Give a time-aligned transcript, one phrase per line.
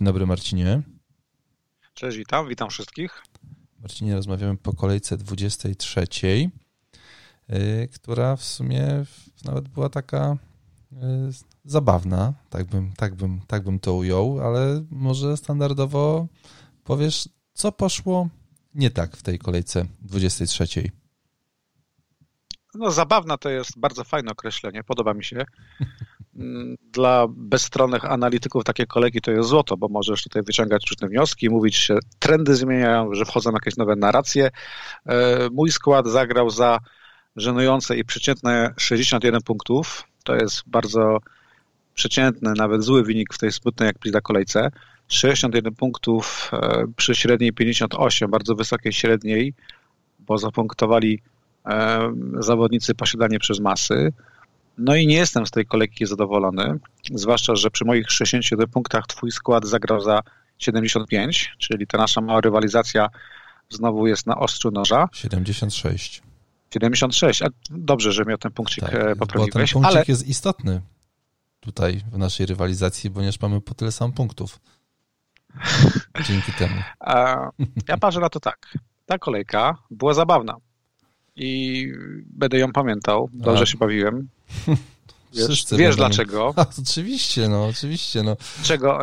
[0.00, 0.82] Dzień dobry Marcinie.
[1.94, 3.22] Cześć, witam, witam wszystkich.
[3.80, 6.06] Marcinie, rozmawiamy po kolejce 23,
[7.48, 9.04] yy, która w sumie
[9.44, 10.36] nawet była taka
[10.92, 10.98] yy,
[11.64, 16.26] zabawna, tak bym, tak, bym, tak bym to ujął, ale może standardowo
[16.84, 18.28] powiesz, co poszło
[18.74, 20.66] nie tak w tej kolejce 23.
[22.74, 25.44] No, zabawna to jest bardzo fajne określenie, podoba mi się.
[26.92, 31.86] Dla bezstronnych analityków takie kolegi to jest złoto, bo możesz tutaj wyciągać różne wnioski, mówić,
[31.86, 34.50] że trendy zmieniają, że wchodzą jakieś nowe narracje.
[35.06, 36.78] E, mój skład zagrał za
[37.36, 40.04] żenujące i przeciętne 61 punktów.
[40.24, 41.18] To jest bardzo
[41.94, 44.70] przeciętny, nawet zły wynik w tej smutnej jak pizda kolejce.
[45.08, 49.54] 61 punktów e, przy średniej 58, bardzo wysokiej średniej,
[50.18, 51.22] bo zapunktowali
[51.66, 54.12] e, zawodnicy posiadanie przez masy.
[54.82, 56.78] No i nie jestem z tej kolejki zadowolony,
[57.14, 60.22] zwłaszcza, że przy moich 61 punktach twój skład zagrał za
[60.58, 63.08] 75, czyli ta nasza mała rywalizacja
[63.68, 65.08] znowu jest na ostrzu noża.
[65.12, 66.22] 76.
[66.74, 69.52] 76, a dobrze, że mi o ten punkcik tak, poprawiłeś.
[69.52, 70.04] Bo ten punkcik ale...
[70.08, 70.80] jest istotny
[71.60, 74.60] tutaj w naszej rywalizacji, ponieważ mamy po tyle sam punktów.
[76.28, 76.74] Dzięki temu.
[77.88, 78.78] Ja patrzę na to tak.
[79.06, 80.56] Ta kolejka była zabawna
[81.40, 81.86] i
[82.26, 83.30] będę ją pamiętał.
[83.32, 83.66] Dobrze A.
[83.66, 84.28] się bawiłem.
[85.34, 86.52] Wiesz, wiesz dlaczego?
[86.56, 88.22] A, oczywiście, no, oczywiście.
[88.22, 88.36] No.
[88.58, 88.98] Niczego,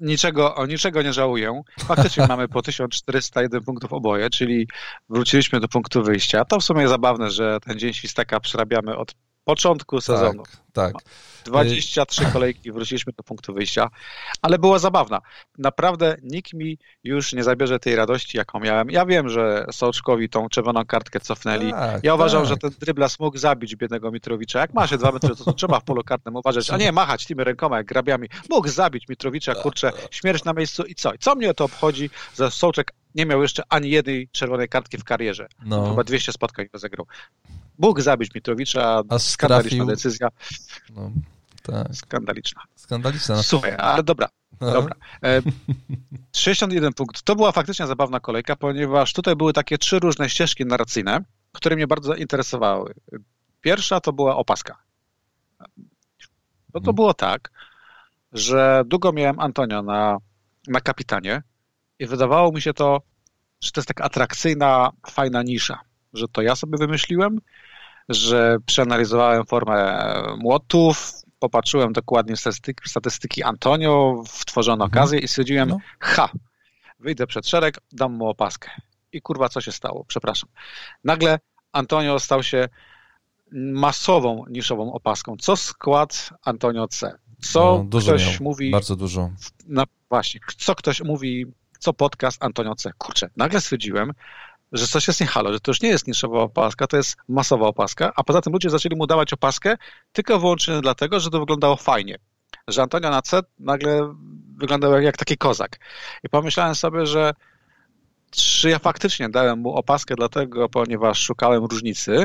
[0.00, 1.62] niczego, o niczego nie żałuję.
[1.80, 4.68] Faktycznie mamy po 1401 punktów oboje, czyli
[5.08, 6.44] wróciliśmy do punktu wyjścia.
[6.44, 10.42] To w sumie zabawne, że ten dzień świstaka przerabiamy od początku sezonu.
[10.42, 10.94] Tak, tak.
[11.44, 13.88] 23 kolejki, wróciliśmy do punktu wyjścia,
[14.42, 15.20] ale była zabawna.
[15.58, 18.90] Naprawdę nikt mi już nie zabierze tej radości, jaką miałem.
[18.90, 21.70] Ja wiem, że Soczkowi tą czerwoną kartkę cofnęli.
[21.70, 22.48] Tak, ja uważam, tak.
[22.48, 24.60] że ten dryblas mógł zabić biednego Mitrowicza.
[24.60, 27.26] Jak ma się dwa metry, to, to trzeba w polu kartnym uważać, a nie machać
[27.26, 28.28] tymi rękoma jak grabiami.
[28.50, 31.10] Mógł zabić Mitrowicza, kurczę, śmierć na miejscu i co?
[31.20, 35.46] Co mnie to obchodzi, że Sołczek nie miał jeszcze ani jednej czerwonej kartki w karierze.
[35.64, 35.90] No.
[35.90, 37.06] Chyba 200 spotkań rozegrał.
[37.78, 40.28] Mógł zabić Mitrowicza, a skandaliczna decyzja.
[40.94, 41.10] No,
[41.62, 41.94] tak.
[41.96, 42.62] Skandaliczna.
[42.76, 43.34] Skandaliczna.
[43.34, 43.42] No.
[43.42, 44.28] Słuchaj, ale dobra.
[44.60, 44.72] No.
[44.72, 44.94] Dobra.
[45.24, 45.42] E,
[46.32, 47.22] 61 punkt.
[47.22, 51.86] To była faktycznie zabawna kolejka, ponieważ tutaj były takie trzy różne ścieżki narracyjne, które mnie
[51.86, 52.94] bardzo interesowały.
[53.60, 54.78] Pierwsza to była opaska.
[56.74, 56.94] No to hmm.
[56.94, 57.50] było tak,
[58.32, 60.18] że długo miałem Antonio na,
[60.68, 61.42] na kapitanie
[61.98, 63.02] i wydawało mi się to,
[63.60, 65.80] że to jest taka atrakcyjna, fajna nisza,
[66.14, 67.40] że to ja sobie wymyśliłem,
[68.14, 70.02] że przeanalizowałem formę
[70.38, 74.90] młotów, popatrzyłem dokładnie statystyki, statystyki Antonio, wtworzono mhm.
[74.90, 75.78] okazję i stwierdziłem, no.
[76.00, 76.28] ha,
[76.98, 78.70] wyjdę przed szereg, dam mu opaskę.
[79.12, 80.04] I kurwa, co się stało?
[80.04, 80.50] Przepraszam.
[81.04, 81.38] Nagle
[81.72, 82.68] Antonio stał się
[83.52, 85.36] masową, niszową opaską.
[85.36, 87.18] Co skład Antonio C?
[87.40, 88.34] Co no, ktoś miał.
[88.40, 88.70] mówi...
[88.70, 89.30] Bardzo dużo.
[89.66, 91.46] No właśnie, co ktoś mówi,
[91.78, 92.90] co podcast Antonio C?
[92.98, 94.12] Kurczę, nagle stwierdziłem,
[94.72, 97.66] że coś jest nie halo, że to już nie jest niszowa opaska, to jest masowa
[97.66, 99.76] opaska, a poza tym ludzie zaczęli mu dawać opaskę
[100.12, 102.18] tylko wyłącznie dlatego, że to wyglądało fajnie.
[102.68, 104.14] Że Antonio na C nagle
[104.56, 105.78] wyglądał jak, jak taki kozak.
[106.24, 107.32] I pomyślałem sobie, że
[108.30, 112.24] czy ja faktycznie dałem mu opaskę dlatego, ponieważ szukałem różnicy,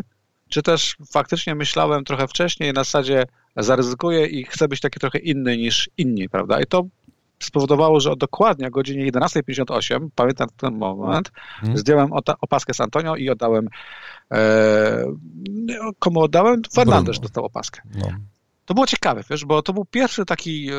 [0.50, 3.26] czy też faktycznie myślałem trochę wcześniej na zasadzie
[3.56, 6.62] zaryzykuję i chcę być taki trochę inny niż inni, prawda?
[6.62, 6.84] I to
[7.40, 11.78] spowodowało, że dokładnie o godzinie 11.58, pamiętam ten moment, hmm.
[11.78, 12.10] zdjąłem
[12.42, 13.68] opaskę z Antonio i oddałem
[14.32, 15.04] e,
[16.00, 16.62] komu oddałem?
[16.74, 17.82] Fernandez dostał opaskę.
[17.96, 18.08] No.
[18.66, 20.74] To było ciekawe, wiesz, bo to był pierwszy taki, e,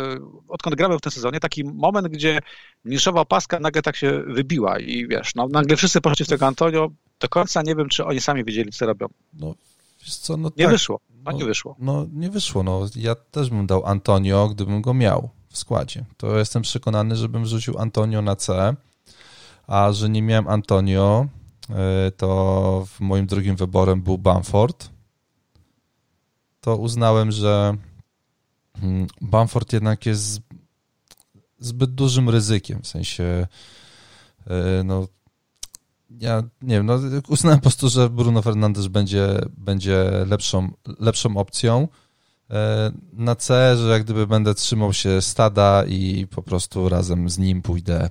[0.49, 2.39] odkąd gramy w tym sezonie, taki moment, gdzie
[2.85, 6.91] niszowa opaska nagle tak się wybiła i wiesz, no, nagle wszyscy poszli w tego Antonio,
[7.21, 9.07] do końca nie wiem, czy oni sami wiedzieli, co robią.
[9.33, 9.55] No,
[10.07, 10.73] co, no nie tak.
[10.73, 11.77] wyszło, no, no, nie wyszło.
[11.79, 16.05] No nie wyszło, no ja też bym dał Antonio, gdybym go miał w składzie.
[16.17, 18.77] To jestem przekonany, żebym rzucił Antonio na C,
[19.67, 21.27] a że nie miałem Antonio,
[21.71, 24.91] e, to moim drugim wyborem był Bamford.
[26.61, 27.77] To uznałem, że
[28.81, 30.41] hmm, Bamford jednak jest
[31.59, 33.47] zbyt dużym ryzykiem, w sensie
[34.47, 35.09] e, no
[36.11, 36.99] ja nie wiem, no
[37.29, 41.89] uznałem po prostu, że Bruno Fernandes będzie, będzie lepszą, lepszą opcją
[43.13, 47.63] na C, że jak gdyby będę trzymał się stada i po prostu razem z nim
[47.63, 48.11] pójdę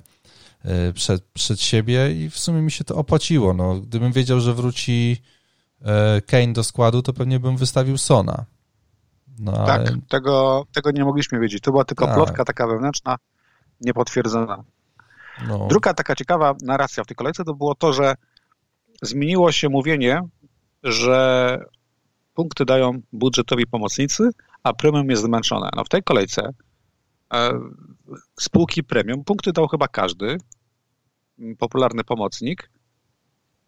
[0.63, 3.53] e, przed, przed siebie i w sumie mi się to opłaciło.
[3.53, 5.21] No, gdybym wiedział, że wróci
[5.81, 8.45] e, Kane do składu, to pewnie bym wystawił Sona.
[9.39, 9.97] No, tak, ale...
[10.09, 11.63] tego, tego nie mogliśmy wiedzieć.
[11.63, 12.15] To była tylko tak.
[12.15, 13.15] plotka taka wewnętrzna,
[13.81, 14.63] niepotwierdzona.
[15.47, 15.67] No.
[15.67, 18.15] Druga taka ciekawa narracja w tej kolejce to było to, że
[19.01, 20.21] zmieniło się mówienie,
[20.83, 21.59] że
[22.37, 24.29] punkty dają budżetowi pomocnicy,
[24.63, 25.69] a premium jest zmęczone.
[25.75, 26.53] No w tej kolejce
[28.39, 29.23] spółki premium.
[29.23, 30.37] Punkty dał chyba każdy,
[31.57, 32.69] popularny pomocnik,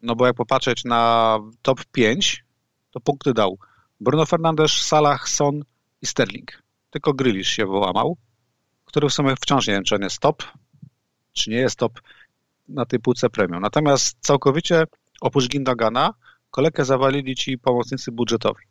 [0.02, 2.44] no bo jak popatrzeć na top 5,
[2.90, 3.58] to punkty dał
[4.00, 5.62] Bruno Fernandes, Salah, Son
[6.02, 6.62] i Sterling.
[6.90, 8.16] Tylko Grealish się wyłamał,
[8.84, 10.42] który w sumie wciąż nie wiem, czy on jest top,
[11.32, 12.00] czy nie jest top
[12.68, 13.62] na tej półce premium.
[13.62, 14.84] Natomiast całkowicie
[15.20, 16.14] oprócz Gindagana
[16.50, 18.64] kolegę zawalili ci pomocnicy budżetowi.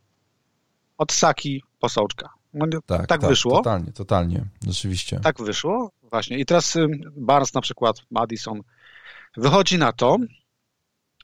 [0.98, 2.30] Od Saki po Sołczka.
[2.54, 3.58] No, tak, tak, tak, wyszło.
[3.58, 5.20] Totalnie, totalnie, rzeczywiście.
[5.20, 6.38] Tak wyszło, właśnie.
[6.38, 6.78] I teraz
[7.16, 8.62] Barnes na przykład, Madison,
[9.38, 10.18] wychodzi na to,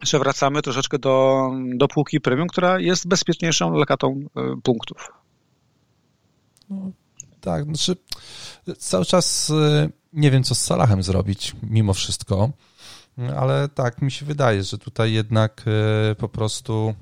[0.02, 4.20] że wracamy troszeczkę do, do półki premium, która jest bezpieczniejszą lokatą
[4.58, 5.12] y, punktów.
[6.70, 6.92] No,
[7.42, 7.96] tak, znaczy
[8.78, 12.50] cały czas y, nie wiem, co z Salahem zrobić, mimo wszystko,
[13.38, 15.66] ale tak, mi się wydaje, że tutaj jednak
[16.12, 16.96] y, po prostu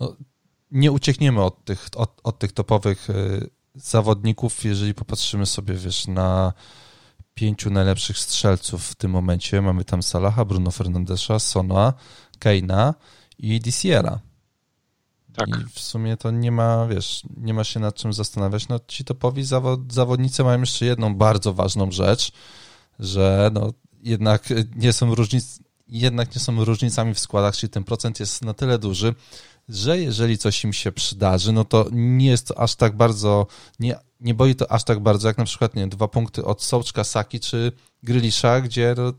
[0.00, 0.16] no,
[0.70, 3.08] nie uciekniemy od tych, od, od tych topowych
[3.74, 6.52] zawodników, jeżeli popatrzymy sobie, wiesz, na
[7.34, 9.62] pięciu najlepszych strzelców w tym momencie.
[9.62, 11.94] Mamy tam Salaha, Bruno Fernandesza, Sona,
[12.38, 12.94] Keina
[13.38, 14.20] i Disiera.
[15.34, 15.48] Tak.
[15.48, 18.68] I w sumie to nie ma, wiesz, nie ma się nad czym zastanawiać.
[18.68, 22.32] No ci topowi zawod, zawodnicy mają jeszcze jedną bardzo ważną rzecz,
[22.98, 23.72] że no
[24.06, 24.42] jednak
[24.76, 28.78] nie są różnic, jednak nie są różnicami w składach, czyli ten procent jest na tyle
[28.78, 29.14] duży,
[29.68, 33.46] że jeżeli coś im się przydarzy, no to nie jest to aż tak bardzo,
[33.80, 36.62] nie, nie boi to aż tak bardzo, jak na przykład, nie wiem, dwa punkty od
[36.62, 37.72] Sołczka, Saki czy
[38.02, 39.12] Grylisza, gdzie no,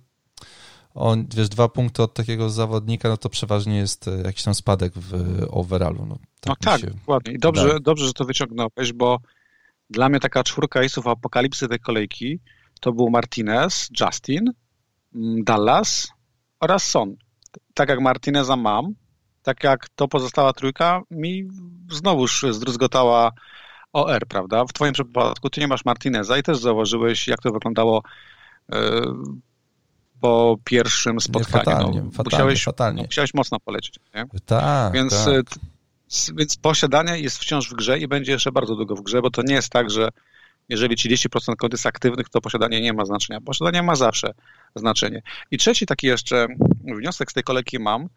[0.93, 4.93] on, wiesz, dwa punkty od takiego zawodnika, no to przeważnie jest e, jakiś tam spadek
[4.95, 6.05] w overallu.
[6.05, 7.33] No tak, no tak dokładnie.
[7.33, 9.19] I dobrze, dobrze, że to wyciągnąłeś, bo
[9.89, 12.39] dla mnie taka czwórka isów apokalipsy tej kolejki
[12.81, 14.51] to był Martinez, Justin,
[15.43, 16.07] Dallas
[16.59, 17.15] oraz Son.
[17.73, 18.93] Tak jak Martineza mam,
[19.43, 21.47] tak jak to pozostała trójka, mi
[21.91, 23.31] znowuż zdruzgotała
[23.93, 24.65] OR, prawda?
[24.65, 28.03] W twoim przypadku ty nie masz Martineza i też zauważyłeś, jak to wyglądało
[28.71, 28.77] yy,
[30.21, 31.57] po pierwszym spotkaniu.
[31.57, 33.03] Nie, fatalnie, no, fatalnie, musiałeś, fatalnie.
[33.03, 33.99] musiałeś mocno polecieć.
[34.15, 34.25] Nie?
[34.45, 35.59] Tak, więc, tak.
[36.35, 39.41] więc posiadanie jest wciąż w grze i będzie jeszcze bardzo długo w grze, bo to
[39.41, 40.09] nie jest tak, że
[40.69, 43.41] jeżeli 30% kont jest aktywnych, to posiadanie nie ma znaczenia.
[43.41, 44.33] Posiadanie ma zawsze
[44.75, 45.21] znaczenie.
[45.51, 46.47] I trzeci taki jeszcze
[46.83, 48.09] wniosek z tej kolejki mam,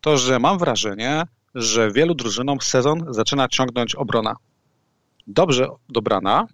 [0.00, 1.22] to, że mam wrażenie,
[1.54, 4.36] że wielu drużynom sezon zaczyna ciągnąć obrona.
[5.26, 6.46] Dobrze dobrana,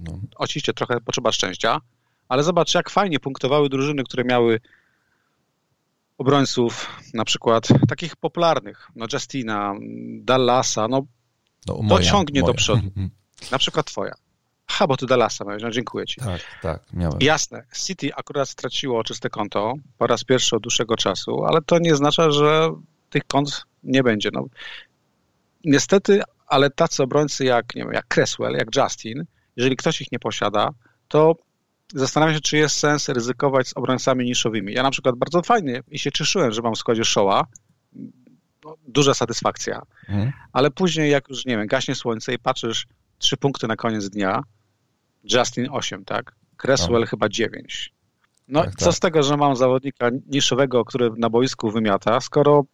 [0.00, 0.18] no.
[0.36, 1.80] oczywiście trochę potrzeba szczęścia,
[2.28, 4.60] ale zobacz, jak fajnie punktowały drużyny, które miały
[6.18, 9.74] obrońców, na przykład takich popularnych, no Justina,
[10.20, 11.06] Dallasa, no,
[11.66, 12.52] no moja, to ciągnie moja.
[12.52, 12.82] do przodu.
[13.52, 14.14] Na przykład twoja.
[14.74, 16.20] Ha, bo ty Dallasa miałeś, no dziękuję ci.
[16.20, 17.18] Tak, tak, miałem.
[17.20, 21.92] Jasne, City akurat straciło czyste konto po raz pierwszy od dłuższego czasu, ale to nie
[21.92, 22.70] oznacza, że
[23.10, 24.30] tych kont nie będzie.
[24.32, 24.44] No,
[25.64, 29.24] niestety, ale tacy obrońcy jak, nie wiem, jak Cresswell, jak Justin,
[29.56, 30.70] jeżeli ktoś ich nie posiada,
[31.08, 31.36] to
[31.94, 34.72] zastanawiam się, czy jest sens ryzykować z obrońcami niszowymi.
[34.72, 37.46] Ja na przykład bardzo fajnie i się cieszyłem, że mam w składzie Showa,
[38.64, 40.32] no, duża satysfakcja, mhm.
[40.52, 42.86] ale później jak już, nie wiem, gaśnie słońce i patrzysz
[43.18, 44.42] trzy punkty na koniec dnia,
[45.32, 46.34] Justin 8, tak?
[46.56, 47.06] Cresswell no.
[47.06, 47.94] chyba 9.
[48.48, 48.94] No tak, co tak.
[48.94, 52.64] z tego, że mam zawodnika niszowego, który na boisku wymiata, skoro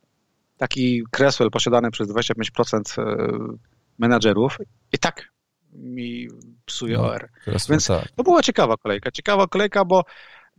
[0.57, 3.29] taki Cresswell posiadany przez 25% e,
[3.99, 4.59] menadżerów
[4.93, 5.31] i tak
[5.73, 6.29] mi
[6.65, 7.29] psuje no, OR.
[7.71, 8.09] Więc tak.
[8.17, 9.11] to była ciekawa kolejka.
[9.11, 10.05] Ciekawa kolejka, bo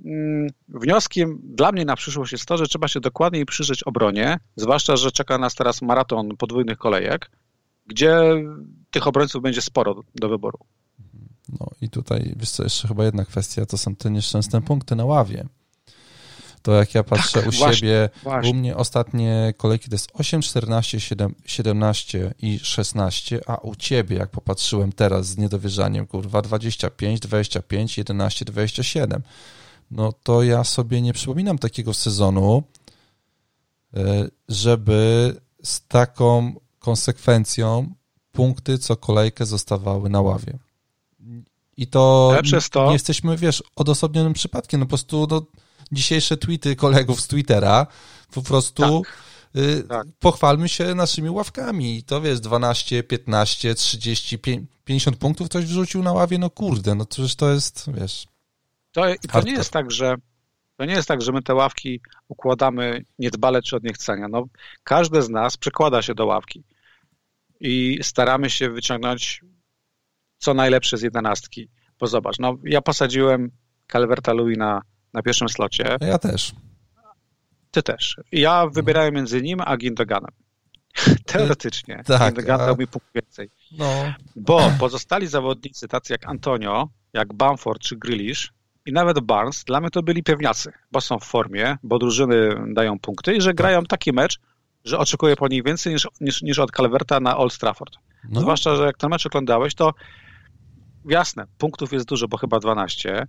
[0.06, 4.96] mm, wnioskiem dla mnie na przyszłość jest to, że trzeba się dokładniej przyjrzeć obronie, zwłaszcza,
[4.96, 7.32] że czeka nas teraz maraton podwójnych kolejek,
[7.86, 8.22] gdzie
[8.92, 10.60] tych obrońców będzie sporo do wyboru.
[11.60, 15.06] No i tutaj, wiesz co, jeszcze chyba jedna kwestia, to są te nieszczęsne punkty na
[15.06, 15.46] ławie.
[16.62, 18.52] To jak ja patrzę tak, u właśnie, siebie, właśnie.
[18.52, 24.18] u mnie ostatnie kolejki to jest 8, 14, 7, 17 i 16, a u ciebie,
[24.18, 29.22] jak popatrzyłem teraz z niedowierzaniem, kurwa, 25, 25, 11, 27.
[29.92, 32.64] No to ja sobie nie przypominam takiego sezonu,
[33.94, 37.94] e, żeby z taką konsekwencją
[38.32, 40.60] punkty co kolejkę zostawały na ławie.
[41.78, 42.34] I to,
[42.72, 44.80] to, nie jesteśmy, wiesz, odosobnionym przypadkiem.
[44.80, 45.46] No po prostu no,
[45.92, 47.88] dzisiejsze tweety kolegów z Twittera
[48.34, 49.18] po prostu tak.
[49.62, 50.08] Y, tak.
[50.20, 51.98] pochwalmy się naszymi ławkami.
[51.98, 54.40] I to wiesz, 12, 15, 30,
[54.86, 58.28] 50 punktów ktoś wrzucił na ławie, no kurde, no przecież to jest, wiesz.
[58.92, 60.16] To, to nie jest tak, że
[60.78, 64.28] to nie jest tak, że my te ławki układamy niedbale czy od niechcenia.
[64.28, 64.46] No,
[64.84, 66.64] każdy z nas przekłada się do ławki
[67.60, 69.42] i staramy się wyciągnąć
[70.42, 71.70] co najlepsze z jedenastki.
[72.00, 73.52] Bo zobacz, no ja posadziłem
[73.92, 74.82] Calverta Louis na,
[75.14, 75.98] na pierwszym slocie.
[76.02, 76.52] Ja też.
[77.72, 78.18] Ty też.
[78.32, 80.32] Ja wybierałem między nim a Gindoganem.
[81.26, 82.02] Teoretycznie.
[82.06, 83.50] Tak, Gundogan dał mi punkt więcej.
[83.72, 84.14] No.
[84.36, 88.54] Bo pozostali zawodnicy, tacy jak Antonio, jak Bamford czy Grealish
[88.86, 93.00] i nawet Barnes, dla mnie to byli pewniacy, bo są w formie, bo drużyny dają
[93.00, 94.40] punkty i że grają taki mecz,
[94.86, 97.94] że oczekuję po nich więcej niż, niż, niż od Calverta na Old Trafford.
[98.30, 98.42] No.
[98.42, 99.94] Zwłaszcza, że jak ten mecz oglądałeś, to
[101.06, 103.28] jasne, punktów jest dużo, bo chyba 12,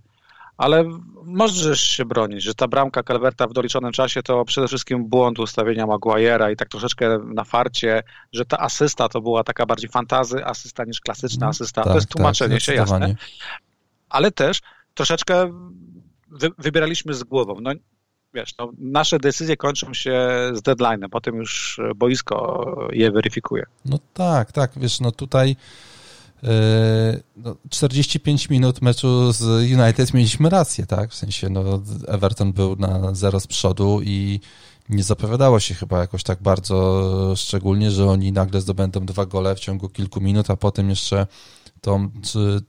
[0.57, 0.83] ale
[1.23, 5.85] możesz się bronić, że ta bramka Calverta w doliczonym czasie to przede wszystkim błąd ustawienia
[5.85, 10.85] Maguire'a i tak troszeczkę na farcie, że ta asysta to była taka bardziej fantazy asysta
[10.85, 11.49] niż klasyczna mhm.
[11.49, 11.83] asysta.
[11.83, 13.15] Tak, to jest tłumaczenie tak, się, jasne.
[14.09, 14.59] Ale też
[14.93, 15.51] troszeczkę
[16.31, 17.55] wy, wybieraliśmy z głową.
[17.61, 17.71] No,
[18.33, 20.11] wiesz, no, nasze decyzje kończą się
[20.53, 23.65] z deadline'em, potem już boisko je weryfikuje.
[23.85, 25.55] No tak, tak, wiesz, no tutaj
[27.35, 31.11] no, 45 minut meczu z United mieliśmy rację, tak?
[31.11, 34.39] W sensie, no, Everton był na zero z przodu i
[34.89, 39.59] nie zapowiadało się chyba jakoś tak bardzo szczególnie, że oni nagle zdobędą dwa gole w
[39.59, 41.27] ciągu kilku minut, a potem jeszcze
[41.81, 42.11] tą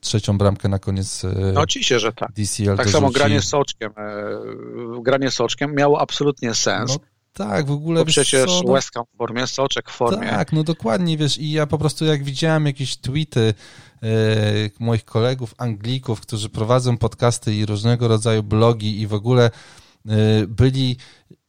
[0.01, 2.33] trzecią bramkę na koniec e, No oczywiście, że tak.
[2.33, 3.93] DCL tak samo granie z Soczkiem.
[3.97, 6.91] E, granie Soczkiem miało absolutnie sens.
[6.91, 6.97] No,
[7.35, 8.01] tak, w ogóle.
[8.01, 10.29] Bo przecież co, no, w formie, Soczek w formie.
[10.29, 13.55] Tak, no dokładnie, wiesz, i ja po prostu jak widziałem jakieś tweety
[14.03, 14.07] e,
[14.81, 19.51] moich kolegów Anglików, którzy prowadzą podcasty i różnego rodzaju blogi i w ogóle
[20.09, 20.97] e, byli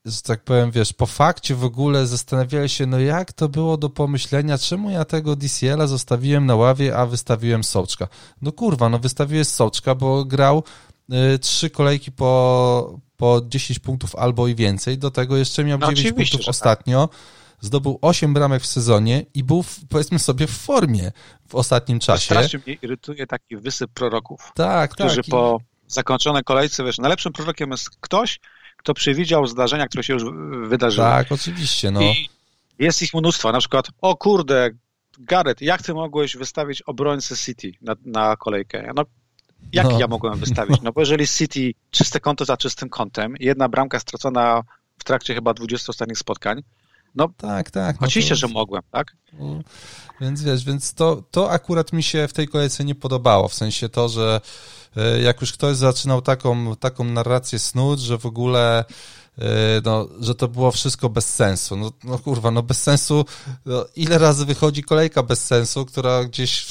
[0.06, 3.90] że tak powiem, wiesz, po fakcie w ogóle zastanawiali się, no jak to było do
[3.90, 8.08] pomyślenia, czemu ja tego DCL-a zostawiłem na ławie, a wystawiłem Soczka.
[8.42, 10.64] No kurwa, no wystawiłeś Soczka, bo grał
[11.42, 16.16] trzy kolejki po, po 10 punktów albo i więcej, do tego jeszcze miał no 9
[16.16, 16.50] punktów tak.
[16.50, 17.10] ostatnio,
[17.60, 21.12] zdobył 8 bramek w sezonie i był, powiedzmy sobie, w formie
[21.48, 22.26] w ostatnim czasie.
[22.26, 25.26] Strasznie mnie irytuje taki wysyp proroków, tak, którzy tak.
[25.30, 28.40] po zakończonej kolejce, wiesz, najlepszym prorokiem jest ktoś,
[28.78, 30.24] kto przewidział zdarzenia, które się już
[30.70, 31.08] wydarzyły.
[31.08, 31.92] Tak, oczywiście.
[31.92, 32.02] No.
[32.02, 32.30] I
[32.80, 33.52] jest ich mnóstwo.
[33.52, 34.70] Na przykład, o kurde,
[35.20, 38.92] Gareth, jak ty mogłeś wystawić obrońcę City na, na kolejkę?
[38.96, 39.04] No,
[39.74, 40.00] jak no.
[40.00, 40.82] ja mogłem wystawić?
[40.82, 44.62] No bo jeżeli City czyste konto za czystym kątem, jedna bramka stracona
[45.00, 46.62] w trakcie chyba 20 ostatnich spotkań,
[47.16, 48.02] no tak, tak.
[48.02, 48.36] No oczywiście, to...
[48.36, 49.16] że mogłem, tak?
[49.34, 49.60] No,
[50.22, 53.90] więc wiesz, więc to, to akurat mi się w tej kolejce nie podobało, w sensie
[53.90, 54.42] to, że
[54.98, 58.86] E, jak już ktoś zaczynał taką, taką narrację snuć, że w ogóle
[59.38, 59.46] e,
[59.86, 61.78] no, że to było wszystko bez sensu.
[61.78, 63.26] No, no kurwa, no bez sensu.
[63.66, 66.66] No, ile razy wychodzi kolejka bez sensu, która gdzieś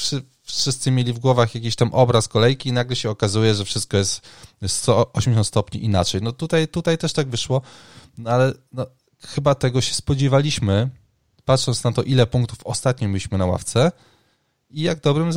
[0.45, 4.21] wszyscy mieli w głowach jakiś tam obraz kolejki i nagle się okazuje, że wszystko jest
[4.67, 6.21] 180 stopni inaczej.
[6.21, 7.61] No tutaj, tutaj też tak wyszło,
[8.17, 8.85] no, ale no,
[9.19, 10.89] chyba tego się spodziewaliśmy,
[11.45, 13.91] patrząc na to, ile punktów ostatnio mieliśmy na ławce,
[14.69, 15.29] i jak dobrym,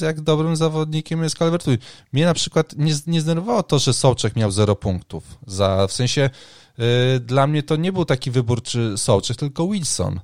[0.00, 1.78] jak dobrym zawodnikiem jest calvert -Lewin.
[2.12, 5.38] Mnie na przykład nie, nie zdenerwowało to, że Sołczek miał 0 punktów.
[5.46, 6.30] Za, w sensie
[6.78, 6.84] yy,
[7.20, 10.20] dla mnie to nie był taki wybór czy Sołczek, tylko Wilson.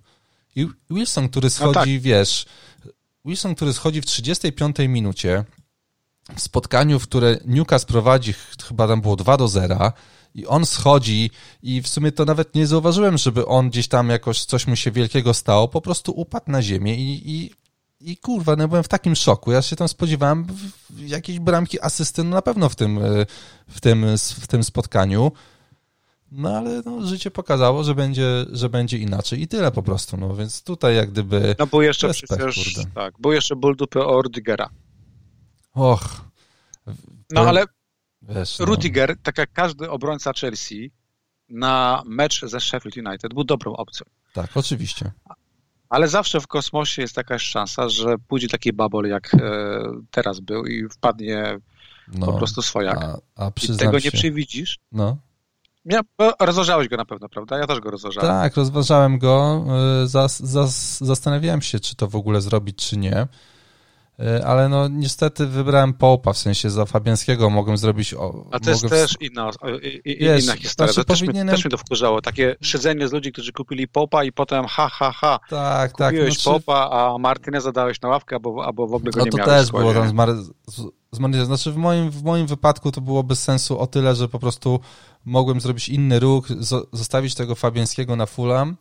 [0.56, 1.88] I Wilson, który schodzi, no tak.
[2.00, 2.46] wiesz,
[3.28, 5.44] Wilson, który schodzi w 35 minucie
[6.36, 8.34] w spotkaniu, w które Newcastle prowadzi,
[8.68, 9.92] chyba tam było 2 do 0,
[10.34, 11.30] i on schodzi
[11.62, 14.90] i w sumie to nawet nie zauważyłem, żeby on gdzieś tam jakoś coś mu się
[14.90, 17.50] wielkiego stało, po prostu upadł na ziemię i, i
[18.00, 19.52] i kurwa, no byłem w takim szoku.
[19.52, 20.46] Ja się tam spodziewałem
[21.06, 23.26] jakiejś bramki asysty no na pewno w tym, e,
[23.68, 25.32] w tym, w tym spotkaniu.
[26.32, 30.16] No ale no, życie pokazało, że będzie, że będzie inaczej i tyle po prostu.
[30.16, 31.56] No więc tutaj jak gdyby.
[31.58, 32.90] No bo jeszcze respekt, przecież, kurde.
[32.94, 34.70] tak, bo jeszcze ból dupy o Rudigera.
[35.74, 36.24] Och.
[37.30, 37.64] No ale
[38.22, 38.64] wiesz, no.
[38.64, 40.90] Rudiger, tak jak każdy obrońca Chelsea,
[41.48, 44.06] na mecz ze Sheffield United był dobrą opcją.
[44.32, 45.12] Tak, oczywiście.
[45.88, 49.38] Ale zawsze w kosmosie jest jakaś szansa, że pójdzie taki babol, jak e,
[50.10, 51.58] teraz był i wpadnie
[52.08, 52.98] no, po prostu swojak.
[53.02, 54.78] A, a I tego nie przewidzisz.
[54.92, 55.16] No.
[55.84, 56.00] Ja,
[56.40, 57.58] rozważałeś go na pewno, prawda?
[57.58, 58.30] Ja też go rozważałem.
[58.30, 59.64] Tak, rozważałem go.
[60.02, 63.26] E, zas, zas, zastanawiałem się, czy to w ogóle zrobić, czy nie.
[64.20, 68.14] E, ale no niestety wybrałem Połpa, w sensie za Fabiańskiego mogłem zrobić...
[68.14, 69.50] O, A to jest też inna,
[70.04, 70.92] i, Wiesz, inna historia.
[70.92, 71.54] Znaczy, to też, powinienem...
[71.54, 72.20] też mnie to wkurzało.
[72.20, 75.38] Takie szydzenie z ludzi, którzy kupili Popa i potem ha, ha, ha.
[75.48, 76.10] Tak, tak.
[76.10, 76.42] Kupiłeś tak.
[76.42, 76.60] Znaczy...
[76.60, 79.46] Popa, a Martyneza dałeś na ławkę, albo, albo w ogóle go no nie miałeś.
[79.46, 80.28] No to też było tam zmar...
[81.12, 81.46] zmar...
[81.46, 84.80] Znaczy w moim, w moim wypadku to było bez sensu o tyle, że po prostu
[85.28, 86.48] mogłem zrobić inny ruch,
[86.92, 88.76] zostawić tego Fabiańskiego na Fulham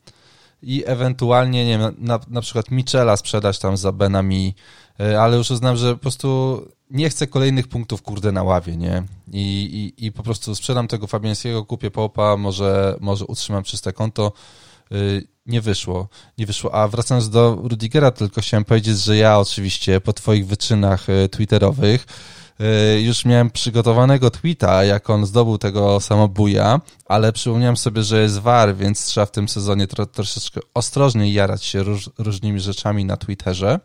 [0.62, 4.56] i ewentualnie, nie wiem, na, na przykład Michela sprzedać tam za Benami,
[5.00, 6.62] e, ale już uznam, że po prostu
[6.92, 9.04] nie chcę kolejnych punktów, kurde, na ławie, nie?
[9.32, 14.32] I, i, i po prostu sprzedam tego Fabiańskiego, kupię Popa, może, może utrzymam czyste konto.
[14.92, 14.96] E,
[15.46, 16.76] nie wyszło, nie wyszło.
[16.76, 22.06] A wracając do Rudigera, tylko chciałem powiedzieć, że ja oczywiście po twoich wyczynach e, twitterowych
[23.00, 28.76] już miałem przygotowanego tweeta, jak on zdobył tego samobuja, ale przypomniałem sobie, że jest war,
[28.76, 33.80] więc trzeba w tym sezonie tro, troszeczkę ostrożniej jarać się róż, różnymi rzeczami na Twitterze.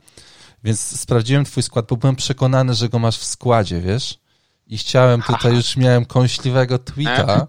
[0.65, 4.19] Więc sprawdziłem twój skład, bo byłem przekonany, że go masz w składzie, wiesz?
[4.67, 7.47] I chciałem tutaj, już miałem kąśliwego tweeta,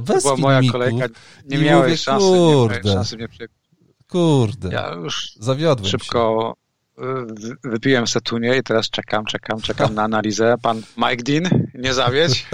[0.00, 1.06] bez była moja kolejka,
[1.44, 2.74] nie miałeś mówię, szansy, kurde.
[2.74, 3.48] nie miałeś szansy mnie przy...
[4.08, 5.98] Kurde, Ja już zawiodłem się.
[5.98, 6.69] szybko y, wy-
[7.64, 10.54] wypiłem setunię i teraz czekam, czekam, czekam na analizę.
[10.62, 12.46] Pan Mike Dean, nie zawiedź.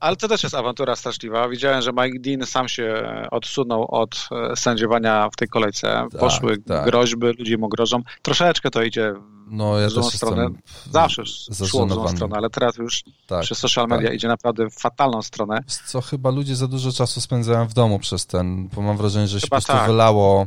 [0.00, 1.48] Ale to też jest awantura straszliwa.
[1.48, 6.06] Widziałem, że Mike Dean sam się odsunął od e, sędziowania w tej kolejce.
[6.12, 6.84] Tak, Poszły tak.
[6.84, 8.02] groźby, ludzie mu grożą.
[8.22, 9.14] Troszeczkę to idzie
[9.46, 10.48] No, ja w złą stronę.
[10.90, 14.16] Zawsze szło w złą stronę, ale teraz już Tak, przez social media tak.
[14.16, 15.60] idzie naprawdę w fatalną stronę.
[15.86, 19.40] Co chyba ludzie za dużo czasu spędzają w domu przez ten, bo mam wrażenie, że
[19.40, 19.86] się po Chyba prostu tak.
[19.86, 20.46] wylało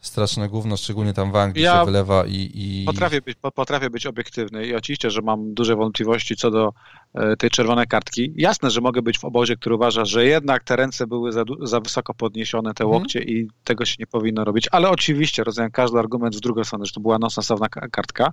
[0.00, 2.50] straszne gówno, szczególnie tam w Anglii Ja się wylewa i...
[2.54, 2.84] i...
[2.86, 6.72] Potrafię być, po- potrafię być obiektywny i oczywiście, że mam duże wątpliwości co do
[7.14, 8.32] e, tej czerwonej kartki.
[8.36, 11.80] Jasne, że mogę być w obozie, który uważa, że jednak te ręce były za, za
[11.80, 13.02] wysoko podniesione, te Mhm.
[13.02, 16.86] łokcie i tego się nie powinno robić, ale oczywiście rozumiem każdy argument z drugiej strony,
[16.86, 18.32] że to była nonsensowna ka- kartka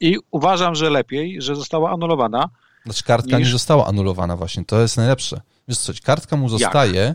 [0.00, 2.48] i uważam, że lepiej, że została anulowana.
[2.84, 5.40] Znaczy kartka niż- nie została anulowana właśnie, to jest najlepsze.
[5.68, 7.14] Wiesz co, kartka mu zostaje,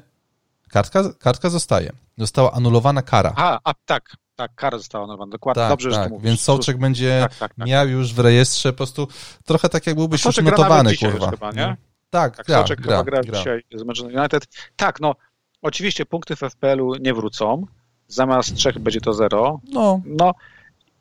[0.69, 3.33] kartka, kartka zostaje, została anulowana kara.
[3.35, 6.25] Aha, a tak, tak, kara została anulowana, dokładnie, tak, dobrze, że tak, to mówisz.
[6.25, 7.67] więc Sołczek będzie Tak, tak, tak.
[7.67, 9.07] miał już w rejestrze po prostu
[9.45, 11.29] trochę tak jak byłbyś już notowany, kurwa.
[11.29, 11.77] chyba, nie?
[12.09, 13.37] Tak, Tak, gra, Soczek gra, gra, gra.
[13.39, 14.47] dzisiaj z Manchester United.
[14.75, 15.15] Tak, no,
[15.61, 17.65] oczywiście punkty w FPL-u nie wrócą.
[18.07, 19.59] Zamiast trzech będzie to zero.
[19.73, 20.31] No, No,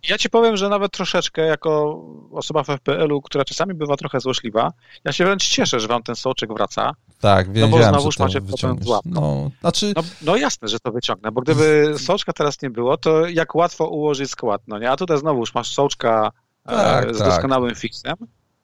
[0.09, 4.73] ja ci powiem, że nawet troszeczkę jako osoba w FPL-u, która czasami bywa trochę złośliwa,
[5.05, 6.93] ja się wręcz cieszę, że wam ten soczek wraca.
[7.21, 8.87] Tak, bo wiedziałem, znowuż że to macie potem wyciągniesz.
[8.87, 9.03] złap.
[9.05, 13.27] No, znaczy, No, no jasne, że to wyciągnę, bo gdyby soczka teraz nie było, to
[13.29, 14.91] jak łatwo ułożyć skład, no nie?
[14.91, 16.33] A tutaj znowuż masz soczka
[16.67, 17.29] Tak, e, z tak.
[17.29, 18.15] doskonałym fixem,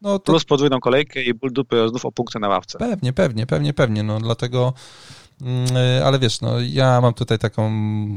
[0.02, 2.78] no to plus podwójną kolejkę i ból dupy znów o punkty na ławce.
[2.78, 4.72] Pewnie, pewnie, pewnie, pewnie, no dlatego,
[5.42, 7.70] mm, y, ale wiesz, no ja mam tutaj taką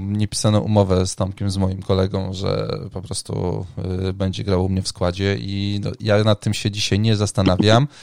[0.08, 3.66] niepisaną umowę z Tomkiem, z moim kolegą, że po prostu
[4.10, 7.16] y, będzie grał u mnie w składzie i no, ja nad tym się dzisiaj nie
[7.16, 7.88] zastanawiam.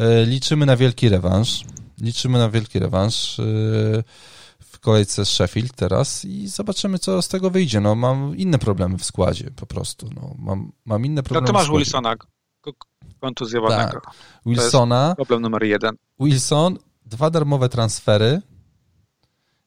[0.00, 1.64] Y, Liczymy na wielki rewanż,
[2.00, 4.04] liczymy na wielki rewanż y,
[4.60, 7.80] w kolejce z Sheffield teraz i zobaczymy, co z tego wyjdzie.
[7.80, 11.52] No mam inne problemy w składzie po prostu, no mam, mam inne No problemy ty
[11.52, 11.70] w masz.
[11.70, 12.14] Wilsona
[13.20, 14.00] kontuzjowanego.
[14.00, 14.14] Tak.
[14.46, 15.96] Wilsona, Problem numer jeden.
[16.20, 18.42] Wilson, dwa darmowe transfery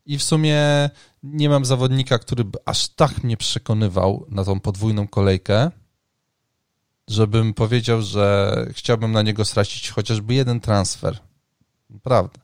[0.05, 0.89] i w sumie
[1.23, 5.71] nie mam zawodnika, który by aż tak mnie przekonywał na tą podwójną kolejkę,
[7.07, 11.17] żebym powiedział, że chciałbym na niego stracić chociażby jeden transfer.
[11.89, 12.39] Naprawdę.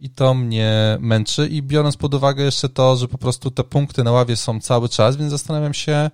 [0.00, 4.04] I to mnie męczy i biorąc pod uwagę jeszcze to, że po prostu te punkty
[4.04, 6.10] na ławie są cały czas, więc zastanawiam się,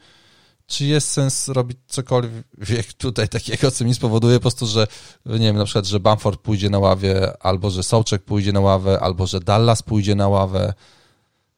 [0.67, 4.87] czy jest sens robić cokolwiek tutaj takiego, co mi spowoduje po prostu, że
[5.27, 9.01] nie wiem, na przykład, że Bamford pójdzie na ławie, albo że Sołczek pójdzie na ławę,
[9.01, 10.75] albo że Dallas pójdzie na ławę.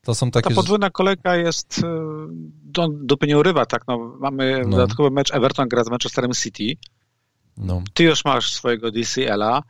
[0.07, 1.83] To są takie Ta podwójna kolejka jest, e,
[2.65, 4.71] do, dupy nie urywa, tak, no, mamy No.
[4.77, 6.65] dodatkowy mecz, Everton gra z Manchesterem City,
[7.57, 9.63] No, ty już masz swojego DCL-a,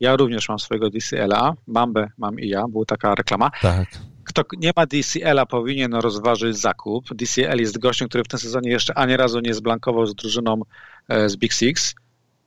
[0.00, 3.50] ja również mam swojego DCL-a, Bambę mam i ja, była taka reklama.
[3.62, 3.88] tak.
[4.24, 7.14] Kto nie ma DCL-a powinien rozważyć zakup.
[7.14, 10.62] DCL jest gościem, który w tym sezonie jeszcze ani razu nie zblankował z drużyną
[11.08, 11.94] e, z Big Six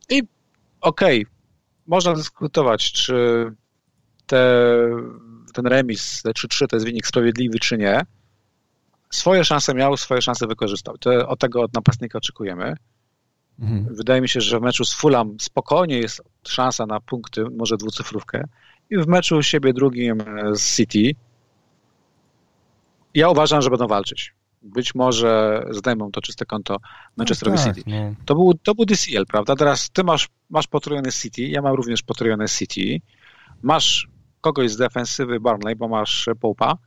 [0.09, 0.23] i
[0.81, 1.25] okej,
[1.87, 3.45] można dyskutować, czy
[4.25, 4.39] te,
[5.53, 8.01] ten remis, te 3-3 to jest wynik sprawiedliwy, czy nie.
[9.09, 10.97] Swoje szanse miał, swoje szanse wykorzystał.
[10.97, 12.75] To, od tego od napastnika oczekujemy.
[13.59, 13.95] Mhm.
[13.95, 18.43] Wydaje mi się, że w meczu z Fulham spokojnie jest szansa na punkty, może dwucyfrówkę.
[18.89, 21.11] I w meczu u siebie drugim e, z City
[23.13, 24.33] ja uważam, że będą walczyć.
[24.61, 26.77] Być może zdejmą to czyste konto
[27.17, 28.15] Manchesterowi no, tak, City.
[28.25, 29.55] To był, to był DCL, prawda?
[29.55, 33.01] Teraz ty masz, masz potrojone City, ja mam również potrojone City.
[33.61, 34.07] Masz
[34.43, 36.77] kogoś z defensywy Barnley, bo masz Popa,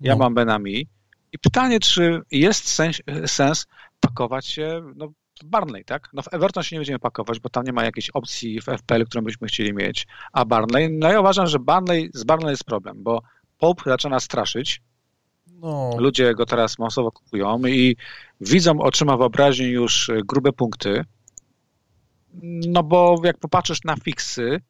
[0.00, 0.18] ja No.
[0.18, 0.86] mam Benami.
[1.32, 2.96] I pytanie, czy jest sens,
[3.26, 3.66] sens
[4.00, 5.08] pakować się no,
[5.42, 6.08] w Barnley, tak?
[6.12, 9.04] No w Everton się nie będziemy pakować, bo tam nie ma jakiejś opcji w FPL,
[9.04, 10.06] którą byśmy chcieli mieć.
[10.32, 13.22] A Barnley, no ja uważam, że Barnley, z Barnley jest problem, bo
[13.58, 14.82] Pope zaczyna straszyć,
[15.46, 17.96] no, Ludzie go teraz masowo kupują i
[18.40, 21.04] widzą oczyma wyobraźni już grube punkty.
[22.68, 24.60] No bo jak popatrzysz na fiksy,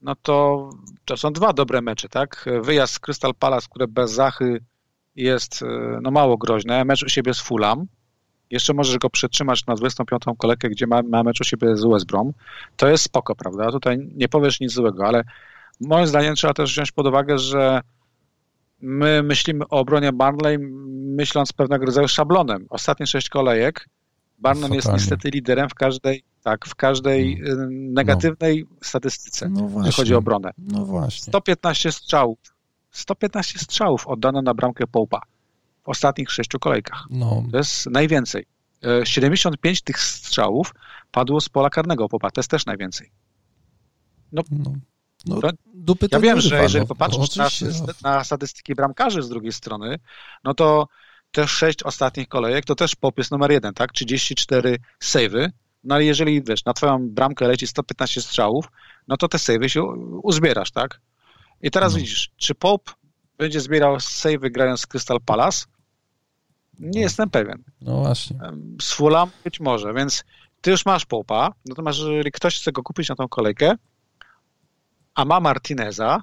[0.00, 0.70] no to
[1.04, 2.48] to są dwa dobre mecze, tak?
[2.62, 4.64] Wyjazd z Crystal Palace, które bez Zachy
[5.16, 5.66] jest y,
[6.02, 6.84] no mało groźne.
[6.84, 7.86] Mecz u siebie z Fulham.
[8.50, 10.22] Jeszcze możesz go przetrzymać na 25.
[10.38, 12.32] kolejkę, gdzie ma, ma mecz u siebie z West Brom.
[12.76, 13.70] To jest spoko, prawda?
[13.70, 15.24] Tutaj nie powiesz nic złego, ale
[15.80, 17.80] moim zdaniem trzeba też wziąć pod uwagę, że
[18.80, 20.58] my myślimy o obronie Barnley
[21.16, 22.66] myśląc pewnego rodzaju szablonem.
[22.70, 23.88] Ostatnie sześć kolejek.
[24.38, 27.92] Barnum jest niestety liderem w każdej tak, w każdej hmm.
[27.92, 28.76] negatywnej no.
[28.82, 30.50] statystyce, no jeśli chodzi o obronę.
[30.58, 31.30] No właśnie.
[31.30, 32.38] 115 strzałów.
[32.90, 35.20] 115 strzałów oddano na bramkę Połpa
[35.82, 37.04] w ostatnich sześciu kolejkach.
[37.10, 37.44] No.
[37.50, 38.46] To jest najwięcej.
[39.04, 40.74] 75 e, tych strzałów
[41.10, 42.30] padło z pola karnego Połpa.
[42.30, 43.10] To jest też najwięcej.
[44.32, 44.72] No, no.
[45.26, 45.40] No,
[46.10, 47.48] ja wiem, że jeżeli no, popatrzysz na,
[48.02, 49.98] na, statystyki bramkarzy z drugiej strony,
[50.44, 50.88] no to
[51.30, 53.92] te sześć ostatnich kolejek to też pop jest numer jeden, tak?
[53.92, 55.48] 34 savey.
[55.84, 58.68] No ale jeżeli wiesz, na twoją bramkę leci 115 strzałów,
[59.08, 59.82] no to te savey się
[60.22, 61.00] uzbierasz, tak?
[61.62, 61.98] I teraz no.
[61.98, 62.94] widzisz, czy Pop
[63.38, 65.66] będzie zbierał savey grając z Crystal Palace?
[66.78, 67.04] Nie no.
[67.04, 67.64] jestem pewien.
[67.80, 68.38] No właśnie.
[68.82, 70.24] Z Fulham być może, więc
[70.60, 73.76] ty już masz Popa, natomiast jeżeli ktoś chce go kupić na tą kolejkę,
[75.14, 76.20] a ma Martineza,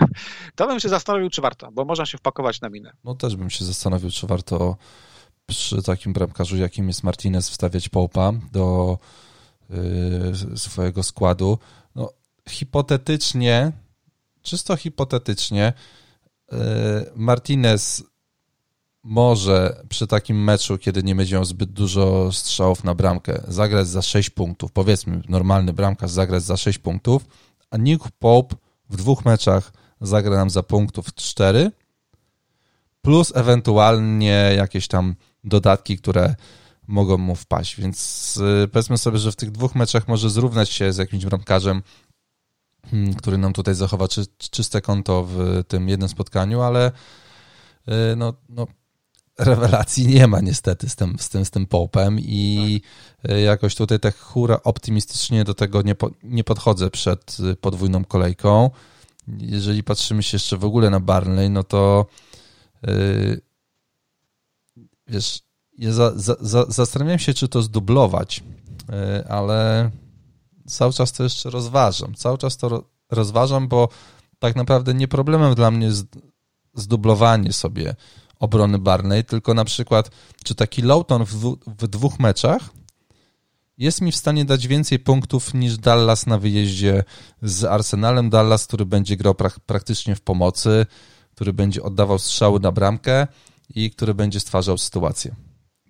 [0.56, 2.92] to bym się zastanowił, czy warto, bo można się wpakować na minę.
[3.04, 4.76] No też bym się zastanowił, czy warto
[5.46, 8.98] przy takim bramkarzu, jakim jest Martinez, wstawiać Popa do
[9.70, 11.58] yy, swojego składu.
[11.94, 12.12] No,
[12.48, 13.72] hipotetycznie,
[14.42, 15.72] czysto hipotetycznie,
[16.52, 16.58] yy,
[17.16, 18.04] Martinez
[19.02, 24.02] może przy takim meczu, kiedy nie będzie miał zbyt dużo strzałów na bramkę, zagrać za
[24.02, 24.72] 6 punktów.
[24.72, 27.26] Powiedzmy, normalny bramkarz zagrać za 6 punktów,
[27.70, 28.56] a Nick Pope
[28.90, 31.70] w dwóch meczach zagra nam za punktów 4,
[33.02, 35.14] plus ewentualnie jakieś tam
[35.46, 36.34] dodatki, które
[36.86, 37.80] mogą mu wpaść.
[37.80, 41.82] Więc y, powiedzmy sobie, że w tych dwóch meczach może zrównać się z jakimś bramkarzem,
[42.90, 46.92] hmm, który nam tutaj zachowa czy, czyste konto w tym jednym spotkaniu, ale
[47.88, 48.66] y, no, no
[49.38, 52.80] rewelacji nie ma niestety z tym, z tym, z tym popem i
[53.22, 53.36] tak.
[53.38, 58.70] jakoś tutaj tak hura optymistycznie do tego nie, po, nie podchodzę przed podwójną kolejką.
[59.38, 62.06] Jeżeli patrzymy się jeszcze w ogóle na Barnley, no to
[62.82, 63.40] yy,
[65.08, 65.40] wiesz,
[65.78, 68.42] ja za, za, za, się, czy to zdublować,
[68.88, 69.90] yy, ale
[70.66, 72.14] cały czas to jeszcze rozważam.
[72.14, 73.88] Cały czas to rozważam, bo
[74.38, 76.06] tak naprawdę nie problemem dla mnie jest
[76.74, 77.94] zdublowanie sobie
[78.38, 80.10] obrony Barney, tylko na przykład,
[80.44, 82.70] czy taki Lowton w, w dwóch meczach
[83.78, 87.04] jest mi w stanie dać więcej punktów niż Dallas na wyjeździe
[87.42, 88.30] z Arsenalem.
[88.30, 90.86] Dallas, który będzie grał pra praktycznie w pomocy,
[91.34, 93.26] który będzie oddawał strzały na bramkę
[93.74, 95.34] i który będzie stwarzał sytuację.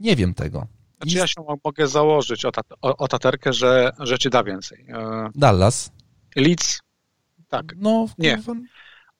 [0.00, 0.66] Nie wiem tego.
[1.02, 2.50] Znaczy ja się mogę założyć o,
[2.82, 4.86] o, o taterkę, że, że ci da więcej.
[4.88, 5.90] E, Dallas.
[6.36, 6.80] Leeds.
[7.48, 7.64] Tak.
[7.76, 8.42] No, nie.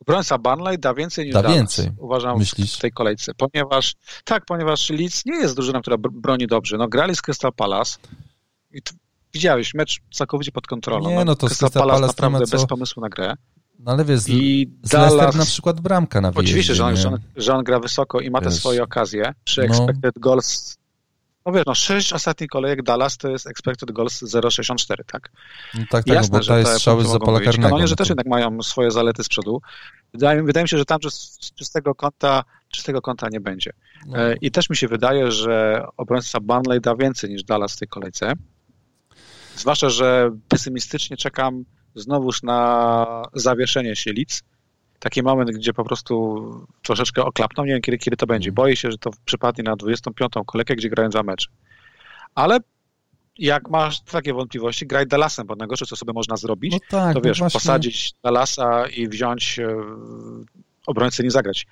[0.01, 1.91] Obrońca Barnley da więcej niż da Dallas, więcej.
[1.99, 2.77] uważam, Myślisz?
[2.77, 3.33] w tej kolejce.
[3.35, 6.77] Ponieważ, tak, ponieważ Leeds nie jest drużyną, która broni dobrze.
[6.77, 7.99] No, grali z Crystal Palace
[8.73, 8.81] i
[9.33, 11.09] widziałeś, mecz całkowicie pod kontrolą.
[11.11, 12.57] Nie, no, no to Crystal, Crystal Palace, Palace naprawdę co...
[12.57, 13.35] bez pomysłu na grę.
[13.79, 16.51] No ale wiesz, I z Dallas, na przykład bramka na wyjeździe.
[16.51, 19.35] Oczywiście, że on, że on, że on gra wysoko i ma wiesz, te swoje okazje.
[19.45, 19.67] Przy no.
[19.67, 20.21] expected no.
[20.21, 20.77] goals
[21.47, 25.31] no wiesz, no sześć ostatnich kolejek Dallas to jest expected goals 0,64, tak?
[25.75, 27.69] No tak, tak, Jasne, bo że te strzały z pola karnego.
[27.69, 29.61] Kanonie, że no też jednak mają swoje zalety z przodu.
[30.13, 33.71] Wydaje, wydaje mi się, że tam z czystego kąta, czystego kąta nie będzie.
[34.07, 34.19] No.
[34.19, 37.89] E, I też mi się wydaje, że obrońca Burnley da więcej niż Dallas w tej
[37.89, 38.33] kolejce.
[39.57, 41.65] Zwłaszcza, że pesymistycznie czekam
[41.97, 44.43] znowuż na zawieszenie się Leeds
[44.99, 46.45] taki moment, gdzie po prostu
[46.83, 47.65] troszeczkę oklapną.
[47.65, 48.53] Nie wiem, kiedy, kiedy to będzie.
[48.53, 50.33] Boję się, że to przypadnie na 25.
[50.47, 51.49] kolejkę, gdzie grają za mecz.
[52.35, 52.59] Ale
[53.39, 57.19] jak masz takie wątpliwości, graj Dallasem, bo najgorsze, co sobie można zrobić, no tak, to
[57.19, 57.61] no wiesz, właśnie...
[57.61, 59.77] posadzić Dallasa i wziąć e,
[60.87, 61.67] obrońcę nie zagrać.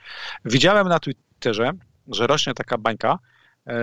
[0.45, 1.73] Widziałem na Twitterze,
[2.09, 3.19] że rośnie taka bańka
[3.67, 3.75] e,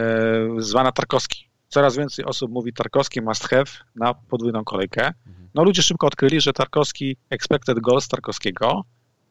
[0.58, 1.51] zwana Tarkowski.
[1.72, 5.08] Coraz więcej osób mówi Tarkowski must have na podwójną kolejkę.
[5.28, 5.50] Mhm.
[5.54, 8.84] No ludzie szybko odkryli, że Tarkowski, expected goals Tarkowskiego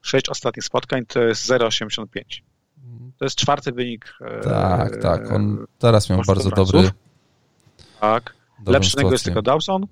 [0.02, 2.06] sześć ostatnich spotkań to jest 0,85.
[3.18, 4.14] To jest czwarty wynik.
[4.20, 5.32] E, tak, tak.
[5.32, 6.90] On teraz miał bardzo dobry.
[8.00, 8.34] Tak.
[8.66, 9.86] Lepszy niego jest tylko Dawson,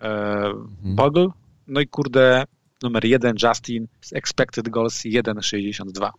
[0.00, 0.96] e, mhm.
[0.96, 1.26] Bogle,
[1.66, 2.44] no i kurde,
[2.82, 6.10] numer jeden Justin z expected goals 1,62.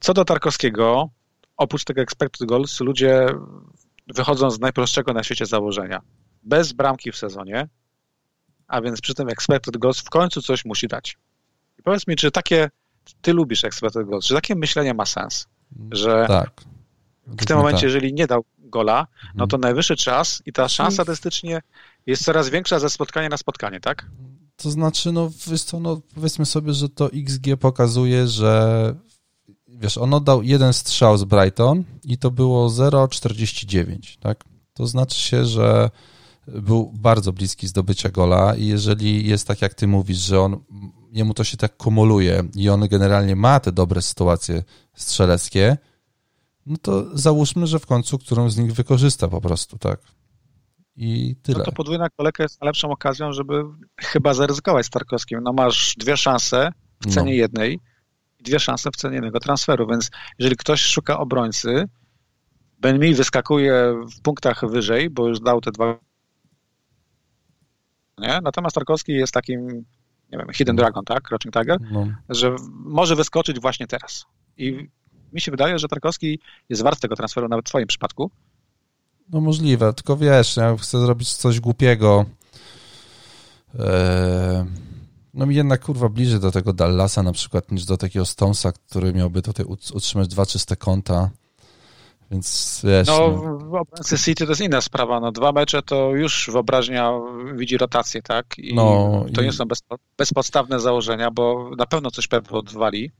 [0.00, 1.08] Co do Tarkowskiego,
[1.56, 3.26] oprócz tego expected goals, ludzie
[4.14, 6.00] wychodzą z najprostszego na świecie założenia.
[6.42, 7.68] Bez bramki w sezonie,
[8.66, 11.18] a więc przy tym expected goals w końcu coś musi dać.
[11.78, 12.70] I powiedz mi, czy takie,
[13.22, 15.48] ty lubisz expected goals, czy takie myślenie ma sens,
[15.92, 16.50] że tak.
[17.26, 17.84] w tym momencie, tak.
[17.84, 19.60] jeżeli nie dał gola, no to mhm.
[19.60, 21.62] najwyższy czas i ta szansa statystycznie
[22.06, 24.06] jest coraz większa ze spotkania na spotkanie, tak?
[24.56, 28.94] To znaczy, no, wiesz co, no powiedzmy sobie, że to XG pokazuje, że
[29.80, 34.44] wiesz, on oddał jeden strzał z Brighton i to było 0,49, tak?
[34.74, 35.90] To znaczy się, że
[36.46, 40.60] był bardzo bliski zdobycia gola i jeżeli jest tak, jak ty mówisz, że on
[41.12, 44.62] jemu to się tak kumuluje i on generalnie ma te dobre sytuacje
[44.94, 45.76] strzeleckie,
[46.66, 50.00] no to załóżmy, że w końcu którą z nich wykorzysta po prostu, tak?
[50.98, 51.58] i tyle.
[51.58, 53.64] No to podwójna kolejka jest najlepszą okazją, żeby
[54.00, 55.40] chyba zaryzykować z Tarkowskim.
[55.42, 57.36] No masz dwie szanse w cenie no.
[57.36, 57.80] jednej
[58.40, 61.84] dwie szanse w cenie jednego transferu, więc jeżeli ktoś szuka obrońcy,
[62.80, 65.98] Ben Mi wyskakuje w punktach wyżej, bo już dał te dwa
[68.18, 68.40] nie?
[68.42, 69.66] Natomiast Tarkowski jest takim,
[70.32, 70.82] nie wiem, Hidden no.
[70.82, 71.22] Dragon, tak?
[71.22, 72.06] Crouching Tiger, no.
[72.28, 74.26] że może wyskoczyć właśnie teraz.
[74.56, 74.88] I
[75.32, 78.30] mi się wydaje, że Tarkowski jest wart tego transferu nawet w twoim przypadku.
[79.30, 82.24] No możliwe, tylko wiesz, ja chcę zrobić coś głupiego.
[83.78, 84.64] Eee,
[85.38, 89.12] no mi jednak kurwa bliżej do tego Dallasa na przykład niż do takiego Stonesa, który
[89.12, 91.30] miałby tutaj utrzymać dwa czyste konta.
[92.30, 93.82] Więc wiesz, no, no.
[94.04, 95.20] w City to jest inna sprawa.
[95.20, 97.12] No, dwa mecze to już wyobraźnia
[97.54, 98.58] widzi rotację, tak?
[98.58, 99.44] I no, to i...
[99.44, 99.64] nie są
[100.18, 103.10] bezpodstawne założenia, bo na pewno coś pewnie odwali.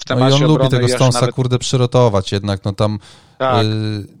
[0.00, 1.34] W temacie no i on lubi tego Stonesa, nawet...
[1.34, 2.98] kurde, przyrotować jednak, no tam...
[3.38, 3.72] Tak, yy,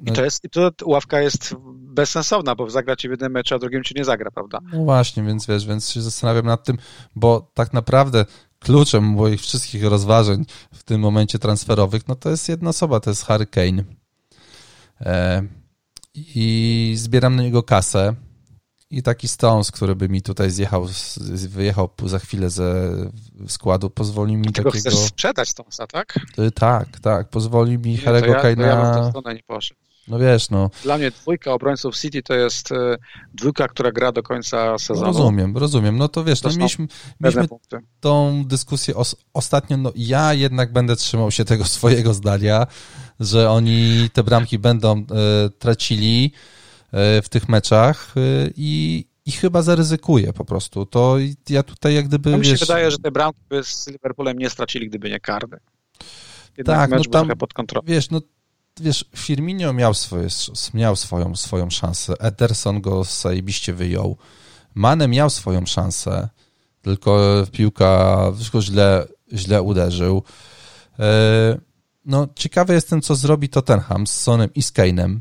[0.02, 0.12] no...
[0.12, 1.54] i to jest, i to ławka jest
[1.94, 4.58] bezsensowna, bo zagra ci w jednym meczu, a drugim ci nie zagra, prawda?
[4.72, 6.78] No właśnie, więc wiesz, więc się zastanawiam nad tym,
[7.16, 8.24] bo tak naprawdę
[8.58, 13.24] kluczem moich wszystkich rozważań w tym momencie transferowych, no to jest jedna osoba, to jest
[13.24, 13.84] Harry Kane.
[15.00, 15.42] E,
[16.14, 18.14] I zbieram na niego kasę.
[18.90, 20.86] I taki Stones, który by mi tutaj zjechał,
[21.48, 22.94] wyjechał za chwilę ze
[23.48, 24.90] składu, pozwoli mi Dlaczego takiego...
[24.90, 26.18] chcesz sprzedać Stonesa, tak?
[26.54, 27.28] Tak, tak.
[27.28, 28.62] Pozwoli mi Harry'ego ja, Kane'a...
[29.26, 29.83] Ja poszedł.
[30.08, 30.70] No wiesz, no.
[30.82, 32.96] Dla mnie dwójka obrońców City to jest e,
[33.34, 35.06] dwójka, która gra do końca sezonu.
[35.06, 35.96] Rozumiem, rozumiem.
[35.96, 36.86] No to wiesz, to no mieliśmy,
[37.20, 37.48] mieliśmy
[38.00, 42.66] tą dyskusję os ostatnio, no ja jednak będę trzymał się tego swojego zdania,
[43.20, 45.04] że oni te bramki będą e,
[45.58, 46.32] tracili
[46.92, 48.14] e, w tych meczach
[48.56, 50.86] i, i chyba zaryzykuję po prostu.
[50.86, 51.16] To
[51.48, 52.60] ja tutaj jak gdyby, no, mi się wiesz...
[52.60, 55.56] wydaje, że te bramki by z Liverpoolem nie stracili, gdyby nie karny.
[56.56, 57.84] Jednak tak, no tam, pod kontrolą.
[57.86, 58.20] wiesz, no
[58.80, 60.28] wiesz, Firmino miał, swoje,
[60.74, 64.16] miał swoją, swoją szansę, Ederson go zajebiście wyjął,
[64.74, 66.28] Mane miał swoją szansę,
[66.82, 70.22] tylko piłka tylko źle, źle uderzył.
[70.98, 71.58] E,
[72.04, 75.18] no, ciekawy jestem, co zrobi Tottenham z Sonem i z Kane'em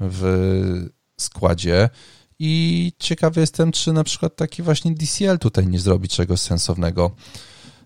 [0.00, 1.90] w składzie
[2.38, 7.10] i ciekawy jestem, czy na przykład taki właśnie DCL tutaj nie zrobi czegoś sensownego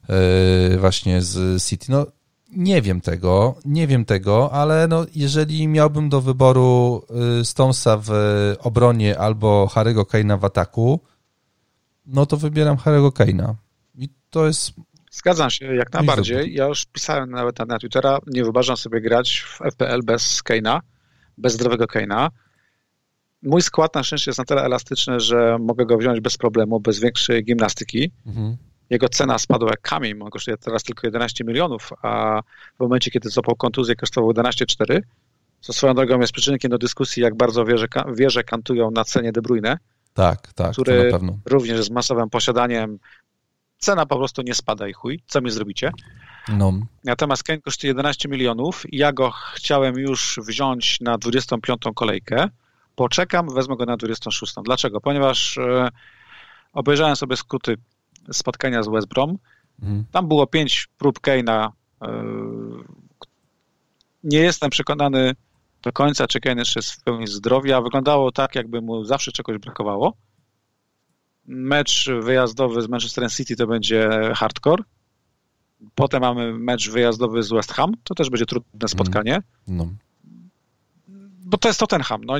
[0.08, 1.86] e, właśnie z City.
[1.88, 2.06] No,
[2.50, 7.02] nie wiem tego, nie wiem tego, ale no, jeżeli miałbym do wyboru
[7.40, 8.10] y, Stonesa w
[8.58, 11.00] obronie albo Harry'ego Kane'a w ataku,
[12.06, 13.54] no to wybieram Harry'ego Kane'a.
[13.94, 14.72] I to jest...
[15.10, 16.54] Zgadzam się, jak najbardziej.
[16.54, 20.80] Ja już pisałem nawet na Twittera, nie wyobrażam sobie grać w FPL bez Kane'a,
[21.38, 22.28] bez zdrowego Kane'a.
[23.42, 27.00] Mój skład na szczęście jest na tyle elastyczny, że mogę go wziąć bez problemu, bez
[27.00, 28.10] większej gimnastyki.
[28.26, 28.56] Mhm
[28.90, 32.42] jego cena spadła jak kamień, on kosztuje teraz tylko 11 milionów, a
[32.76, 35.00] w momencie, kiedy złapał kontuzję, kosztował 11,4,
[35.60, 39.42] co swoją drogą jest przyczynkiem do dyskusji, jak bardzo wieże, wieże kantują na cenie De
[39.42, 39.78] Bruyne,
[40.14, 41.12] tak, tak, który
[41.44, 42.98] również z masowym posiadaniem
[43.78, 45.92] cena po prostu nie spada i chuj, co mi zrobicie?
[46.48, 46.72] No.
[47.04, 51.82] Natomiast Kane kosztuje 11 milionów i ja go chciałem już wziąć na 25.
[51.94, 52.48] kolejkę,
[52.94, 54.54] poczekam, wezmę go na 26.
[54.64, 55.00] Dlaczego?
[55.00, 55.88] Ponieważ e,
[56.72, 57.76] obejrzałem sobie skróty
[58.32, 59.38] spotkania z West Brom.
[59.82, 60.04] Mhm.
[60.12, 61.70] Tam było pięć prób Kane'a.
[62.02, 62.24] E,
[64.24, 65.34] nie jestem przekonany
[65.82, 67.80] do końca, czy Kane jeszcze jest w pełni zdrowia.
[67.80, 70.16] Wyglądało tak, jakby mu zawsze czegoś brakowało.
[71.46, 74.82] Mecz wyjazdowy z Manchester City to będzie hardcore.
[75.94, 77.94] Potem mamy mecz wyjazdowy z West Ham.
[78.04, 79.42] To też będzie trudne spotkanie.
[79.68, 79.88] No.
[81.44, 82.24] Bo to jest Tottenham.
[82.24, 82.34] No,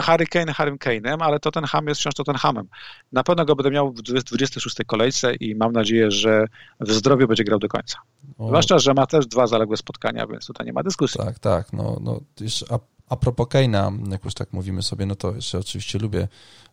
[0.00, 2.68] Harry Kane Harry Kane'em, ale Tottenham jest wciąż Tottenhamem.
[3.12, 6.46] Na pewno go będę miał w 26 kolejce i mam nadzieję, że
[6.80, 7.98] w zdrowiu będzie grał do końca.
[8.38, 8.46] O.
[8.48, 11.20] Zwłaszcza, że ma też dwa zaległe spotkania, więc tutaj nie ma dyskusji.
[11.24, 11.72] Tak, tak.
[11.72, 15.58] No, no, już a, a propos Kane'a, jak już tak mówimy sobie, no to jeszcze
[15.58, 16.28] oczywiście lubię,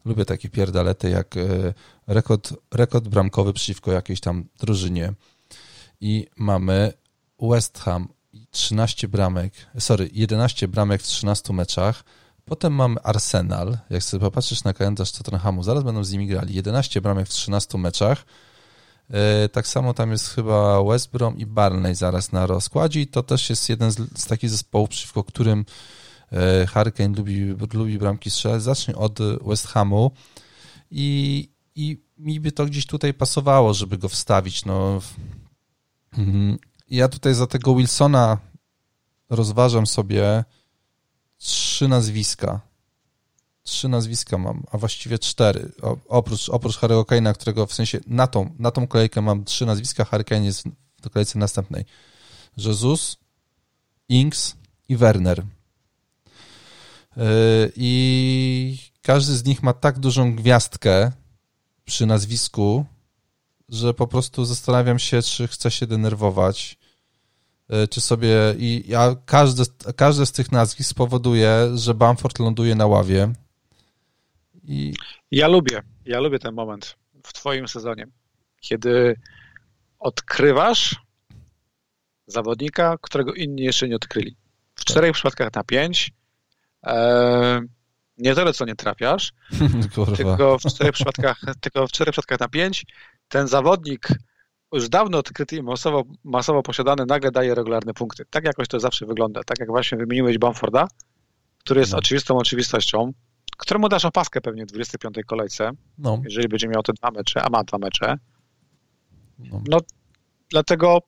[0.05, 1.73] lubię takie pierdalety jak e,
[2.07, 5.13] rekord, rekord bramkowy przeciwko jakiejś tam drużynie
[6.01, 6.93] i mamy
[7.41, 8.07] West Ham
[8.51, 12.03] 13 bramek, sorry, 11 bramek w 13 meczach,
[12.45, 13.77] Potem mamy Arsenal.
[13.89, 16.55] Jak sobie popatrzysz na kalendarz Tottenhamu, zaraz będą z nimi grali.
[16.55, 18.25] 11 bramek w 13 meczach.
[19.09, 23.23] E, tak samo tam jest chyba West Brom i Barnley zaraz na rozkładzie i to
[23.23, 25.65] też jest jeden z, z takich zespołów, przeciwko którym
[26.31, 28.61] e, Hurricane lubi, lubi bramki strzelać.
[28.61, 30.11] Zacznij od West Hamu
[30.91, 34.65] i, i mi by to gdzieś tutaj pasowało, żeby go wstawić.
[34.65, 35.01] No,
[36.17, 36.57] mhm.
[36.89, 38.37] ja tutaj za tego Wilsona
[39.29, 40.43] rozważam sobie
[41.37, 42.61] trzy nazwiska.
[43.63, 45.71] Trzy nazwiska mam, a właściwie cztery.
[45.81, 49.65] O, oprócz, oprócz Harry'ego Kane'a, którego w sensie na tą, na tą kolejkę mam trzy
[49.65, 50.63] nazwiska, Harry Kane jest
[51.01, 51.85] w kolejce następnej.
[52.57, 53.17] Jesus,
[54.09, 54.55] Inks
[54.89, 55.45] i Werner.
[57.75, 61.11] I każdy z nich ma tak dużą gwiazdkę
[61.85, 62.85] przy nazwisku,
[63.69, 66.77] że po prostu zastanawiam się, czy chcę się denerwować,
[67.89, 68.29] czy sobie.
[68.57, 69.63] I ja każde,
[69.95, 73.33] każde z tych nazwisk spowoduje, że Bamford ląduje na ławie.
[74.63, 74.93] I...
[75.31, 78.07] Ja lubię, ja lubię ten moment w Twoim sezonie,
[78.61, 79.15] kiedy
[79.99, 80.95] odkrywasz
[82.27, 84.35] zawodnika, którego inni jeszcze nie odkryli.
[84.75, 84.85] W tak.
[84.85, 86.11] czterech przypadkach na pięć.
[86.83, 87.61] E,
[88.17, 89.33] nie tyle, co nie trafiasz,
[90.17, 92.85] tylko w czterech przypadkach, tylko w czterech przypadkach na pięć
[93.27, 94.07] ten zawodnik
[94.75, 98.25] już dawno odkryty i masowo, masowo posiadany nagle daje regularne punkty.
[98.29, 99.43] Tak jakoś to zawsze wygląda.
[99.43, 100.87] Tak jak właśnie wymieniłeś Bamforda,
[101.59, 101.97] który jest no.
[101.97, 103.11] oczywistą oczywistością,
[103.57, 106.21] któremu dasz opaskę pewnie w 25 kolejce, no.
[106.23, 108.17] jeżeli będzie miał te dwa mecze, a ma dwa mecze.
[109.39, 109.77] No, no
[110.49, 111.01] dlatego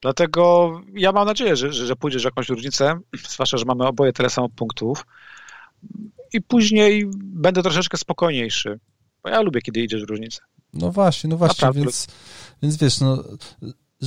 [0.00, 4.30] Dlatego ja mam nadzieję, że, że, że pójdziesz jakąś różnicę, zwłaszcza, że mamy oboje tyle
[4.30, 5.06] samo punktów
[6.32, 8.80] i później będę troszeczkę spokojniejszy,
[9.22, 10.42] bo ja lubię, kiedy idziesz w różnicę.
[10.74, 12.06] No właśnie, no właśnie, więc,
[12.62, 13.24] więc wiesz, no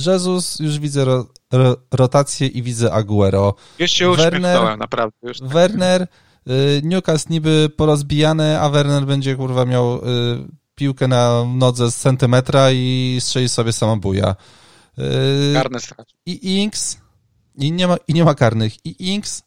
[0.06, 3.54] Jezus, już widzę ro, ro, rotację i widzę Aguero.
[3.78, 5.16] Już się Werner, naprawdę.
[5.22, 5.48] Już tak.
[5.48, 10.00] Werner, y, Newcastle niby porozbijane, a Werner będzie kurwa miał y,
[10.74, 14.36] piłkę na nodze z centymetra i strzeli sobie samobuja.
[14.96, 15.04] Yy,
[15.54, 16.14] Karne straci.
[16.26, 16.98] I Inks,
[17.54, 19.42] i nie, ma, i nie ma karnych, i Inks,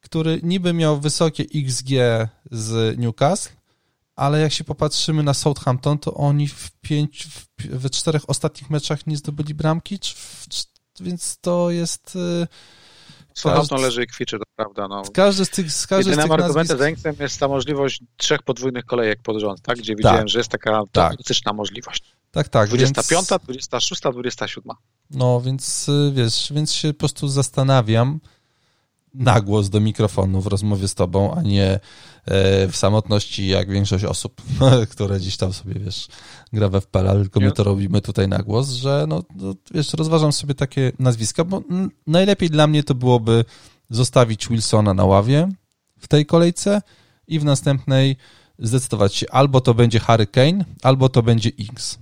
[0.00, 1.90] który niby miał wysokie XG
[2.50, 3.57] z Newcastle,
[4.18, 9.06] ale jak się popatrzymy na Southampton, to oni w pięć, w, we czterech ostatnich meczach
[9.06, 10.46] nie zdobyli bramki, czy w,
[11.00, 12.14] więc to jest...
[12.14, 12.46] Yy,
[13.34, 14.88] Southampton leży i kwiczy, to prawda.
[14.88, 15.02] No.
[15.12, 17.20] Każdy z tych, z każdy Jedynym z tych argumentem nazwisk...
[17.20, 19.78] jest ta możliwość trzech podwójnych kolejek pod rząd, tak?
[19.78, 19.96] gdzie tak.
[19.96, 21.16] widziałem, że jest taka tak.
[21.54, 22.04] możliwość.
[22.30, 22.68] Tak, tak.
[22.68, 23.42] 25, więc...
[23.44, 24.76] 26, 27.
[25.10, 28.20] No, więc y, wiesz, więc się po prostu zastanawiam
[29.14, 31.80] na głos do mikrofonu w rozmowie z tobą, a nie e,
[32.68, 34.42] w samotności jak większość osób,
[34.92, 36.08] które gdzieś tam sobie, wiesz,
[36.52, 40.32] gra we FPL, tylko my to robimy tutaj na głos, że no, no, wiesz, rozważam
[40.32, 41.62] sobie takie nazwiska, bo
[42.06, 43.44] najlepiej dla mnie to byłoby
[43.90, 45.48] zostawić Wilsona na ławie
[45.98, 46.82] w tej kolejce
[47.26, 48.16] i w następnej
[48.58, 51.98] zdecydować się albo to będzie Harry Kane, albo to będzie X.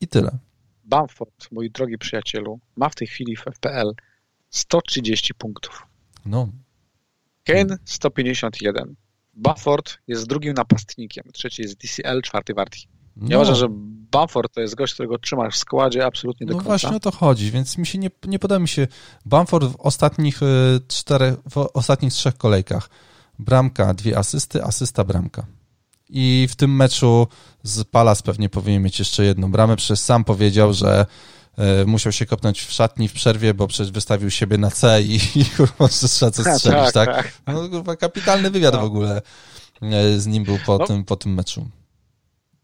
[0.00, 0.38] I tyle.
[0.84, 3.94] Bamford, mój drogi przyjacielu, ma w tej chwili w FPL
[4.50, 5.86] 130 punktów.
[6.26, 6.48] No.
[7.44, 8.94] Kane 151.
[9.34, 12.78] Bamford jest drugim napastnikiem, trzeci jest DCL, czwarty Warty.
[13.16, 13.26] No.
[13.30, 13.66] Ja uważam, że
[14.10, 16.68] Bamford to jest gość, którego trzymasz w składzie absolutnie do no końca.
[16.68, 18.86] No właśnie o to chodzi, więc mi się nie, nie podoba mi się
[19.26, 20.46] Bamford w ostatnich y,
[20.88, 22.90] czterech, w ostatnich trzech kolejkach.
[23.38, 25.46] Bramka, dwie asysty, asysta, bramka
[26.08, 27.26] i w tym meczu
[27.62, 31.06] z Palas pewnie powinien mieć jeszcze jedną bramę, przecież sam powiedział, że
[31.86, 35.44] musiał się kopnąć w szatni w przerwie, bo przecież wystawił siebie na C i, i
[35.56, 37.14] kurwa, trzeba coś strzelić, tak?
[37.16, 37.32] tak?
[37.46, 38.80] No, kurwa, kapitalny wywiad no.
[38.80, 39.22] w ogóle
[39.82, 40.86] e, z nim był po, no.
[40.86, 41.68] tym, po tym meczu.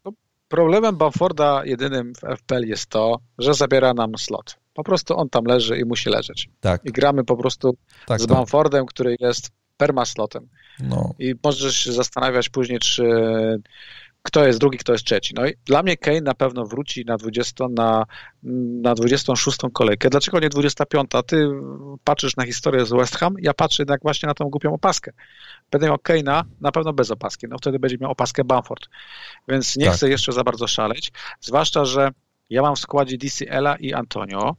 [0.05, 0.11] No,
[0.47, 4.55] problemem Bamforda jedynym w FPL jest to, że zabiera nam slot.
[4.73, 6.49] Po prostu on tam leży i musi leżeć.
[6.59, 6.85] Tak.
[6.85, 10.49] I gramy po prostu tak, z Bamfordem, który jest permaslotem.
[10.79, 11.13] No.
[11.19, 13.03] I możesz się zastanawiać później, czy
[14.23, 15.33] kto jest drugi, kto jest trzeci.
[15.35, 18.05] No i dla mnie Kane na pewno wróci na 20, na,
[18.81, 20.09] na 26 kolejkę.
[20.09, 21.11] Dlaczego nie 25?
[21.27, 21.49] Ty
[22.03, 25.11] patrzysz na historię z West Ham, ja patrzę jednak właśnie na tą głupią opaskę.
[25.71, 28.89] Będę miał Kane'a na pewno bez opaski, no wtedy będzie miał opaskę Bamford.
[29.47, 29.95] Więc nie tak.
[29.95, 32.11] chcę jeszcze za bardzo szaleć, zwłaszcza, że
[32.49, 34.55] ja mam w składzie DCL-a i Antonio.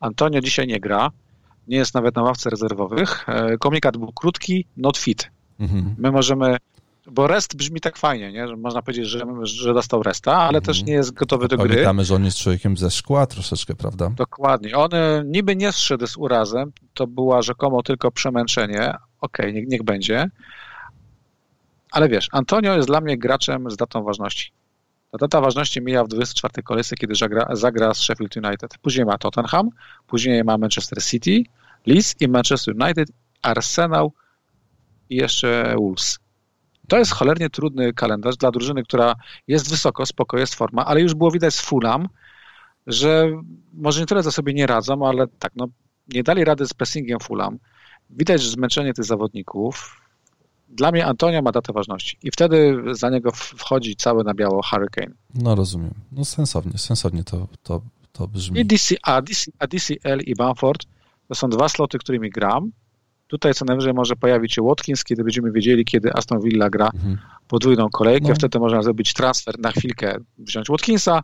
[0.00, 1.10] Antonio dzisiaj nie gra,
[1.68, 3.28] nie jest nawet na ławce rezerwowych.
[3.28, 5.30] E, komunikat był krótki, not fit.
[5.60, 5.94] Mhm.
[5.98, 6.56] My możemy,
[7.06, 8.48] bo rest brzmi tak fajnie, nie?
[8.48, 10.64] że można powiedzieć, że, że dostał resta, ale mhm.
[10.64, 11.68] też nie jest gotowy do gry.
[11.68, 14.10] Pamiętamy, że on jest człowiekiem ze szkła troszeczkę, prawda?
[14.10, 14.76] Dokładnie.
[14.76, 18.80] On e, niby nie zszedł z urazem, to była rzekomo tylko przemęczenie.
[18.80, 20.30] Okej, okay, niech, niech będzie.
[21.90, 24.52] Ale wiesz, Antonio jest dla mnie graczem z datą ważności.
[25.10, 28.78] Ta data ważności mija w 24 kolejce, kiedy zagra, zagra z Sheffield United.
[28.82, 29.68] Później ma Tottenham,
[30.06, 31.42] później ma Manchester City,
[31.86, 33.08] Leeds i Manchester United,
[33.42, 34.10] Arsenal,
[35.10, 36.23] i jeszcze Wolves.
[36.88, 39.14] To jest cholernie trudny kalendarz dla drużyny, która
[39.48, 42.08] jest wysoko, spoko, jest forma, ale już było widać z Fulham,
[42.86, 43.30] że
[43.72, 45.66] może nie tyle za sobie nie radzą, ale tak, no,
[46.08, 47.58] nie dali rady z pressingiem Fulham.
[48.10, 50.00] Widać zmęczenie tych zawodników.
[50.68, 55.14] Dla mnie Antonio ma datę ważności i wtedy za niego wchodzi cały na biało Hurricane.
[55.34, 55.94] No rozumiem.
[56.12, 57.82] No sensownie, sensownie to, to,
[58.12, 58.60] to brzmi.
[58.60, 60.86] I DC, a, DC, a DCL i Bamford
[61.28, 62.72] to są dwa sloty, którymi gram
[63.26, 67.18] Tutaj co najwyżej może pojawić się Watkins, kiedy będziemy wiedzieli, kiedy Aston Villa gra mhm.
[67.48, 68.28] podwójną kolejkę.
[68.28, 68.34] No.
[68.34, 71.22] Wtedy można zrobić transfer na chwilkę, wziąć Watkinsa,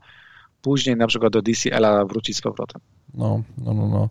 [0.62, 2.80] później na przykład do DCL-a wrócić z powrotem.
[3.14, 4.08] No, no, no, no.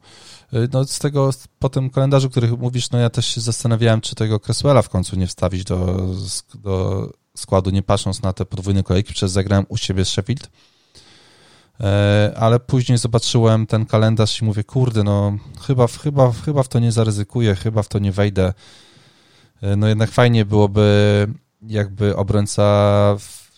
[0.73, 1.29] No z tego,
[1.59, 5.15] po tym kalendarzu, który mówisz, no ja też się zastanawiałem, czy tego Cresswella w końcu
[5.15, 6.07] nie wstawić do,
[6.63, 10.49] do składu, nie patrząc na te podwójne kolejki, przez zagrałem u siebie z Sheffield.
[11.81, 16.79] E, ale później zobaczyłem ten kalendarz i mówię, kurde, no chyba, chyba, chyba w to
[16.79, 18.53] nie zaryzykuję, chyba w to nie wejdę.
[19.61, 21.27] E, no jednak fajnie byłoby,
[21.61, 23.17] jakby obrońca,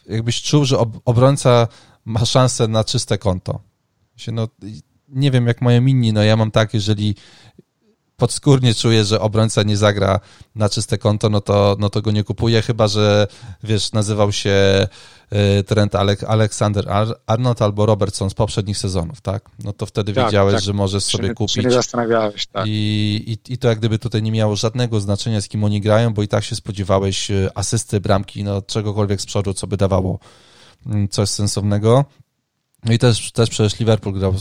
[0.09, 1.67] jakbyś czuł, że obrońca
[2.05, 3.59] ma szansę na czyste konto.
[4.31, 4.47] No,
[5.09, 7.15] nie wiem jak moje inni, no ja mam tak, jeżeli
[8.21, 10.19] podskórnie czuję, że obrońca nie zagra
[10.55, 13.27] na czyste konto, no to, no to go nie kupuję, chyba że,
[13.63, 14.87] wiesz, nazywał się
[15.59, 15.95] y, Trent
[16.27, 16.85] Aleksander
[17.27, 19.49] Arnold albo Robertson z poprzednich sezonów, tak?
[19.63, 20.63] No to wtedy tak, wiedziałeś, tak.
[20.63, 21.53] że możesz sobie się, kupić.
[21.53, 22.65] Się nie zastanawiałeś, tak.
[22.67, 26.13] I, i, I to jak gdyby tutaj nie miało żadnego znaczenia, z kim oni grają,
[26.13, 30.19] bo i tak się spodziewałeś y, asysty, bramki, no czegokolwiek z przodu, co by dawało
[30.85, 32.05] mm, coś sensownego.
[32.85, 34.35] No i też, też przecież Liverpool grał y,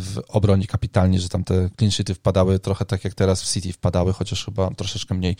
[0.00, 3.72] w obronie kapitalnie, że tam te clean sheety wpadały trochę tak jak teraz w City
[3.72, 5.36] wpadały, chociaż chyba troszeczkę mniej.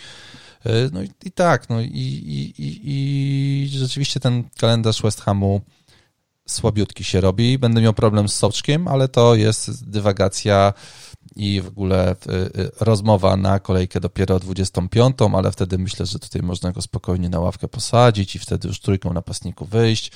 [0.66, 5.60] Y, no i, i tak, no i, i, i, rzeczywiście ten kalendarz West Hamu
[6.46, 7.58] słabiutki się robi.
[7.58, 10.72] Będę miał problem z Soczkiem, ale to jest dywagacja
[11.36, 16.72] i w ogóle y, rozmowa na kolejkę dopiero 25, ale wtedy myślę, że tutaj można
[16.72, 20.12] go spokojnie na ławkę posadzić i wtedy już trójką napastników wyjść.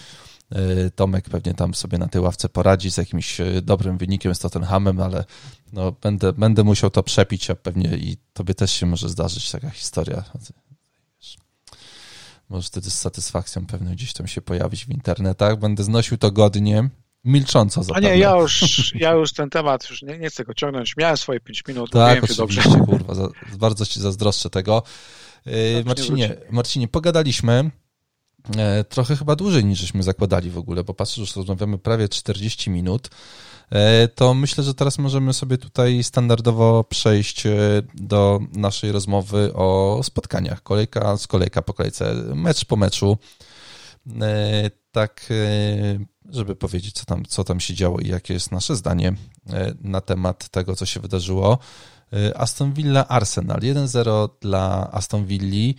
[0.53, 4.38] E, Tomek pewnie tam sobie na tej ławce poradzi z jakimś e, dobrym wynikiem z
[4.38, 5.24] Tottenhamem, ale
[5.72, 9.70] no, będę, będę musiał to przepić, a pewnie i tobie też się może zdarzyć taka
[9.70, 10.24] historia.
[12.48, 15.59] Może wtedy z satysfakcją pewnie gdzieś tam się pojawić w internetach.
[15.59, 16.88] Będę znosił to godnie,
[17.24, 18.09] milcząco zapewne.
[18.09, 20.96] A nie, ja już, ja już ten temat, już nie, nie chcę go ciągnąć.
[20.96, 22.62] Miałem swoje 5 minut, tak, oczywiście, dobrze.
[22.62, 23.28] kurwa, za,
[23.59, 24.82] bardzo ci zazdroszczę tego.
[25.46, 27.70] E, Marcinie, Marcinie, pogadaliśmy
[28.88, 33.11] trochę chyba dłużej niż żeśmy zakładali w ogóle, bo patrzę, że rozmawiamy prawie 40 minut,
[33.70, 37.53] e, to myślę, że teraz możemy sobie tutaj standardowo przejść e,
[37.95, 40.62] do naszej rozmowy o spotkaniach.
[40.62, 43.18] Kolejka z kolejka po kolejce, mecz po meczu.
[44.93, 45.26] Tak,
[46.30, 49.12] żeby powiedzieć, co tam, co tam się działo i jakie jest nasze zdanie
[49.80, 51.59] na temat tego, co się wydarzyło.
[52.34, 55.74] Aston Villa Arsenal 1-0 dla Aston Villi.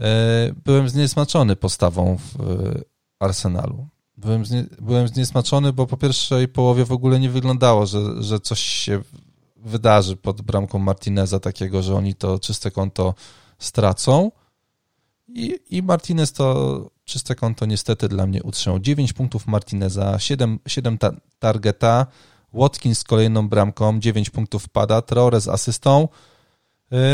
[0.00, 2.82] E, byłem zniesmaczony postawą w e,
[3.20, 3.86] Arsenalu.
[4.16, 8.60] Byłem, znie, byłem zniesmaczony, bo po pierwszej połowie w ogóle nie wyglądało, że, że coś
[8.60, 9.02] się
[9.56, 13.14] wydarzy pod bramką Martineza takiego, że oni to czyste konto
[13.58, 14.30] stracą.
[15.28, 18.78] I, i Martinez to czyste konto niestety dla mnie utrzymał.
[18.78, 22.06] 9 punktów Martineza, 7, 7 ta, targeta,
[22.52, 26.08] Watkins z kolejną bramką, 9 punktów pada, Traore z asystą,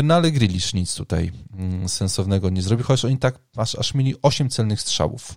[0.03, 4.15] no ale Grealish nic tutaj mm, sensownego nie zrobił, chociaż oni tak aż, aż mieli
[4.21, 5.35] 8 celnych strzałów.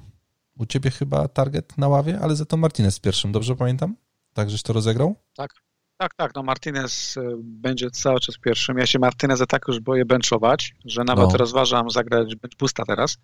[0.59, 3.97] U ciebie chyba target na ławie, ale za to Martinez pierwszym, dobrze pamiętam?
[4.32, 5.16] Tak, żeś to rozegrał?
[5.37, 5.51] Tak,
[5.97, 6.34] tak, tak.
[6.34, 8.78] No Martinez e, będzie cały czas pierwszym.
[8.78, 11.37] Ja się Martineza tak już boję benchować, że nawet no.
[11.37, 13.18] rozważam zagrać bench boosta teraz,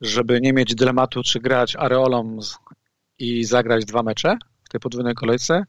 [0.00, 2.38] żeby nie mieć dylematu, czy grać areolą
[3.18, 5.64] i zagrać dwa mecze w tej podwójnej kolejce,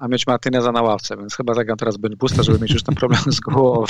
[0.00, 2.94] a mieć Martineza na ławce, więc chyba zagram teraz bench boosta, żeby mieć już ten
[2.94, 3.84] problem z głową.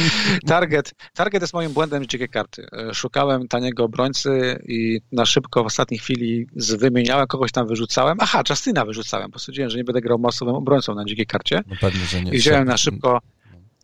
[0.46, 2.66] target, target jest moim błędem z dzikiej karty.
[2.92, 6.46] Szukałem taniego obrońcy i na szybko w ostatniej chwili
[6.78, 8.18] wymieniałem, kogoś tam wyrzucałem.
[8.20, 11.62] Aha, Justyna wyrzucałem, bo stwierdziłem, że nie będę grał masowym obrońcą na dzikiej karcie.
[11.66, 12.32] No pewnie, że nie.
[12.32, 13.20] I wziąłem na szybko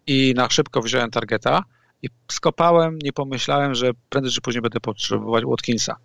[0.07, 1.62] i na szybko wziąłem targeta
[2.03, 5.97] i skopałem, nie pomyślałem, że prędzej czy później będę potrzebować Watkinsa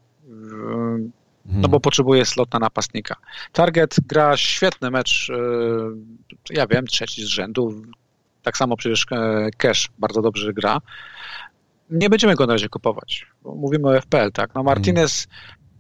[1.48, 3.16] no bo potrzebuje slot na napastnika.
[3.52, 5.34] Target gra świetny mecz, e,
[6.50, 7.82] ja wiem, trzeci z rzędu.
[8.44, 10.82] Tak samo przecież e, Cash bardzo dobrze gra.
[11.90, 14.56] Nie będziemy go na razie kupować, mówimy o FPL, tak?
[14.56, 15.28] No Martinez,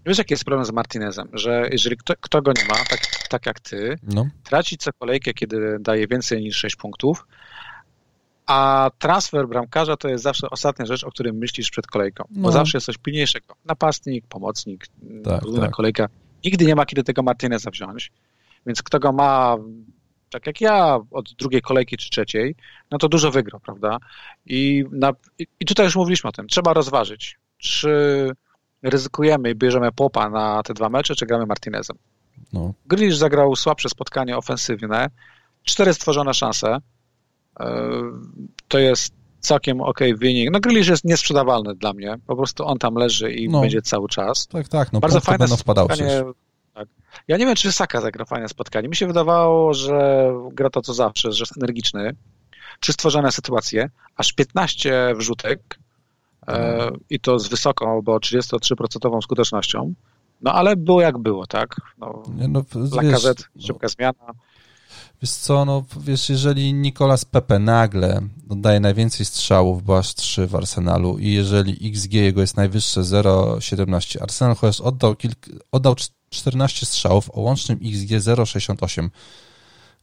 [0.06, 3.00] wiesz jaki jest problem z Martinezem, że jeżeli kto, kto go nie ma, tak,
[3.30, 4.28] tak jak ty, no.
[4.44, 7.26] traci co kolejkę, kiedy daje więcej niż 6 punktów,
[8.48, 12.24] a transfer bramkarza to jest zawsze ostatnia rzecz, o której myślisz przed kolejką.
[12.32, 12.42] No.
[12.42, 13.56] Bo zawsze jest coś pilniejszego.
[13.66, 14.88] Napastnik, pomocnik,
[15.24, 15.72] tak, tak.
[15.72, 16.08] kolejka.
[16.46, 18.12] Nigdy nie ma kiedy tego Martineza wziąć.
[18.66, 19.58] Więc kto go ma,
[20.30, 22.56] tak jak ja, od drugiej kolejki czy trzeciej,
[22.92, 23.98] no to dużo wygrał, prawda?
[24.46, 25.14] I, na,
[25.60, 26.48] i tutaj już mówiliśmy o tym.
[26.48, 28.32] Trzeba rozważyć, czy
[28.84, 31.98] ryzykujemy i bierzemy popa na te dwa mecze, czy gramy Martinezem.
[32.54, 32.74] No.
[33.10, 35.10] Zagrał słabsze spotkanie ofensywne,
[35.64, 36.78] cztery stworzone szanse,
[38.68, 40.50] to jest całkiem ok wynik.
[40.52, 42.16] No Grealish jest niesprzedawalny dla mnie.
[42.28, 44.48] Po prostu on tam leży i no, będzie cały czas.
[44.48, 44.94] Tak, tak.
[44.94, 46.24] No, Bardzo fajne spotkanie.
[46.74, 46.88] Tak.
[47.28, 48.90] Ja nie wiem, czy Saka zagra fajne spotkanie.
[48.90, 52.16] Mi się wydawało, że gra to co zawsze, że jest energiczny.
[52.80, 55.80] Czy stworzone sytuacje, aż 15 wrzutek
[56.48, 59.94] e, i to z wysoką, bo 33% skutecznością.
[60.42, 61.76] No ale było jak było, tak?
[61.98, 62.64] No, Nie, no,
[63.02, 64.34] wiesz, KZ no, szybka zmiana.
[65.22, 70.56] Wiesz co, no wiesz, jeżeli Nicolas Pepe nagle daje najwięcej strzałów, bo aż 3 w
[70.56, 75.96] Arsenalu i jeżeli XG jego jest najwyższe 0,17, Arsenal chociaż oddał, kilk, oddał
[76.30, 79.10] 14 strzałów o łącznym XG 0,68,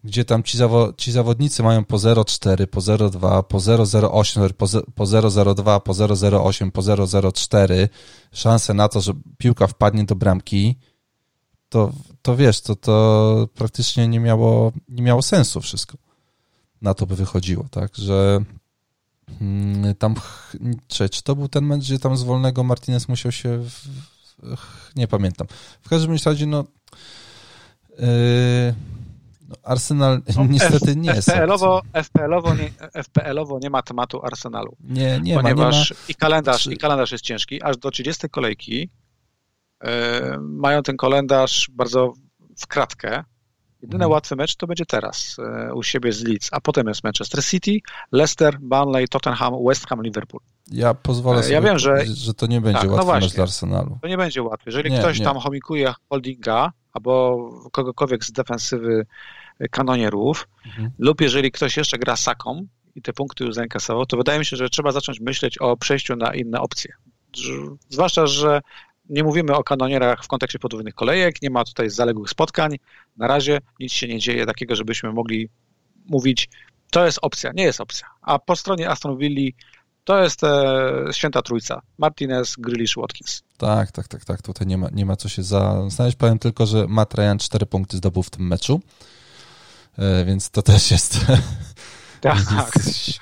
[0.05, 5.05] gdzie tam ci, zawo, ci zawodnicy mają po 0,4, po 0,2, po 0,08, po po
[5.05, 7.89] 0,02, po 0,08, po 0,04
[8.33, 10.77] szanse na to, że piłka wpadnie do bramki,
[11.69, 11.93] to,
[12.25, 15.99] to wiesz, to, to praktycznie nie miało, nie miało sensu wszystko.
[16.83, 18.45] Na to by wychodziło, tak, że
[19.41, 20.15] mm, tam,
[20.89, 23.89] czy, czy to był ten mecz, gdzie tam z wolnego Martinez musiał się, w,
[24.97, 25.47] nie pamiętam.
[25.83, 26.65] W każdym razie, no,
[27.99, 28.07] yy,
[29.49, 31.29] no Arsenal niestety nie jest.
[31.29, 31.83] FPL-owo.
[31.93, 34.77] FPL-owo, nie, FPL-owo nie ma tematu Arsenalu.
[34.81, 35.43] Nie, nie ma, nie ma.
[35.43, 37.63] ponieważ i, kalendarz, i kalendarz jest ciężki.
[37.63, 38.91] Aż do 30 kolejki
[40.41, 42.13] mają ten kalendarz bardzo
[42.59, 43.25] w kratkę.
[43.83, 44.11] Jedyny Mhm.
[44.11, 47.79] łatwy mecz to będzie teraz e, u siebie z Leeds, a potem jest Manchester City,
[48.13, 50.41] Leicester, Burnley, Tottenham, West Ham, Liverpool.
[50.71, 53.35] Ja pozwolę Ja sobie wiem, że- że to nie będzie Tak, no łatwy mecz właśnie.
[53.37, 53.99] dla Arsenalu.
[54.03, 54.63] To nie będzie łatwe.
[54.67, 55.25] Jeżeli Nie, ktoś nie.
[55.25, 57.39] tam chomikuje holdinga albo
[57.73, 59.07] kogokolwiek z defensywy
[59.71, 60.91] kanonierów, Mhm.
[60.99, 64.57] lub jeżeli ktoś jeszcze gra saką i te punkty już zainkasował, to wydaje mi się,
[64.57, 66.93] że trzeba zacząć myśleć o przejściu na inne opcje.
[67.89, 68.61] Zwłaszcza, że
[69.09, 72.77] nie mówimy o kanonierach w kontekście podwójnych kolejek, nie ma tutaj zaległych spotkań.
[73.17, 75.49] Na razie nic się nie dzieje takiego, żebyśmy mogli
[76.07, 76.49] mówić,
[76.91, 78.07] to jest opcja, nie jest opcja.
[78.23, 79.51] A po stronie Aston Villa
[80.05, 81.83] to jest e, święta trójca.
[81.99, 83.43] Martinez, Grealish, Watkins.
[83.57, 84.43] Tak, tak, tak, tak.
[84.43, 86.17] Tutaj nie ma, nie ma co się zastanawiać.
[86.17, 88.81] Powiem tylko, że Matt Ryan 4 punkty zdobył w tym meczu,
[89.99, 91.19] E, więc to też jest...
[92.33, 92.73] Tak.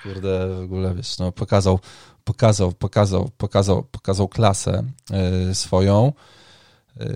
[0.02, 1.78] Kurde, w ogóle, wiesz, no, pokazał,
[2.24, 6.12] pokazał, pokazał, pokazał, pokazał klasę e, swoją.
[7.00, 7.14] E,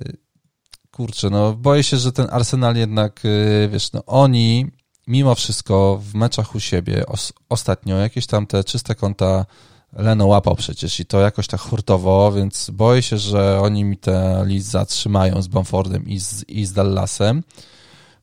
[0.90, 4.66] Kurczę, no boję się, że ten Arsenal jednak, e, wiesz, no oni
[5.06, 9.46] mimo wszystko w meczach u siebie os, ostatnio jakieś tam te czyste konta
[9.92, 14.44] Leno łapał przecież i to jakoś tak hurtowo, więc boję się, że oni mi te
[14.46, 17.42] list zatrzymają z Bamfordem i z, i z Dallasem.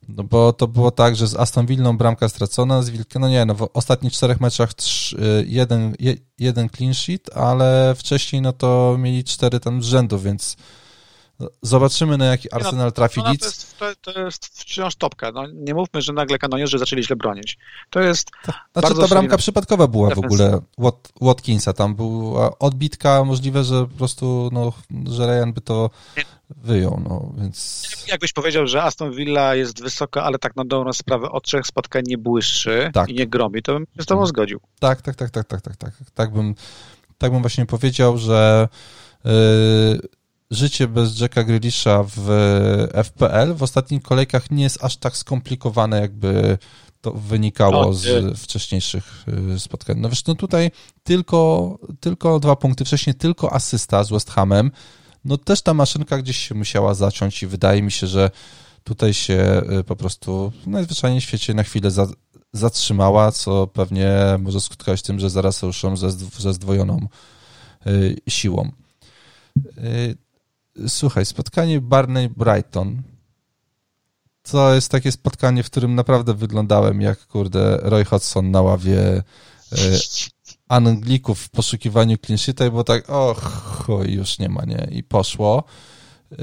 [0.10, 3.46] No bo to było tak, że z Aston Villą bramka stracona, z Wilkiem, no nie,
[3.46, 8.54] no w ostatnich czterech meczach trz, y, jeden, je, jeden clean sheet, ale wcześniej no
[8.54, 10.58] to mieli cztery tam z rzędu, więc
[11.62, 15.32] zobaczymy na jaki no, Arsenal trafi No, to, jest, to, to jest wciąż topka.
[15.32, 17.58] No, nie mówmy, że nagle kanonierzy zaczęli źle bronić.
[17.90, 23.24] To jest Znaczy bardzo ta bramka przypadkowa była w ogóle Wat, Watkinsa, tam była odbitka,
[23.24, 24.74] możliwe, że po prostu, no,
[25.12, 25.90] że Ryan by to
[26.50, 27.88] wyjął, no, więc...
[28.08, 32.04] Jakbyś powiedział, że Aston Villa jest wysoko, ale tak na dobrą sprawę od trzech spotkań
[32.08, 33.10] nie błyszczy Tak.
[33.10, 34.60] i nie gromi, to bym się z tobą zgodził.
[34.80, 35.94] Tak, tak, tak, tak, tak, tak, tak.
[36.14, 36.56] Tak bym,
[37.18, 38.68] tak bym właśnie powiedział, że
[39.26, 39.32] yy,
[40.54, 42.28] życie bez Jacka Grealisha w
[43.04, 46.58] FPL w ostatnich kolejkach nie jest aż tak skomplikowane, jakby
[47.02, 48.36] to wynikało z nie.
[48.36, 50.00] wcześniejszych yy, spotkań.
[50.00, 50.72] No wiesz, no tutaj
[51.04, 54.72] tylko, tylko dwa punkty, wcześniej tylko asysta z West Hamem.
[55.26, 58.32] No też ta maszynka gdzieś się musiała zaciąć i wydaje mi się, że
[58.84, 62.08] tutaj się yy, po prostu najzwyczajniej w świecie na chwilę za,
[62.54, 67.08] zatrzymała, co pewnie może skutkować tym, że zaraz ruszą ze, ze zdwojoną
[68.30, 68.72] siłą.
[70.88, 72.96] Słuchaj, spotkanie Barney-Brighton
[74.52, 79.24] to jest takie spotkanie, w którym naprawdę wyglądałem jak, kurde, Roy Hodgson na ławie y,
[80.68, 84.88] Anglików w poszukiwaniu clean sheeta, bo tak, och, już nie ma, nie?
[84.92, 85.64] I poszło.
[86.32, 86.38] Y,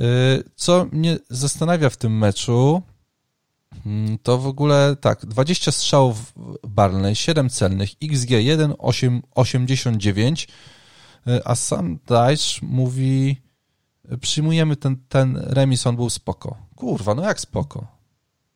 [0.56, 2.82] Co mnie zastanawia w tym meczu,
[3.86, 6.32] Mm, To w ogóle tak, 20 strzałów
[6.68, 10.48] Barney, 7 celnych, XG 1,89,
[11.44, 13.40] a sam Dajcz mówi,
[14.18, 16.56] przyjmujemy ten, ten remis, on był spoko.
[16.76, 17.86] Kurwa, no jak spoko?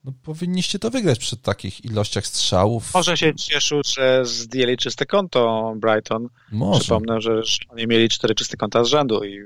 [0.04, 2.94] No powinniście to wygrać przy takich ilościach strzałów.
[2.94, 6.28] Może się cieszył, że zdjęli czyste konto Brighton.
[6.52, 9.38] Może, Przypomnę, że oni mieli cztery czyste konta z rzędu i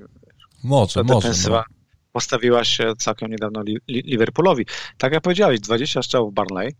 [0.64, 1.14] może, ta może.
[1.28, 1.76] defensywa No.
[2.12, 4.66] postawiła się całkiem niedawno Li- Li- Liverpoolowi.
[4.98, 6.72] Tak jak powiedziałeś, 20 strzałów Barnley,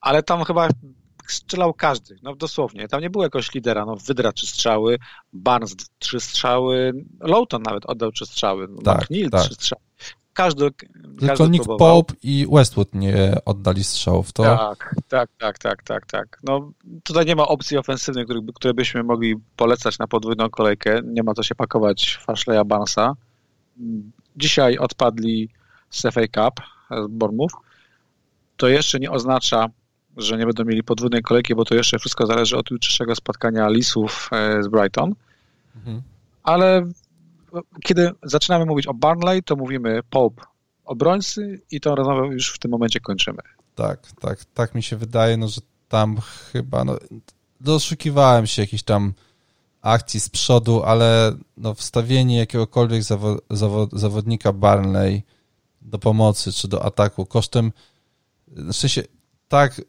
[0.00, 0.68] ale tam chyba
[1.32, 2.88] strzelał każdy, no dosłownie.
[2.88, 4.98] Tam nie było jakoś lidera, no Wydra trzy strzały,
[5.32, 9.42] Barnes trzy strzały, Lowton nawet oddał trzy strzały, Tak, McNeil tak.
[9.42, 9.82] trzy strzały.
[10.32, 12.04] Każdy, Tylko każdy Nick próbował.
[12.04, 14.32] Pope i Westwood nie oddali strzałów.
[14.32, 16.38] To Tak, tak, tak, tak, tak, tak.
[16.42, 16.72] No,
[17.02, 21.00] tutaj nie ma opcji ofensywnych, które, które byśmy mogli polecać na podwójną kolejkę.
[21.04, 23.12] Nie ma co się pakować w Ashleya Barnesa.
[24.36, 25.48] Dzisiaj odpadli
[25.90, 26.60] z FA Cup
[26.90, 27.52] z Bormów.
[28.56, 29.66] To jeszcze nie oznacza,
[30.18, 34.30] że nie będą mieli podwójnej kolejki, bo to jeszcze wszystko zależy od jutrzejszego spotkania Lisów
[34.32, 35.14] e, z Brighton.
[35.76, 36.02] Mhm.
[36.42, 36.88] Ale
[37.84, 40.42] kiedy zaczynamy mówić o Barnley, to mówimy Pope
[40.84, 43.38] obrońcy i tą rozmowę już w tym momencie kończymy.
[43.74, 46.16] Tak, tak, tak mi się wydaje, no, że tam
[46.52, 46.98] chyba, no,
[47.60, 49.12] doszukiwałem się jakichś tam
[49.82, 55.22] akcji z przodu, ale no, wstawienie jakiegokolwiek zawo zawo zawodnika Barnley
[55.82, 57.72] do pomocy czy do ataku kosztem,
[58.48, 59.02] w sensie
[59.48, 59.80] tak,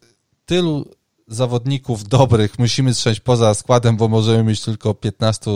[0.50, 0.86] tylu
[1.28, 5.52] zawodników dobrych musimy strzeć poza składem, bo możemy mieć tylko 15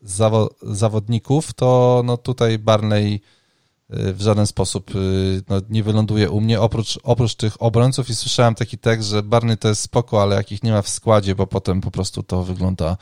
[0.00, 6.40] zawo zawodników, to no tutaj Barney y, w żaden sposób y, no, nie wyląduje u
[6.40, 10.36] mnie, oprócz, oprócz tych obrońców i słyszałem taki tekst, że Barney to jest spoko, ale
[10.36, 12.96] jakich nie ma w składzie, bo potem po prostu to wygląda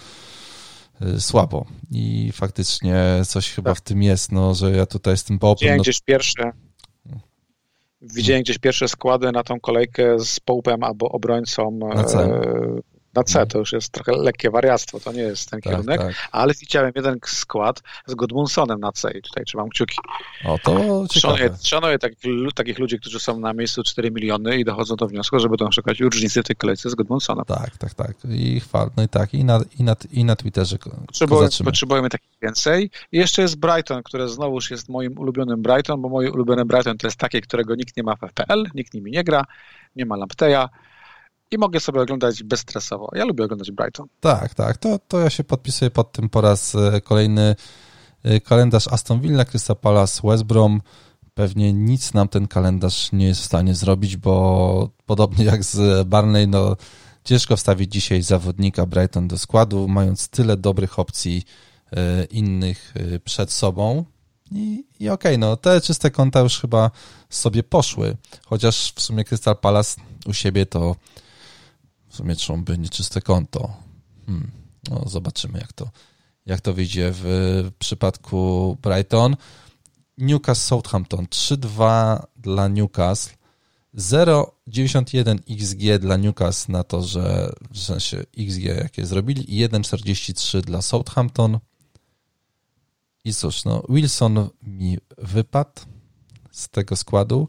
[1.03, 1.67] y, słabo.
[1.91, 3.79] I faktycznie coś chyba tak.
[3.79, 5.83] w tym jest, no, że ja tutaj z tym Widziałem no...
[5.83, 6.53] gdzieś pierwsze
[8.15, 12.05] widziałem gdzieś pierwsze składy na tą kolejkę z Połpem albo obrońcą na
[13.15, 16.15] na C to już jest trochę lekkie wariactwo, to nie jest ten tak, kierunek, tak.
[16.33, 19.97] ale widziałem jeden skład z Godmunsonem na C i tutaj trzymam kciuki.
[20.45, 22.19] O, to szanuję, szanuję takich,
[22.55, 26.01] takich ludzi, którzy są na miejscu 4 miliony i dochodzą do wniosku, że będą szukać
[26.01, 27.45] różnicy w tej kolejce z Godmunsonem.
[27.45, 28.17] Tak, tak, tak.
[28.29, 32.31] I chwal, no i tak, i na, i na, i na Twitterze Potrzebujemy, potrzebujemy takich
[32.43, 32.91] więcej.
[33.13, 37.07] I jeszcze jest Brighton, które znowuż jest moim ulubionym Brighton, bo moje ulubione Brighton to
[37.07, 39.45] jest takie, którego nikt nie ma w FPL, nikt nimi nie gra,
[39.97, 40.69] nie ma Lampteja,
[41.55, 43.11] i mogę sobie oglądać bezstresowo.
[43.15, 44.07] Ja lubię oglądać Brighton.
[44.21, 44.77] Tak, tak.
[44.77, 47.57] To, to ja się podpisuję pod tym po raz e, kolejny
[48.23, 50.81] e, kalendarz Aston Villa, Crystal Palace, West Brom.
[51.35, 56.49] Pewnie nic nam ten kalendarz nie jest w stanie zrobić, bo podobnie jak z Barney,
[56.49, 56.77] no
[57.25, 61.43] ciężko wstawić dzisiaj zawodnika Brighton do składu, mając tyle dobrych opcji
[61.93, 62.95] e, innych
[63.25, 64.05] przed sobą.
[64.51, 66.91] I, i okej, okay, no te czyste konta już chyba
[67.31, 70.97] sobie poszły, chociaż w sumie Crystal Palace u siebie to
[72.15, 73.77] w sumie trząby nieczyste konto.
[74.27, 74.51] Hmm.
[74.91, 75.91] No, zobaczymy, jak to,
[76.47, 79.37] jak to wyjdzie w przypadku Brighton.
[80.19, 83.35] Newcastle Southampton 3-2 dla Newcastle.
[83.95, 90.83] 0,91 XG dla Newcastle na to, że w sensie XG jakie zrobili i 1,43 dla
[90.83, 91.59] Southampton.
[93.25, 95.83] I cóż, no, Wilson mi wypadł
[96.51, 97.49] z tego składu.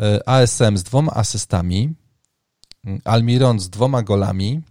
[0.00, 1.94] E, ASM z dwoma asystami,
[3.04, 4.62] Almiron z dwoma golami,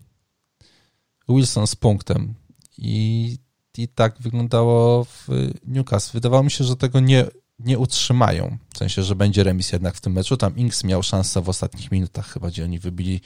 [1.29, 2.33] Wilson z punktem.
[2.77, 3.37] I,
[3.77, 5.27] i tak wyglądało w
[5.67, 6.13] Newcastle.
[6.13, 7.25] Wydawało mi się, że tego nie,
[7.59, 8.57] nie utrzymają.
[8.73, 10.37] W sensie, że będzie remis jednak w tym meczu.
[10.37, 13.21] Tam Inks miał szansę w ostatnich minutach chyba, gdzie oni wybili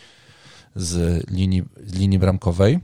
[0.75, 2.79] z linii, z linii bramkowej.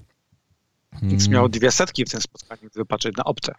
[1.01, 3.53] Inks miał dwie setki w tym spotkaniu, gdyby patrzeć na opcję.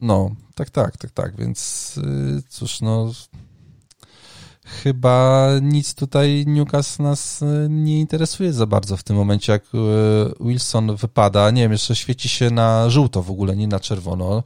[0.00, 1.94] No, tak, tak, tak, tak, więc
[2.38, 3.12] y, cóż, no
[4.72, 9.78] chyba nic tutaj Newcastle nas e, nie interesuje za bardzo w tym momencie, jak e,
[10.44, 11.50] Wilson wypada.
[11.50, 14.42] Nie wiem, jeszcze świeci się na żółto w ogóle, nie na czerwono.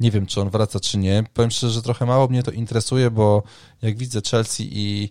[0.00, 1.24] Nie wiem, czy on wraca, czy nie.
[1.34, 3.42] Powiem szczerze, że trochę mało mnie to interesuje, bo
[3.82, 5.10] jak widzę Chelsea i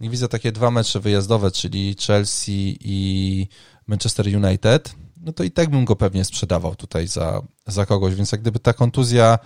[0.00, 3.48] jak widzę takie dwa mecze wyjazdowe, czyli Chelsea i
[3.86, 8.32] Manchester United, no to i tak bym go pewnie sprzedawał tutaj za, za kogoś, więc
[8.32, 9.38] jak gdyby ta kontuzja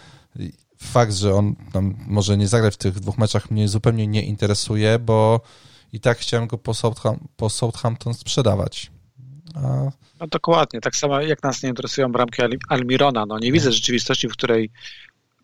[0.83, 4.99] fakt, że on tam może nie zagrać w tych dwóch meczach mnie zupełnie nie interesuje,
[4.99, 5.41] bo
[5.93, 8.91] i tak chciałem go po, Southam, po Southampton sprzedawać.
[9.55, 9.91] A...
[10.21, 13.27] No dokładnie, tak samo jak nas nie interesują bramki Almirona.
[13.27, 14.71] No nie widzę rzeczywistości, w której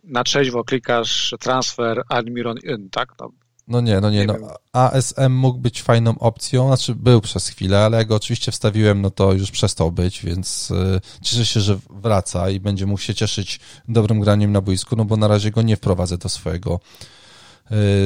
[0.05, 3.13] na trzeźwo klikasz transfer Almiron in, tak?
[3.21, 3.31] No,
[3.69, 4.55] no nie, no nie, nie no.
[4.73, 9.11] ASM mógł być fajną opcją, znaczy był przez chwilę, ale jak go oczywiście wstawiłem, no
[9.11, 13.61] to już przestał być, więc y, cieszę się, że wraca i będzie mógł się cieszyć
[13.89, 16.81] dobrym graniem na boisku, no bo na razie go nie wprowadzę do swojego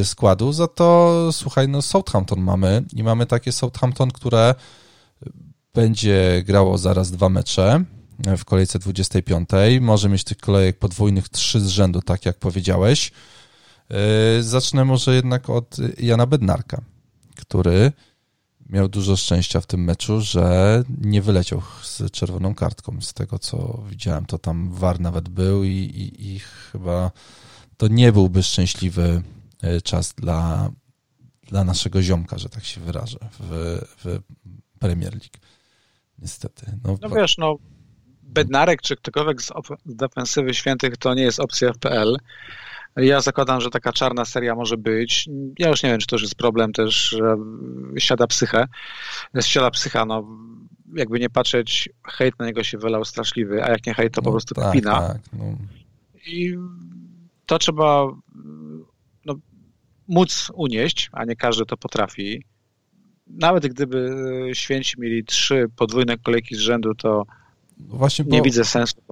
[0.01, 0.53] y, składu.
[0.53, 4.55] Za to, słuchaj, no Southampton mamy i mamy takie Southampton, które
[5.75, 7.85] będzie grało zaraz dwa mecze
[8.39, 9.49] w kolejce 25.
[9.81, 13.13] Może mieć tych kolejek podwójnych trzy z rzędu, tak jak powiedziałeś.
[13.93, 16.83] E, zacznę może jednak od Jana Bednarka,
[17.37, 17.93] który
[18.69, 23.01] miał dużo szczęścia w tym meczu, że nie wyleciał z czerwoną kartką.
[23.01, 27.11] Z tego, co widziałem, to tam war nawet był i, i, i chyba
[27.77, 29.23] to nie byłby szczęśliwy
[29.63, 30.71] e, czas dla,
[31.43, 34.21] dla naszego ziomka, że tak się wyrażę, w, w
[34.79, 35.39] Premier League.
[36.19, 36.79] Niestety.
[36.85, 37.57] No, no wiesz, no
[38.23, 39.53] Bednarek czy ktokolwiek z
[39.87, 42.17] defensywy świętych to nie jest opcja FPL.
[42.97, 45.29] Ja zakładam, że taka czarna seria może być.
[45.59, 47.37] Ja już nie wiem, czy to już jest problem też, że
[47.99, 48.69] siada psychę.
[49.41, 50.27] Siada psycha, no
[50.97, 54.25] jakby nie patrzeć, hejt na niego się wylał straszliwy, a jak nie hejt, to no,
[54.25, 55.09] po prostu tak, kpina.
[55.09, 55.45] Tak, no.
[56.27, 56.55] I
[57.47, 58.07] to trzeba
[59.25, 59.35] no,
[60.09, 62.45] móc unieść, a nie każdy to potrafi.
[63.27, 64.11] Nawet gdyby
[64.53, 67.27] święci mieli trzy podwójne kolejki z rzędu, to
[67.79, 69.03] Właśnie nie widzę sensu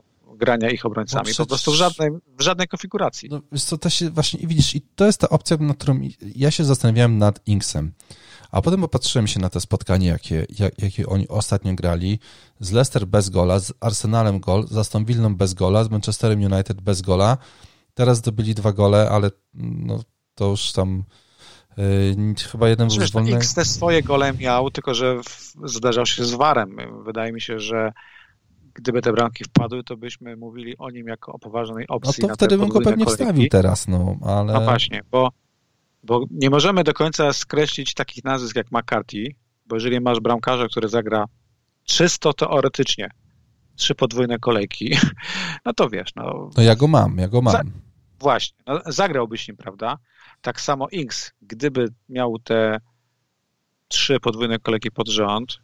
[0.40, 1.20] grania ich obrońcami.
[1.20, 1.38] No przecież...
[1.38, 3.28] Po prostu w żadnej, w żadnej konfiguracji.
[3.28, 6.00] No, wiesz co, to się właśnie, widzisz, i to jest ta opcja, nad którą
[6.36, 7.92] ja się zastanawiałem nad Inksem.
[8.50, 12.18] A potem popatrzyłem się na te spotkanie, jakie, jak, jakie oni ostatnio grali.
[12.60, 16.80] Z Leicester bez gola, z Arsenalem gol, z Aston Villą bez gola, z Manchesterem United
[16.80, 17.38] bez gola.
[17.94, 20.00] Teraz zdobyli dwa gole, ale no,
[20.34, 21.04] to już tam
[21.76, 23.36] yy, chyba jeden był wolny.
[23.36, 25.20] X te swoje gole miał, tylko że
[25.64, 26.76] zdarzał się z warem.
[27.04, 27.92] Wydaje mi się, że
[28.80, 32.22] gdyby te bramki wpadły, to byśmy mówili o nim jako o poważnej opcji.
[32.22, 33.24] No to wtedy bym go pewnie kolejki.
[33.24, 34.52] wstawił teraz, no ale...
[34.52, 35.30] No właśnie, bo,
[36.02, 39.34] bo nie możemy do końca skreślić takich nazwisk jak McCarthy,
[39.66, 41.24] bo jeżeli masz bramkarza, który zagra
[41.84, 43.10] czysto teoretycznie
[43.76, 44.96] trzy podwójne kolejki,
[45.64, 46.50] no to wiesz, no...
[46.56, 47.52] No ja go mam, ja go mam.
[47.52, 47.62] Za...
[48.20, 49.98] Właśnie, no, zagrałbyś nim, prawda?
[50.40, 52.80] Tak samo Inks, gdyby miał te
[53.88, 55.58] trzy podwójne kolejki pod rząd,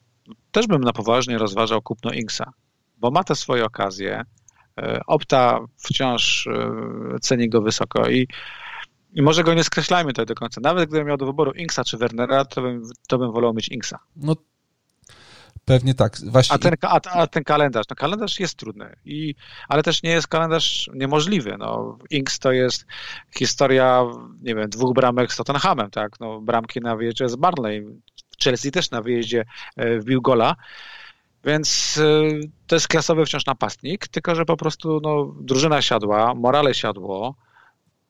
[0.53, 2.53] też bym na poważnie rozważał kupno Inksa
[2.97, 4.25] bo ma te swoje okazje.
[4.79, 8.29] E, Opta wciąż e, ceni go wysoko i,
[9.13, 10.61] i może go nie skreślajmy tutaj do końca.
[10.61, 13.99] Nawet gdybym miał do wyboru Inksa czy Wernera, to bym, to bym wolał mieć Inksa.
[14.17, 14.37] No
[15.67, 16.17] Pewnie tak.
[16.27, 16.55] Właśnie...
[16.55, 19.35] A, ten, a, a, ten kalendarz, no kalendarz jest trudny, i,
[19.69, 21.57] ale też nie jest kalendarz niemożliwy.
[21.59, 22.87] No, Inks to jest
[23.39, 24.03] historia,
[24.43, 26.21] nie wiem, dwóch bramek z Tottenhamem, tak?
[26.21, 27.87] No, bramki na wyjeździe z Barnley.
[28.45, 29.45] Chelsea też na wyjeździe
[29.77, 30.57] e, wbił gola.
[31.47, 36.75] Więc y, to jest klasowy wciąż napastnik, tylko że po prostu no, drużyna siadła, morale
[36.75, 37.35] siadło.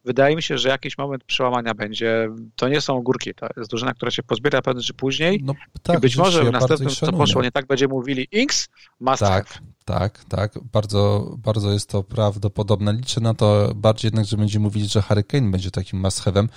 [0.04, 2.28] Wydaje mi się, że jakiś moment przełamania będzie.
[2.56, 5.40] To nie są górki, to jest drużyna, która się pozbiera prędzej czy później.
[5.44, 8.68] No, tak, I być może w następnym, co poszło nie tak, będzie mówili Inks,
[9.00, 9.60] must tak, have.
[9.84, 12.92] Tak, tak, bardzo, bardzo jest to prawdopodobne.
[12.92, 16.48] Liczę na to bardziej jednak, że będzie mówili, że Hurricane będzie takim must have'em.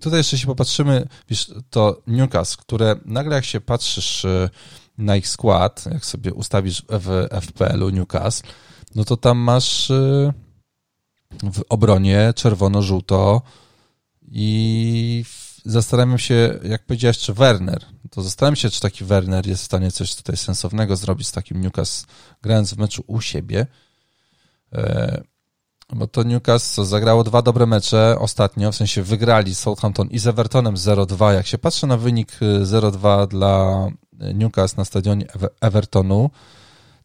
[0.00, 4.50] Tutaj jeszcze się popatrzymy, wiesz, to Newcastle, które nagle jak się patrzysz y,
[4.98, 8.48] na ich skład, jak sobie ustawisz w FPL-u Newcastle,
[8.94, 10.32] no to tam masz y,
[11.42, 13.42] w obronie czerwono-żółto
[14.28, 15.24] i
[15.64, 19.90] zastanawiam się, jak powiedziałeś, czy Werner, to zastanawiam się, czy taki Werner jest w stanie
[19.90, 22.06] coś tutaj sensownego zrobić z takim Newcastle,
[22.42, 23.66] grając w meczu u siebie.
[25.92, 30.74] Bo to Newcastle zagrało dwa dobre mecze ostatnio, w sensie wygrali Southampton i z Evertonem
[30.74, 31.32] 0-2.
[31.32, 32.32] Jak się patrzy na wynik
[32.62, 33.86] 0-2 y, dla
[34.34, 35.26] Newcastle na stadionie
[35.60, 36.30] Evertonu,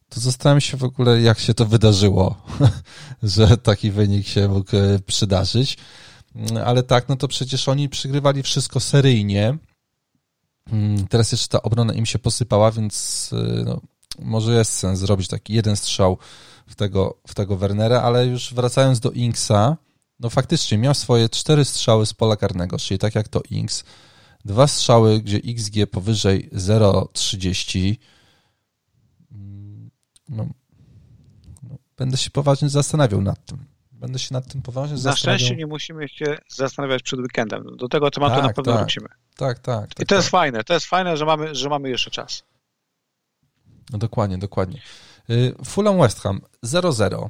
[0.08, 2.36] to zastanawiam się w ogóle, jak się to wydarzyło,
[3.22, 5.78] że taki wynik się mógł e, przydarzyć.
[6.64, 9.58] Ale tak, no to przecież oni przygrywali wszystko seryjnie.
[10.72, 13.30] Mm, teraz jeszcze ta obrona im się posypała, więc
[13.64, 13.80] no,
[14.22, 16.18] może jest sens zrobić taki jeden strzał
[16.66, 19.76] w tego, w tego Wernera, ale już wracając do Inksa,
[20.20, 23.84] no faktycznie miał swoje cztery strzały z pola karnego, czyli tak jak to Inks,
[24.44, 27.96] dwa strzały, gdzie XG powyżej 0,30
[29.32, 29.90] mm,
[30.28, 30.46] no,
[31.62, 33.70] no, będę się poważnie zastanawiał nad tym.
[33.92, 35.32] Będę się nad tym poważnie Na zastanawiał.
[35.34, 37.76] Na szczęście nie musimy się zastanawiać przed weekendem.
[37.76, 39.08] Do tego tematu tak, na pewno tak, wrócimy.
[39.36, 39.88] Tak, tak.
[39.88, 40.18] tak I to tak.
[40.18, 40.64] jest fajne.
[40.64, 42.42] To jest fajne, że mamy, że mamy jeszcze czas.
[43.92, 44.80] No dokładnie, dokładnie.
[45.30, 47.28] Y, Fulham West Ham 0-0.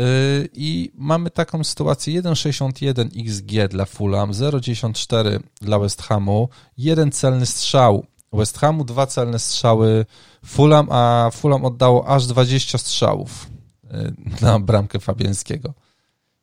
[0.00, 7.46] Y, I mamy taką sytuację 1,61 XG dla Fulham, 0,94 dla West Hamu, jeden celny
[7.46, 10.06] strzał West Hamu, dwa celne strzały
[10.44, 13.50] Fulham, a Fulham oddało aż 20 strzałów
[13.84, 15.74] y, na bramkę Fabiańskiego.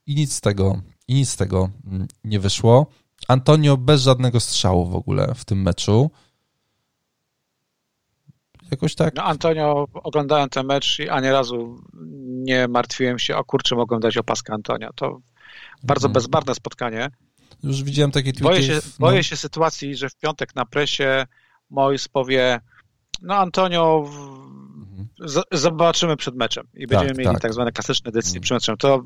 [0.05, 2.87] I nic z tego, i nic z tego mm, nie wyszło.
[3.27, 6.11] Antonio bez żadnego strzału w ogóle w tym meczu.
[8.71, 9.15] Jakoś tak.
[9.15, 11.81] No Antonio, oglądałem ten mecz i ani razu
[12.27, 14.89] nie martwiłem się, o kurczę, mogłem dać opaskę Antonio.
[14.95, 15.19] To
[15.83, 16.13] bardzo mhm.
[16.13, 17.09] bezbarne spotkanie.
[17.63, 18.43] Już widziałem takie tweety.
[18.43, 18.81] Boję się, no.
[18.99, 21.25] boję się sytuacji, że w piątek na presie
[21.69, 22.61] Mois powie,
[23.21, 25.07] no Antonio, mhm.
[25.51, 27.41] zobaczymy przed meczem i będziemy tak, mieli tak.
[27.41, 28.43] tak zwane klasyczne decyzje mhm.
[28.43, 28.77] przed meczem.
[28.77, 29.03] To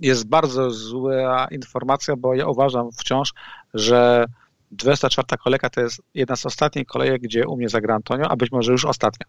[0.00, 3.32] jest bardzo zła informacja, bo ja uważam wciąż,
[3.74, 4.26] że
[4.76, 8.52] 24 kolejka to jest jedna z ostatnich kolejek, gdzie u mnie zagra Antonio, a być
[8.52, 9.26] może już ostatnia.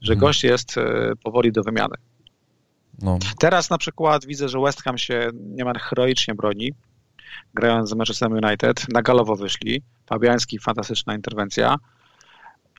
[0.00, 0.20] Że hmm.
[0.20, 1.94] gość jest e, powoli do wymiany.
[3.02, 3.18] No.
[3.38, 6.72] Teraz na przykład widzę, że West Ham się niemal heroicznie broni,
[7.54, 8.88] grając z Manchester United.
[8.88, 9.82] Na galowo wyszli.
[10.06, 11.76] Fabiański, fantastyczna interwencja.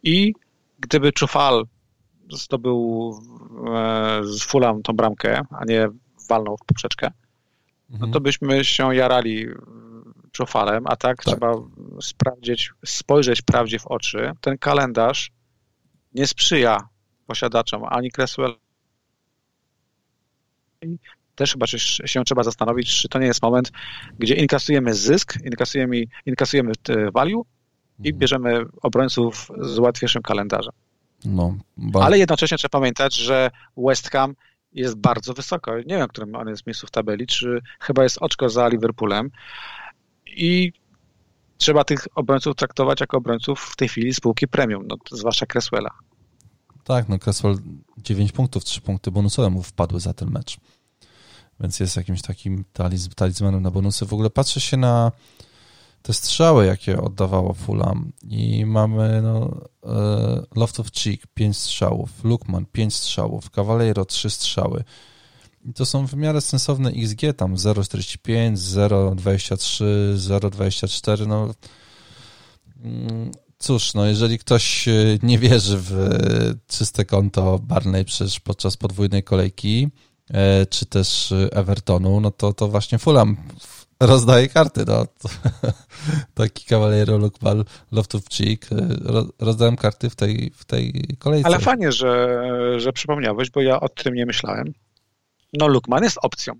[0.03, 0.33] I
[0.79, 1.63] gdyby Czufal
[2.31, 3.13] zdobył
[3.75, 5.87] e, z Fulham tą bramkę, a nie
[6.29, 7.11] walnął w poprzeczkę,
[7.89, 8.23] no to mhm.
[8.23, 9.47] byśmy się jarali
[10.31, 11.53] Czofalem, a tak, tak, trzeba
[12.01, 14.31] sprawdzić, spojrzeć prawdzie w oczy.
[14.41, 15.31] Ten kalendarz
[16.13, 16.89] nie sprzyja
[17.27, 18.55] posiadaczom ani Cresswell.
[21.35, 21.67] Też chyba
[22.05, 23.71] się trzeba zastanowić, czy to nie jest moment,
[24.19, 27.45] gdzie inkasujemy zysk, inkasujemy, inkasujemy e, value
[27.99, 28.19] i mhm.
[28.19, 30.73] bierzemy obrońców z łatwiejszym kalendarzem.
[31.25, 32.05] No, ba...
[32.05, 34.35] Ale jednocześnie trzeba pamiętać, że West Ham
[34.73, 35.77] jest bardzo wysoko.
[35.77, 39.31] Nie wiem, którym on jest miejscu w tabeli, czy chyba jest oczko za Liverpoolem
[40.39, 40.73] i
[41.57, 45.89] trzeba tych obrońców traktować jako obrońców w tej chwili spółki premium, no, zwłaszcza Cresswella.
[46.83, 47.57] Tak, no Cresswell
[47.97, 50.57] 9 punktów, 3 punkty bonusowe mu wpadły za ten mecz.
[51.59, 54.05] Więc jest jakimś takim taliz, talizmanem na bonusy.
[54.05, 55.11] W ogóle patrzę się na
[56.01, 62.65] te strzały, jakie oddawało Fulham i mamy no, e, Loft of Cheek 5 strzałów, Lukman
[62.65, 64.83] 5 strzałów, Cavaleiro 3 strzały.
[65.65, 71.53] I to są w miarę sensowne XG, tam 0,45, 0,23, 0,24, no
[72.83, 74.91] mm, cóż, no jeżeli ktoś e,
[75.23, 76.09] nie wierzy w
[76.67, 79.87] czyste konto Barney przecież podczas podwójnej kolejki,
[80.33, 83.37] e, czy też Evertonu, no to, to właśnie Fulham
[83.99, 85.05] rozdaje karty, no.
[86.33, 88.67] Taki Cavaliero Lukman Loftów Cheek.
[89.39, 91.47] Rozdałem karty w tej, w tej kolejce.
[91.47, 92.39] Ale fajnie, że,
[92.77, 94.73] że przypomniałeś, bo ja o tym nie myślałem.
[95.53, 96.53] No Lukman jest opcją.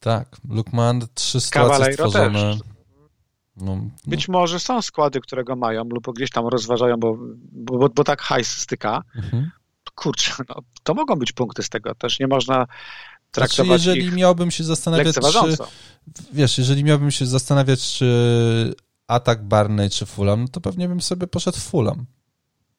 [0.00, 2.58] Tak, Lukman, trzy sytuacje stworzone.
[3.56, 3.90] No, no.
[4.06, 7.18] Być może są składy, które go mają lub gdzieś tam rozważają, bo,
[7.52, 9.02] bo, bo tak hajs styka.
[9.16, 9.50] Mhm.
[9.94, 11.94] Kurczę, no, to mogą być punkty z tego.
[11.94, 12.66] Też nie można
[13.30, 15.56] traktować znaczy, jeżeli miałbym się zastanawiać, czy,
[16.32, 18.74] wiesz, jeżeli miałbym się zastanawiać, czy
[19.06, 22.06] atak Barney czy Fulham, no to pewnie bym sobie poszedł Fulham.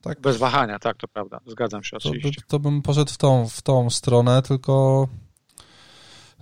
[0.03, 0.21] Tak?
[0.21, 1.39] Bez wahania, tak, to prawda.
[1.47, 2.41] Zgadzam się oczywiście.
[2.41, 5.07] To, to bym poszedł w tą, w tą stronę, tylko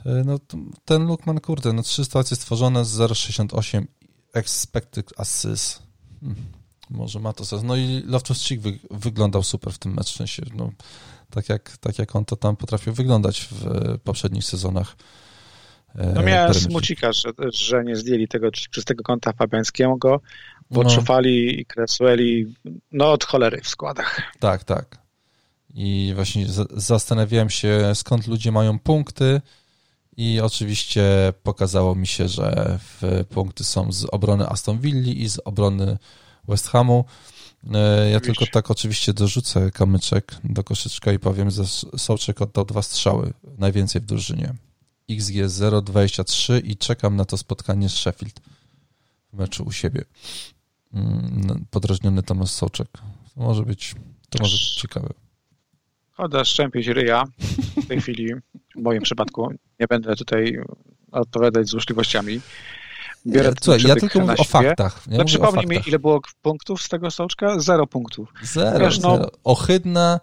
[0.06, 0.40] y, no,
[0.86, 3.86] ten Lukman, kurde, no trzy sytuacje stworzone z 0,68
[4.34, 5.84] expected assist.
[6.22, 6.46] Hmm,
[6.90, 7.64] może ma to sens.
[7.64, 10.72] No i Loftus-Cheek wy, wyglądał super w tym meczu, w sensie, no,
[11.30, 13.66] tak jak, tak jak on to tam potrafił wyglądać w
[14.04, 14.96] poprzednich sezonach.
[15.96, 20.22] E, no miałem smucika, że, że nie zdjęli tego czystego konta Fabiańskiego,
[20.72, 20.90] bo no.
[20.90, 22.56] Czufali i Cresswelli
[22.92, 24.22] no od cholery w składach.
[24.40, 24.98] Tak, tak.
[25.74, 26.46] I właśnie
[26.76, 29.42] zastanawiałem się, skąd ludzie mają punkty
[30.18, 31.04] i oczywiście
[31.44, 32.80] pokazało mi się, że
[33.30, 35.98] punkty są z obrony Aston Villa i z obrony
[36.48, 37.06] West Hamu.
[37.74, 41.64] E, ja tylko tak oczywiście dorzucę kamyczek do koszyczka i powiem, że
[41.98, 44.54] Sołczek oddał dwa strzały, najwięcej w drużynie.
[45.10, 48.40] XG 0,23 i czekam na to spotkanie z Sheffield
[49.34, 50.04] w meczu u siebie.
[50.94, 52.88] Mm, no, podrażniony Tomasz Sołczek.
[53.36, 53.96] To może być,
[54.30, 55.10] to może być ciekawe.
[56.12, 57.24] Choda szczępić ryja
[57.84, 58.34] w tej chwili,
[58.76, 59.54] w moim przypadku.
[59.80, 60.60] Nie będę tutaj
[61.12, 62.42] odpowiadać złośliwościami.
[63.26, 65.02] Biorę Słuchaj, ja tylko mówię o faktach.
[65.08, 67.60] Ja no przypomnij mi, ile było punktów z tego soczka?
[67.60, 68.34] Zero punktów.
[68.44, 69.30] Zero, Wiesz, no, zero.
[69.44, 70.20] Ohydna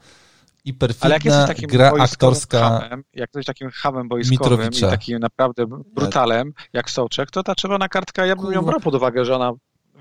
[0.65, 4.87] i perfidna gra aktorska hamem, jak jesteś takim hamem boiskowym Mitrowicza.
[4.87, 8.95] i takim naprawdę brutalem, jak Sołczek, to ta czerwona kartka, ja bym ją brał pod
[8.95, 9.53] uwagę, że ona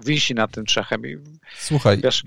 [0.06, 1.06] wisi nad tym Czechem.
[1.06, 1.18] I,
[1.58, 2.24] Słuchaj, wiesz,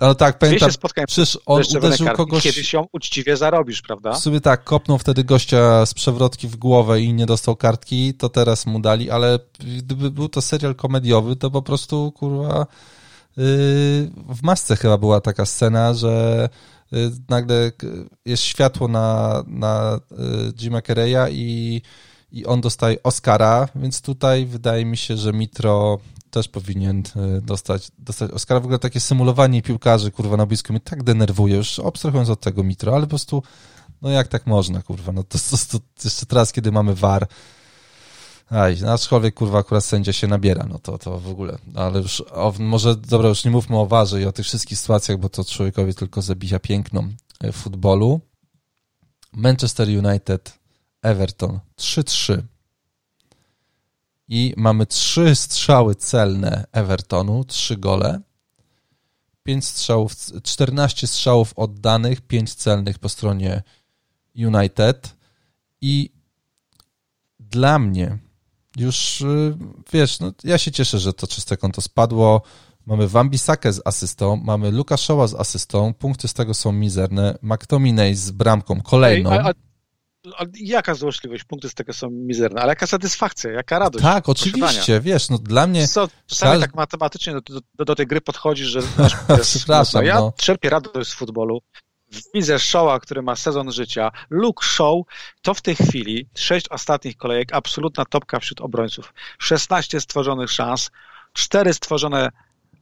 [0.00, 0.70] ale tak, pamiętam,
[1.06, 2.42] przecież on uderzył kogoś...
[2.42, 4.12] Kiedyś ją uczciwie zarobisz, prawda?
[4.12, 8.28] W sumie tak, kopnął wtedy gościa z przewrotki w głowę i nie dostał kartki, to
[8.28, 9.38] teraz mu dali, ale
[9.78, 12.66] gdyby był to serial komediowy, to po prostu, kurwa,
[13.36, 13.44] yy,
[14.28, 16.48] w masce chyba była taka scena, że
[16.92, 17.72] yy, nagle
[18.24, 21.82] jest światło na, na yy, Jima Carreya i,
[22.32, 25.98] i on dostaje Oscara, więc tutaj wydaje mi się, że Mitro
[26.30, 28.30] też powinien e, dostać, dostać.
[28.48, 32.64] W ogóle takie symulowanie piłkarzy, kurwa, na blisko mnie tak denerwuje, już abstrahując od tego
[32.64, 33.42] Mitro, ale po prostu,
[34.02, 37.26] no jak tak można, kurwa, no to, to, to jeszcze teraz, kiedy mamy VAR,
[38.50, 41.58] Aj, aczkolwiek kurwa akurat sędzia się nabiera, no to, to w ogóle.
[41.74, 45.18] Ale już, o, może, dobra, już nie mówmy o warze i o tych wszystkich sytuacjach,
[45.18, 47.08] bo to człowiekowi tylko zabija piękną
[47.40, 48.20] e, futbolu.
[49.32, 50.58] Manchester United,
[51.02, 52.42] Everton 3-3
[54.30, 58.20] i mamy trzy strzały celne Evertonu, trzy gole,
[59.42, 60.12] pięć strzałów,
[60.42, 63.62] 14 strzałów oddanych, pięć celnych po stronie
[64.36, 65.16] United
[65.80, 66.10] i
[67.40, 68.18] dla mnie
[68.76, 69.56] już, y,
[69.92, 72.42] wiesz, no, ja się cieszę, że to czyste konto spadło.
[72.86, 78.30] Mamy Wambisakę z asystą, mamy Lukaszowa z asystą, punkty z tego są mizerne, McTominay z
[78.30, 79.32] bramką kolejną.
[79.32, 79.52] Ej, a, a
[80.54, 84.04] jaka złośliwość, punkty z tego są mizerne, ale jaka satysfakcja, jaka radość.
[84.04, 85.88] Tak, oczywiście, wiesz, no dla mnie...
[85.88, 87.40] Co, czasami tak matematycznie do,
[87.74, 88.80] do, do, tej gry podchodzisz, że
[89.42, 90.32] Przepraszam, no, ja no.
[90.36, 91.62] czerpię radość z futbolu,
[92.34, 95.04] widzę Showa, który ma sezon życia, Luke Show,
[95.42, 99.14] to w tej chwili sześć ostatnich kolejek, absolutna topka wśród obrońców.
[99.38, 100.90] 16 stworzonych szans,
[101.32, 102.30] cztery stworzone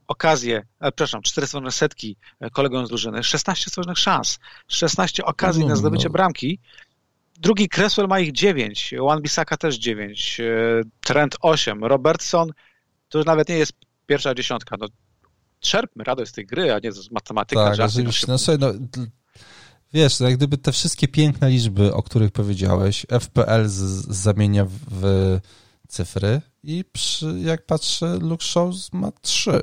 [0.07, 5.61] okazje, e, przepraszam, cztery stworzone setki e, kolegom z drużyny, 16 stworzonych szans, 16 okazji
[5.63, 6.13] no, na zdobycie no.
[6.13, 6.59] bramki
[7.39, 10.43] Drugi Cresswell ma ich 9, Juan Bisaka też 9, e,
[11.01, 12.51] Trent 8, Robertson
[13.09, 13.73] to już nawet nie jest
[14.05, 14.75] pierwsza dziesiątka.
[14.79, 14.87] No,
[15.59, 17.61] czerpmy radość z tej gry, a nie z matematyki.
[17.61, 18.25] Tak, oczywiście.
[18.27, 18.73] No, słuchaj, no,
[19.93, 24.79] wiesz, jak gdyby te wszystkie piękne liczby, o których powiedziałeś, FPL z, z zamienia w,
[24.89, 25.39] w
[25.87, 29.61] cyfry i przy, jak patrzę, Luke Shows ma trzy.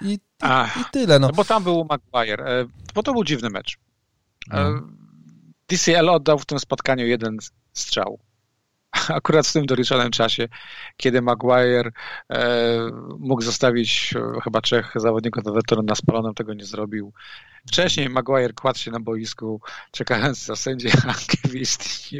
[0.00, 1.18] I, i, i tyle.
[1.18, 1.26] No.
[1.26, 1.32] no.
[1.32, 3.78] bo tam był Maguire, e, bo to był dziwny mecz.
[4.50, 4.82] E, no.
[5.68, 7.38] DCL oddał w tym spotkaniu jeden
[7.72, 8.18] strzał.
[9.08, 10.48] Akurat w tym doliczonym czasie,
[10.96, 11.92] kiedy Maguire
[12.30, 17.12] e, mógł zostawić e, chyba trzech zawodników Evertonu na spalonym, tego nie zrobił.
[17.68, 19.60] Wcześniej Maguire kładł się na boisku,
[19.90, 20.88] czekając za sędzie
[21.44, 22.10] gwizd.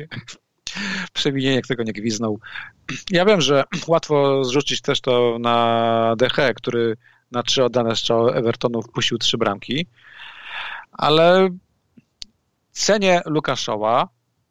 [1.13, 2.41] Przewinienie, tego nie gwiznął.
[3.11, 6.97] Ja wiem, że łatwo zrzucić też to na DH, który
[7.31, 9.87] na trzy oddane strzały Evertonu wpuścił trzy bramki,
[10.93, 11.49] ale
[12.75, 14.09] cenię Luka Shawa,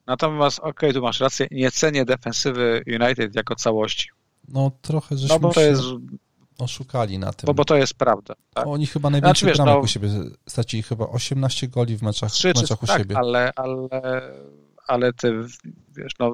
[0.07, 4.09] natomiast okej, okay, tu masz rację, nie cenię defensywy United jako całości.
[4.47, 5.81] No trochę żeśmy no, bo to jest,
[6.57, 7.47] oszukali na tym.
[7.47, 8.33] Bo, bo to jest prawda.
[8.53, 8.67] Tak?
[8.67, 10.09] Oni chyba najwięcej znaczy, bramek no, u siebie
[10.47, 13.17] stracili, chyba 18 goli w meczach, 3, meczach u tak, siebie.
[13.17, 14.21] ale, ale,
[14.87, 15.33] ale ty,
[15.95, 16.33] wiesz, no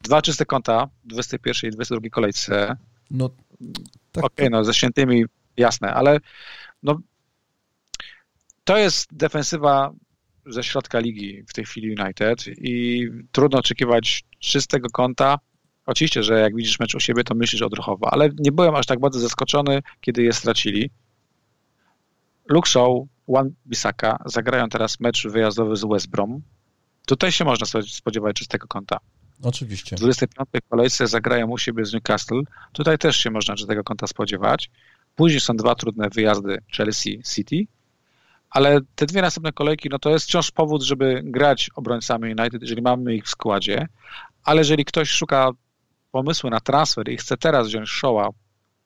[0.00, 2.76] dwa czyste konta w 21 i 22 kolejce.
[3.10, 3.28] No,
[4.12, 4.24] tak.
[4.24, 5.24] Okej, okay, no ze świętymi
[5.56, 6.20] jasne, ale
[6.82, 6.98] no
[8.64, 9.92] to jest defensywa
[10.46, 15.38] ze środka ligi w tej chwili United i trudno oczekiwać czystego konta.
[15.86, 19.00] Oczywiście, że jak widzisz mecz u siebie, to myślisz odruchowo, ale nie byłem aż tak
[19.00, 20.90] bardzo zaskoczony, kiedy je stracili.
[22.48, 22.88] Luke Shaw,
[23.28, 26.42] Juan Bisaka zagrają teraz mecz wyjazdowy z West Brom.
[27.06, 28.98] Tutaj się można spodziewać czystego konta.
[29.42, 29.96] Oczywiście.
[29.96, 30.48] W 25.
[30.68, 32.42] kolejce zagrają u siebie z Newcastle.
[32.72, 34.70] Tutaj też się można czystego konta spodziewać.
[35.14, 37.66] Później są dwa trudne wyjazdy Chelsea City
[38.50, 42.82] ale te dwie następne kolejki, no to jest wciąż powód, żeby grać obrońcami United, jeżeli
[42.82, 43.88] mamy ich w składzie,
[44.44, 45.50] ale jeżeli ktoś szuka
[46.10, 48.28] pomysłu na transfer i chce teraz wziąć Showa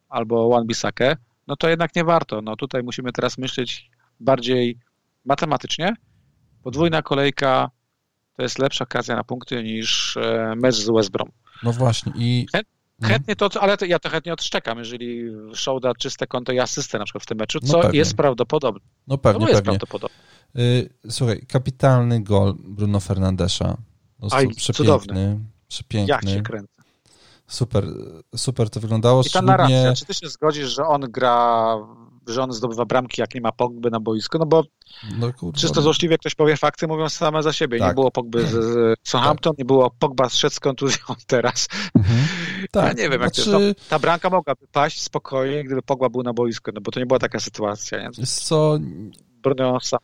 [0.08, 2.42] albo One Bisakę, no to jednak nie warto.
[2.42, 3.90] No tutaj musimy teraz myśleć
[4.20, 4.78] bardziej
[5.24, 5.94] matematycznie.
[6.62, 7.70] Podwójna kolejka
[8.36, 11.28] to jest lepsza okazja na punkty niż e, mecz z West Brom.
[11.62, 12.64] No właśnie i Mhm.
[13.02, 16.98] Chętnie to, ale to, ja to chętnie odszczekam, jeżeli show da czyste konto i asystę
[16.98, 18.80] na przykład w tym meczu, no co no jest prawdopodobne.
[19.06, 19.78] No pewnie, no jest pewnie.
[19.78, 20.16] prawdopodobne.
[20.58, 23.76] Y, słuchaj, kapitalny gol Bruno Fernandesza.
[24.22, 25.40] Aj, przepiękny, cudowny.
[25.68, 26.30] Przepiękny.
[26.30, 26.82] Ja się kręcę.
[27.46, 27.84] Super,
[28.36, 29.22] super to wyglądało.
[29.22, 31.76] I ta narracja, czy ty się zgodzisz, że on gra
[32.26, 34.64] że on zdobywa bramki, jak nie ma Pogby na boisku, no bo
[35.18, 35.82] no, kurwa, czysto no.
[35.82, 37.78] złośliwie ktoś powie fakty, mówią same za siebie.
[37.78, 37.88] Tak.
[37.88, 39.58] Nie było Pogby z, z Southampton, tak.
[39.58, 41.68] nie było Pogba zszedł z kontuzją teraz.
[41.96, 42.18] Mhm.
[42.70, 42.86] Tak.
[42.86, 43.50] Ja nie wiem, jak znaczy...
[43.50, 43.78] to jest.
[43.78, 47.06] No, ta bramka mogłaby paść spokojnie, gdyby Pogba był na boisku, no bo to nie
[47.06, 47.98] była taka sytuacja.
[47.98, 48.26] Nie?
[48.26, 48.78] Co...
[49.42, 50.00] Brno sam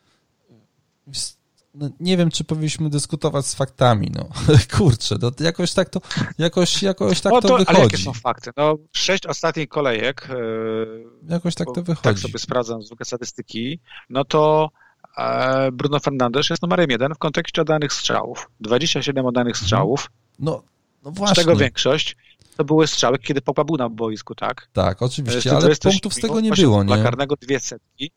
[1.76, 4.28] no, nie wiem, czy powinniśmy dyskutować z faktami, no.
[4.78, 6.00] Kurczę, no, jakoś tak to,
[6.38, 7.76] jakoś, jakoś tak no to, to wychodzi.
[7.76, 8.50] Ale jakie są fakty?
[8.57, 12.02] No, sześć ostatnich kolejek, e, jakoś tak to wychodzi.
[12.02, 13.80] Tak sobie sprawdzam zwykłe statystyki,
[14.11, 14.70] no to
[15.18, 18.50] e, Bruno Fernandes jest numerem jeden w kontekście oddanych strzałów.
[18.61, 20.11] 27 oddanych strzałów.
[20.38, 20.62] No,
[21.04, 21.42] no właśnie.
[21.42, 22.16] Z tego większość
[22.57, 24.68] to były strzały, kiedy Pogba był na boisku, tak?
[24.72, 26.86] Tak, oczywiście, ale punktów z tego nie było, nie?
[26.86, 28.11] Dla karnego dwie setki.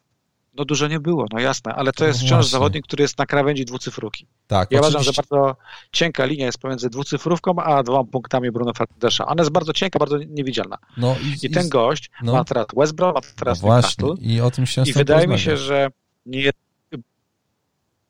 [0.54, 3.26] No dużo nie było, no jasne, ale to jest no wciąż zawodnik, który jest na
[3.26, 4.28] krawędzi dwucyfrówki.
[4.48, 5.56] Tak, ja uważam, że bardzo
[5.92, 9.26] cienka linia jest pomiędzy dwucyfrówką, a dwoma punktami Bruno Fernandesza.
[9.26, 10.78] Ona jest bardzo cienka, bardzo niewidzialna.
[10.98, 14.08] No i, I ten i, gość no, ma teraz West Brom, ma teraz no właśnie,
[14.20, 15.88] i o tym się I wydaje mi się, że
[16.26, 16.52] nie,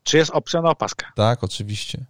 [0.03, 1.05] czy jest opcja na opaskę?
[1.15, 2.05] Tak, oczywiście.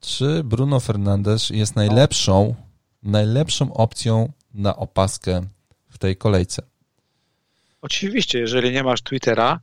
[0.00, 2.54] Czy Bruno Fernandes jest najlepszą,
[3.02, 5.42] najlepszą opcją na opaskę
[5.88, 6.62] w tej kolejce?
[7.82, 9.60] Oczywiście, jeżeli nie masz Twittera,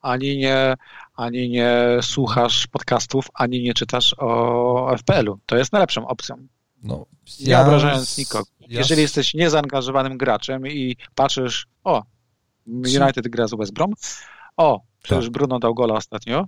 [0.00, 0.74] ani nie,
[1.16, 5.38] ani nie słuchasz podcastów, ani nie czytasz o FPL-u.
[5.46, 6.36] To jest najlepszą opcją.
[6.82, 7.06] No,
[7.40, 8.50] ja, nie obrażając nikogo.
[8.60, 12.02] Ja, jeżeli jesteś niezaangażowanym graczem i patrzysz, o,
[12.66, 13.92] United gra z West Brom,
[14.56, 15.32] o, przecież tak.
[15.32, 16.46] Bruno dał gola ostatnio,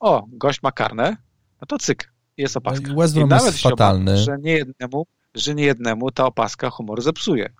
[0.00, 1.16] o, gość ma karne,
[1.60, 2.88] no to cyk, jest opaska.
[2.88, 4.10] No West Brom I nawet jest fatalny.
[4.10, 7.52] Obawiam, że nie jednemu, że nie jednemu ta opaska humor zepsuje.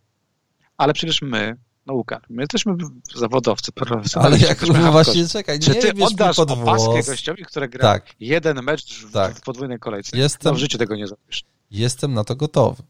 [0.76, 1.56] Ale przecież my
[1.86, 2.20] nauka.
[2.28, 2.74] My jesteśmy
[3.14, 3.72] zawodowcy.
[4.14, 8.14] Ale jak no właśnie, czekaj, Czy ty oddasz opaskę gościowi, który gra tak.
[8.20, 9.36] jeden mecz w, tak.
[9.36, 10.18] w podwójnej kolejce?
[10.18, 11.44] Jestem, no w życiu tego nie zrobisz.
[11.70, 12.82] Jestem na to gotowy.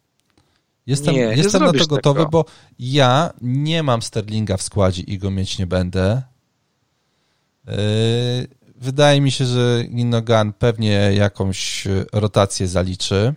[0.87, 2.31] Jestem, nie, jestem nie na to gotowy, tego.
[2.31, 2.45] bo
[2.79, 6.23] ja nie mam Sterlinga w składzie i go mieć nie będę.
[7.67, 7.75] Yy,
[8.77, 13.35] wydaje mi się, że Ginnogan pewnie jakąś rotację zaliczy.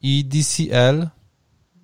[0.00, 1.08] I DCL,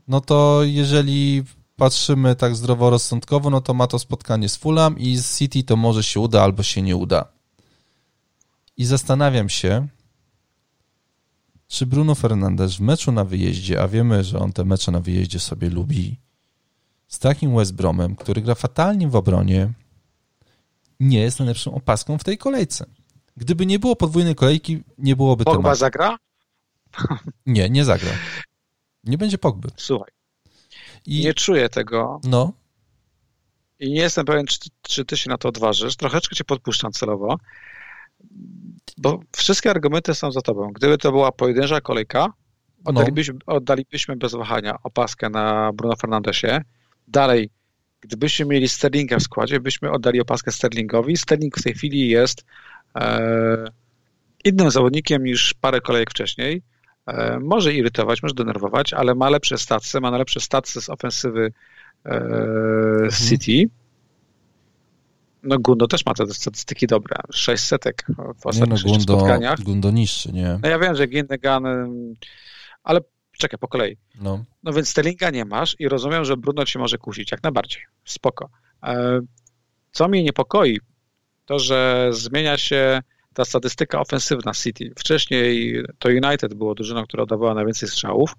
[0.09, 1.45] no to jeżeli
[1.77, 6.03] patrzymy tak zdroworozsądkowo, no to ma to spotkanie z Fulham i z City to może
[6.03, 7.25] się uda albo się nie uda.
[8.77, 9.89] I zastanawiam się,
[11.69, 15.41] czy Bruno Fernandes w meczu na wyjeździe, a wiemy, że on te mecze na wyjeździe
[15.41, 16.17] sobie lubi,
[17.09, 19.73] z takim West Bromem, który gra fatalnie w obronie,
[21.01, 22.87] nie jest najlepszą opaską w tej kolejce.
[23.37, 25.79] Gdyby nie było podwójnej kolejki, nie byłoby Pogba tematu.
[25.79, 26.17] zagra?
[27.47, 28.11] Nie, nie zagra.
[29.05, 29.68] Nie będzie Pogby.
[29.76, 30.11] Słuchaj,
[31.07, 32.53] I, nie czuję tego No,
[33.80, 35.97] i nie jestem pewien, czy, czy ty się na to odważysz.
[35.97, 37.38] Troszeczkę cię podpuszczam celowo,
[38.99, 40.72] bo wszystkie argumenty są za tobą.
[40.72, 42.32] Gdyby to była pojedyncza kolejka,
[42.84, 46.62] oddalibyśmy, oddalibyśmy bez wahania opaskę na Bruno Fernandesie.
[47.09, 47.51] Dalej,
[48.01, 51.16] gdybyśmy mieli Sterlinga w składzie, byśmy oddali opaskę Sterlingowi.
[51.16, 52.45] Sterling w tej chwili jest
[52.95, 53.64] e,
[54.45, 56.62] innym zawodnikiem niż parę kolejek wcześniej.
[57.07, 61.52] E, może irytować, może denerwować, ale ma lepsze stacje, ma najlepsze stacje z ofensywy
[62.07, 63.70] e, City.
[65.42, 67.16] No Gundo też ma te statystyki dobre.
[67.32, 69.61] 6 setek w nie no, ostatnich Gundo, spotkaniach.
[69.61, 70.59] Gundo niższy, nie?
[70.62, 71.64] No ja wiem, że Ginnegan,
[72.82, 73.00] ale
[73.38, 73.96] czekaj, po kolei.
[74.20, 74.44] No.
[74.62, 77.82] No więc Sterlinga nie masz i rozumiem, że Bruno ci może kusić, jak najbardziej.
[78.05, 78.48] Spoko.
[78.82, 79.20] E,
[79.92, 80.80] Co mnie niepokoi,
[81.46, 83.02] to że zmienia się
[83.35, 84.93] ta statystyka ofensywna City.
[84.99, 88.35] Wcześniej to United było drużyną, która oddawała najwięcej strzałów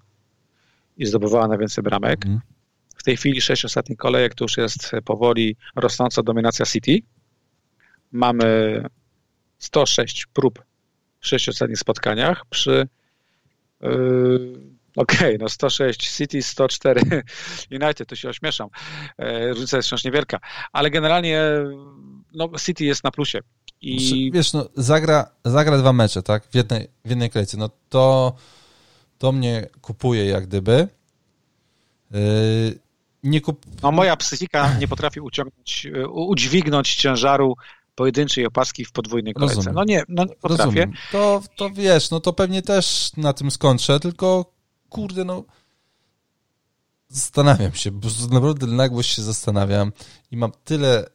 [0.96, 2.26] i zdobywała najwięcej bramek.
[2.26, 2.40] Mhm.
[2.96, 6.98] W tej chwili sześć ostatnich kolejek to już jest powoli rosnąca dominacja City.
[8.12, 8.82] Mamy
[9.58, 10.64] 106 prób
[11.20, 12.88] w sześciu ostatnich spotkaniach przy
[13.80, 17.00] yy, Okej, okay, no 106 City, 104
[17.82, 18.68] United, to się ośmieszam.
[19.18, 20.38] E, Różnica jest wciąż niewielka,
[20.72, 21.42] ale generalnie
[22.34, 23.38] no, City jest na plusie.
[23.80, 24.30] I...
[24.34, 26.46] Wiesz, no, zagra, zagra dwa mecze, tak?
[26.46, 27.56] W jednej, w jednej kolejce.
[27.56, 28.34] No to,
[29.18, 30.88] to mnie kupuje jak gdyby.
[32.10, 32.78] Yy,
[33.22, 33.66] nie kup...
[33.82, 37.56] No moja psychika nie potrafi uciągnąć, udźwignąć ciężaru
[37.94, 39.56] pojedynczej opaski w podwójnej kolejce.
[39.56, 39.74] Rozumiem.
[39.74, 40.64] No nie, no nie potrafię.
[40.64, 40.92] Rozumiem.
[41.12, 44.52] To, to wiesz, no to pewnie też na tym skończę, tylko
[44.88, 45.44] kurde, no
[47.08, 49.92] zastanawiam się, bo naprawdę nagłość się zastanawiam
[50.30, 51.06] i mam tyle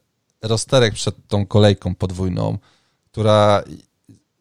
[0.42, 2.58] rozterek przed tą kolejką podwójną,
[3.06, 3.64] która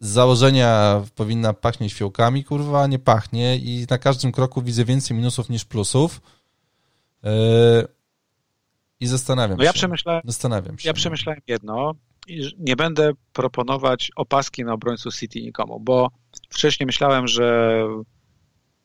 [0.00, 5.48] z założenia powinna pachnieć fiołkami, kurwa, nie pachnie i na każdym kroku widzę więcej minusów
[5.48, 6.20] niż plusów.
[7.22, 7.30] Yy,
[9.00, 9.78] I zastanawiam no ja się.
[9.78, 10.88] Przemyślałem, zastanawiam się.
[10.88, 11.94] Ja przemyślałem jedno,
[12.58, 16.10] nie będę proponować opaski na obrońców City nikomu, bo
[16.50, 17.82] wcześniej myślałem, że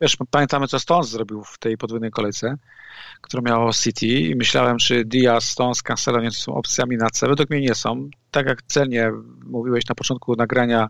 [0.02, 2.56] wiesz, pamiętamy co Stones zrobił w tej podwójnej kolejce,
[3.22, 7.28] którą miało City i myślałem, czy Diaz, Stones, Cancelo nie są opcjami na C.
[7.28, 8.10] Według mnie nie są.
[8.32, 9.12] Tak jak celnie
[9.46, 10.88] mówiłeś na początku nagrania,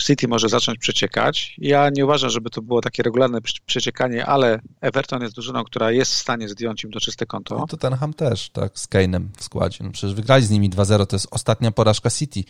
[0.00, 1.54] City może zacząć przeciekać.
[1.58, 6.12] Ja nie uważam, żeby to było takie regularne przeciekanie, ale Everton jest drużyną, która jest
[6.12, 7.54] w stanie zdjąć im do czyste konto.
[7.54, 9.84] No to Tottenham też, tak, z Kane'em w składzie.
[9.84, 12.44] No przecież wygrali z nimi 2-0, to jest ostatnia porażka City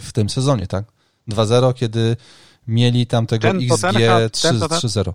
[0.00, 0.84] w tym sezonie, tak?
[1.28, 2.16] 2-0, kiedy
[2.68, 5.12] mieli tam tego ten XG 3-0.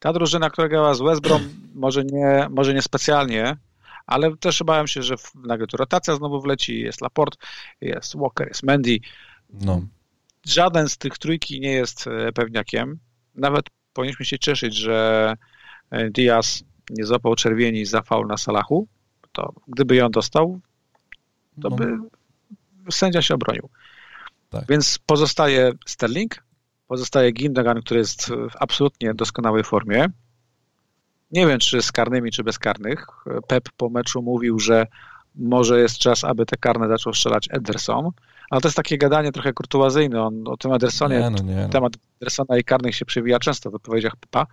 [0.00, 3.56] Ta drużyna, która grała z West Brom, może nie, może nie specjalnie,
[4.06, 7.36] ale też bałem się, że nagle tu rotacja znowu wleci, jest Laporte,
[7.80, 8.98] jest Walker, jest Mendy.
[9.50, 9.82] No.
[10.46, 12.98] Żaden z tych trójki nie jest pewniakiem.
[13.34, 15.34] Nawet powinniśmy się cieszyć, że
[16.10, 18.88] Diaz nie złapał czerwieni za faul na Salachu.
[19.32, 20.60] To gdyby ją dostał,
[21.62, 21.76] to No.
[21.76, 21.98] by
[22.90, 23.68] sędzia się obronił.
[24.48, 24.64] Tak.
[24.68, 26.44] Więc pozostaje Sterling,
[26.88, 30.06] pozostaje Gindogan, który jest w absolutnie doskonałej formie.
[31.30, 33.06] Nie wiem, czy z karnymi, czy bez karnych.
[33.48, 34.86] Pep po meczu mówił, że
[35.34, 38.10] może jest czas, aby te karne zaczął strzelać Ederson,
[38.50, 40.22] ale to jest takie gadanie trochę kurtuazyjne.
[40.22, 41.68] On o tym Edersonie, Nie, no nie, no.
[41.68, 44.46] temat Edersona i karnych się przewija często w wypowiedziach Pepa.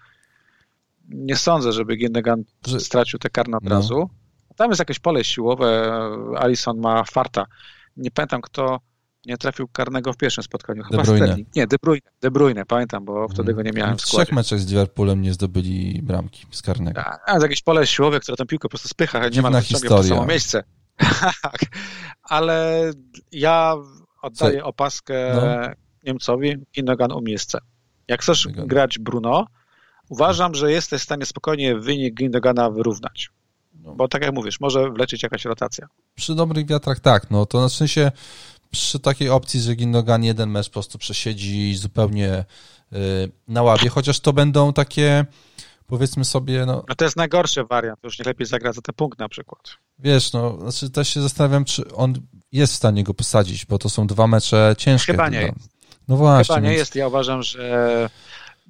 [1.10, 3.70] Nie sądzę, żeby Gindogan Że- stracił te karne od No.
[3.70, 4.10] razu.
[4.56, 5.94] Tam jest jakieś pole siłowe.
[6.38, 7.46] Alison ma farta.
[7.98, 8.80] Nie pamiętam, kto
[9.26, 10.84] nie trafił karnego w pierwszym spotkaniu.
[10.84, 11.26] Chyba Bruyne.
[11.26, 11.56] Sterling.
[11.56, 12.02] Nie, De Bruyne.
[12.22, 14.36] De Bruyne, pamiętam, bo wtedy go nie miałem w w trzech składzie.
[14.36, 17.02] meczach z Liverpoolem nie zdobyli bramki z karnego.
[17.02, 19.64] A, a, jakieś pole siłowe, które tę piłkę po prostu spycha, nie Dziwna ma po
[19.64, 20.04] historia.
[20.16, 20.64] samo miejsce.
[21.42, 21.58] Tak.
[22.24, 22.82] Ale
[23.32, 23.76] ja
[24.22, 24.66] oddaję Co?
[24.66, 25.42] opaskę No.
[26.04, 27.60] Niemcowi, Gindogan u miejsce.
[28.08, 29.46] Jak chcesz grać Bruno,
[30.10, 33.30] uważam, że jesteś w stanie spokojnie wynik Gindogana wyrównać.
[33.84, 33.96] No.
[33.96, 35.88] Bo tak jak mówisz, może wlecieć jakaś rotacja.
[36.16, 38.12] Przy dobrych wiatrach tak, no to na szczęście
[38.80, 42.46] przy takiej opcji, że Gindogan jeden mecz po prostu przesiedzi zupełnie
[42.94, 42.96] y,
[43.48, 45.26] na ławie, chociaż to będą takie
[45.88, 49.20] powiedzmy sobie, no No to jest najgorszy wariant, już nie lepiej zagrać za ten punkt
[49.20, 49.62] na przykład.
[50.00, 52.14] wiesz, no znaczy też się zastanawiam, czy on
[52.52, 55.12] jest w stanie go posadzić, bo to są dwa mecze ciężkie.
[55.14, 55.48] Chyba nie no.
[55.48, 55.70] jest.
[56.08, 56.56] No właśnie.
[56.56, 56.96] Chyba nie więc- jest.
[56.96, 58.10] Ja uważam, że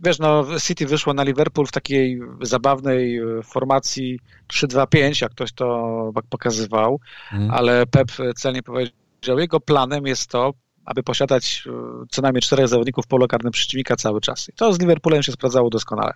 [0.03, 4.19] wiesz, no City wyszło na Liverpool w takiej zabawnej e, formacji
[4.53, 6.99] 3-2-5, jak ktoś to pokazywał,
[7.31, 7.51] Mm.
[7.51, 8.95] ale Pep celnie powiedział,
[9.27, 10.53] jego planem jest to,
[10.85, 11.71] aby posiadać e,
[12.09, 14.49] co najmniej czterech zawodników w polu karnym przeciwnika cały czas.
[14.49, 16.13] I to z Liverpoolem się sprawdzało doskonale.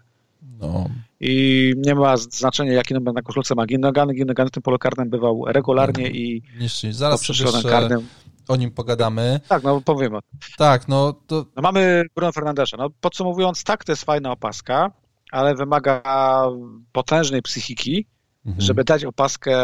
[0.59, 0.89] No.
[1.19, 4.13] I nie ma znaczenia, jaki numer na koszulce ma Ginnogan.
[4.13, 6.09] Ginnogan w tym polu karnym bywał regularnie no.
[6.09, 6.93] i Niszczy.
[6.93, 8.07] Zaraz sobie karnym.
[8.47, 9.39] o nim pogadamy.
[9.47, 10.19] Tak, no powiemy.
[10.57, 11.45] Tak, no to...
[11.55, 12.77] No mamy Bruno Fernandesza.
[12.77, 14.91] No, podsumowując, tak, to jest fajna opaska,
[15.31, 16.01] ale wymaga
[16.91, 18.05] potężnej psychiki,
[18.45, 18.61] mhm.
[18.61, 19.55] żeby dać opaskę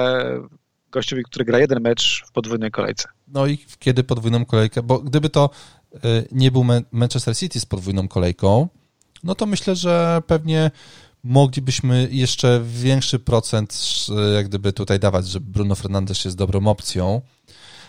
[0.95, 3.07] gościowi, który gra jeden mecz w podwójnej kolejce.
[3.27, 4.83] No i kiedy podwójną kolejkę?
[4.83, 5.49] Bo gdyby to
[5.95, 5.99] y,
[6.31, 8.67] nie był Manchester City z podwójną kolejką,
[9.23, 10.71] no to myślę, że pewnie
[11.23, 14.05] moglibyśmy jeszcze większy procent
[14.35, 17.21] jak gdyby tutaj dawać, że Bruno Fernandes jest dobrą opcją,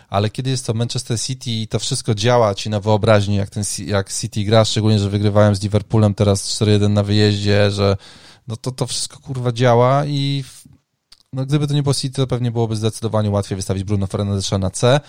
[0.09, 3.65] ale kiedy jest to Manchester City i to wszystko działa ci na wyobraźni, jak, ten,
[3.87, 7.97] jak City gra, szczególnie, że wygrywałem z Liverpoolem teraz 4-1 na wyjeździe, że
[8.49, 10.45] no to to wszystko kurwa działa i
[11.37, 14.71] no gdyby to nie było City, to pewnie byłoby zdecydowanie łatwiej wystawić Bruno Fernandesza na
[14.71, 15.01] C.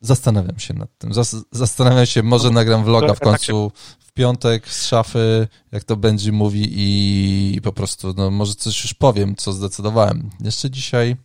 [0.00, 1.10] Zastanawiam się nad tym.
[1.52, 6.68] Zastanawiam się, może nagram vloga w końcu w piątek z szafy, jak to będzie mówi
[6.72, 10.30] i po prostu, no może coś już powiem, co zdecydowałem.
[10.40, 11.16] Jeszcze dzisiaj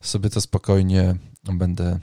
[0.00, 1.14] sobie to spokojnie
[1.44, 1.98] będę,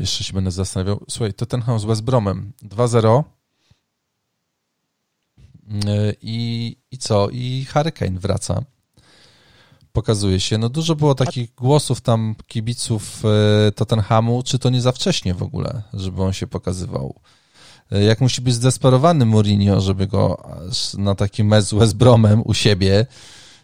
[0.00, 1.04] jeszcze się będę zastanawiał.
[1.08, 3.22] Słuchaj, to ten z West Bromem 2-0
[6.22, 7.28] i, i co?
[7.30, 8.64] I Hurricane wraca
[9.92, 10.58] pokazuje się.
[10.58, 15.42] No dużo było takich głosów tam kibiców e, Tottenhamu, czy to nie za wcześnie w
[15.42, 17.14] ogóle, żeby on się pokazywał.
[17.92, 20.42] E, jak musi być zdesperowany Mourinho, żeby go
[20.98, 23.06] na taki mecz z Bromem u siebie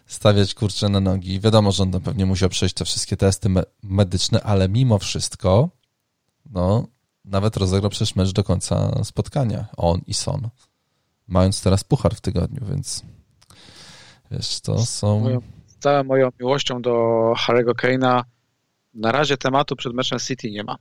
[0.07, 1.39] stawiać kurczę na nogi.
[1.39, 5.69] Wiadomo, że on pewnie musiał przejść te wszystkie testy me medyczne, ale mimo wszystko,
[6.49, 6.87] no,
[7.25, 9.65] nawet rozegrał przecież mecz do końca spotkania.
[9.77, 10.49] On i Son.
[11.27, 13.03] Mając teraz puchar w tygodniu, więc
[14.31, 15.39] wiesz, to są
[15.79, 16.91] całą moją miłością do
[17.47, 18.23] Harry'ego Kane'a
[18.93, 20.75] na razie tematu przed meczem City nie ma.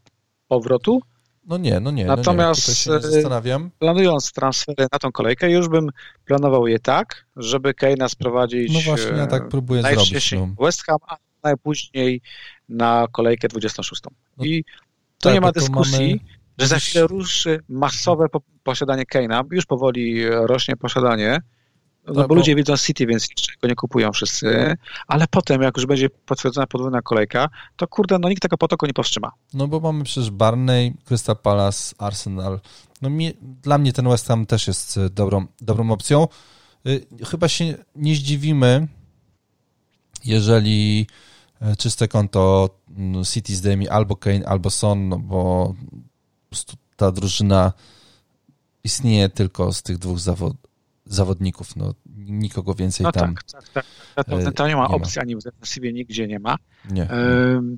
[0.48, 1.01] Powrotu?
[1.47, 2.05] No nie, no nie.
[2.05, 3.01] Natomiast no nie.
[3.01, 3.70] zastanawiam.
[3.78, 5.89] planując transfery na tą kolejkę, już bym
[6.24, 10.32] planował je tak, żeby Kane'a sprowadzić no właśnie, ja tak próbuję zrobić.
[10.32, 10.48] No.
[10.60, 12.20] West Ham, a najpóźniej
[12.68, 14.02] na kolejkę 26.
[14.36, 14.64] No, I
[15.18, 16.39] to tak, nie ma dyskusji, mamy...
[16.59, 18.27] że za chwilę ruszy masowe
[18.62, 19.44] posiadanie Kane'a.
[19.51, 21.40] Już powoli rośnie posiadanie
[22.06, 23.28] no, no bo, bo ludzie widzą City, więc
[23.62, 24.76] go nie kupują wszyscy,
[25.06, 28.92] ale potem, jak już będzie potwierdzona podwójna kolejka, to kurde, no nikt tego potoku nie
[28.92, 29.32] powstrzyma.
[29.54, 32.60] No bo mamy przecież Barney, Crystal Palace, Arsenal.
[33.02, 36.28] No mi, dla mnie ten West Ham też jest e, dobrą, dobrą opcją.
[36.86, 38.88] Y, chyba się nie zdziwimy,
[40.24, 41.06] jeżeli
[41.60, 45.74] e, czyste konto mm, City zdejmie albo Kane, albo Son, no bo
[46.96, 47.72] ta drużyna
[48.84, 50.65] istnieje tylko z tych dwóch zawodów
[51.06, 51.76] zawodników.
[51.76, 53.34] No, nikogo więcej no tam.
[53.34, 54.26] Tak, tak, tak.
[54.26, 56.56] To, to nie ma opcji ani w defensywie nigdzie nie ma.
[56.90, 57.08] Nie.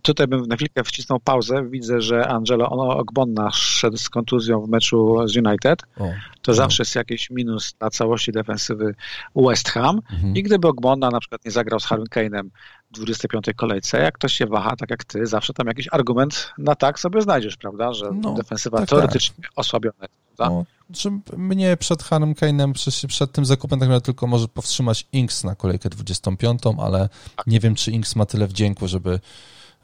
[0.02, 1.68] tutaj bym na chwilkę wcisnął pauzę.
[1.70, 5.82] Widzę, że Angelo Ogbonna szedł z kontuzją w meczu z United.
[5.98, 6.04] O,
[6.42, 8.94] to zawsze jest jakiś minus dla całości defensywy
[9.36, 10.00] West Ham.
[10.12, 10.36] Mhm.
[10.36, 12.48] I gdyby Ogbonna na przykład nie zagrał z Harry Kane'em
[12.90, 13.46] w 25.
[13.56, 17.22] kolejce, jak ktoś się waha, tak jak ty, zawsze tam jakiś argument na tak sobie
[17.22, 17.92] znajdziesz, prawda?
[17.92, 19.52] Że no, defensywa tak, teoretycznie tak.
[19.56, 20.06] osłabiona
[20.36, 20.54] prawda?
[20.54, 25.06] No, czy mnie przed Harem Kane'em, przed, przed tym zakupem tak naprawdę tylko może powstrzymać
[25.12, 27.46] Inks na kolejkę 25, ale tak.
[27.46, 29.20] nie wiem, czy Inks ma tyle wdzięku, żeby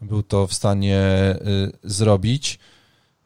[0.02, 1.00] był to w stanie
[1.46, 2.58] y, zrobić.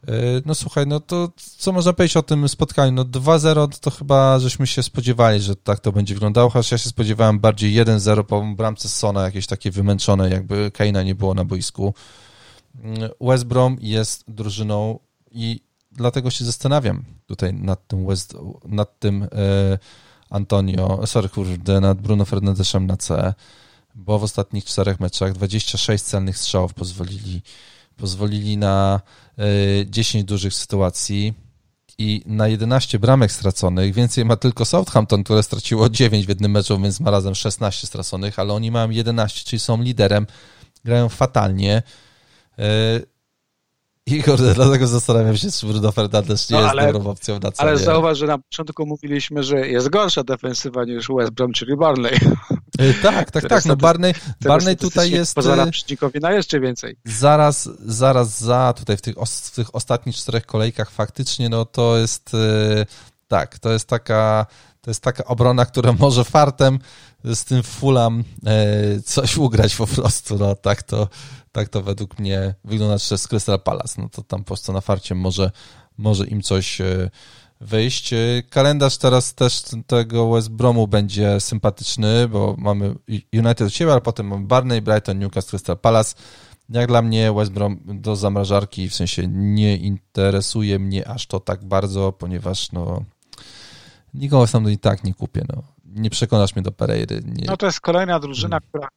[0.08, 2.92] Y, no słuchaj, no to co można powiedzieć o tym spotkaniu?
[2.92, 6.88] No 2-0 to chyba żeśmy się spodziewali, że tak to będzie wyglądało, chociaż ja się
[6.88, 11.94] spodziewałem bardziej 1-0 po bramce Sona, jakieś takie wymęczone, jakby Kane'a nie było na boisku.
[12.74, 12.80] Y,
[13.20, 14.98] West Brom jest drużyną
[15.30, 15.67] i
[15.98, 19.28] dlatego się zastanawiam tutaj nad tym West, nad tym e,
[20.30, 23.34] Antonio, sorry kurde, nad Bruno Fernandeszem na C,
[23.94, 27.42] bo w ostatnich czterech meczach 26 celnych strzałów pozwolili,
[27.96, 29.00] pozwolili na
[29.86, 31.34] 10 e, dużych sytuacji
[31.98, 33.94] i na 11 bramek straconych.
[33.94, 38.38] Więcej ma tylko Southampton, które straciło 9 w jednym meczu, więc ma razem 16 straconych,
[38.38, 40.26] ale oni mają 11, czyli są liderem,
[40.84, 41.82] grają fatalnie.
[44.10, 47.52] I kurde, dlatego zastanawiam się, czy Bruno Fernandes nie no, jest ale, dobrą opcją na
[47.52, 47.68] cenie.
[47.68, 52.12] Ale zauważ, że na początku mówiliśmy, że jest gorsza defensywa niż West Brom, czyli Barney.
[52.78, 53.64] E, tak, tak, tak.
[53.64, 55.34] No Barney, Barney tutaj jest...
[55.34, 56.96] Pozwala e, przeciwnikowi na jeszcze więcej.
[57.04, 62.34] Zaraz, zaraz za, tutaj w tych, w tych ostatnich czterech kolejkach faktycznie, no to jest...
[62.34, 62.86] E,
[63.28, 64.46] tak, to jest taka...
[64.80, 66.78] To jest taka obrona, która może fartem
[67.24, 68.24] z tym Fulham
[69.04, 71.08] coś ugrać po prostu, no tak to,
[71.52, 74.02] tak to według mnie wygląda przez Crystal Palace.
[74.02, 75.50] No to tam po prostu na farcie może,
[75.98, 77.10] może im coś e,
[77.60, 78.12] wyjść.
[78.12, 82.94] E, kalendarz teraz też tego West Bromu będzie sympatyczny, bo mamy
[83.32, 86.14] United u siebie, ale potem mamy Barney, Brighton, Newcastle, Crystal Palace.
[86.68, 91.64] Jak dla mnie West Brom do zamrażarki, w sensie nie interesuje mnie aż to tak
[91.64, 93.04] bardzo, ponieważ no
[94.14, 97.22] nikogo sam i tak nie kupię, no nie przekonasz mnie do Pereiry.
[97.24, 97.46] Nie...
[97.46, 98.68] No to jest kolejna drużyna, hmm.
[98.68, 98.88] która,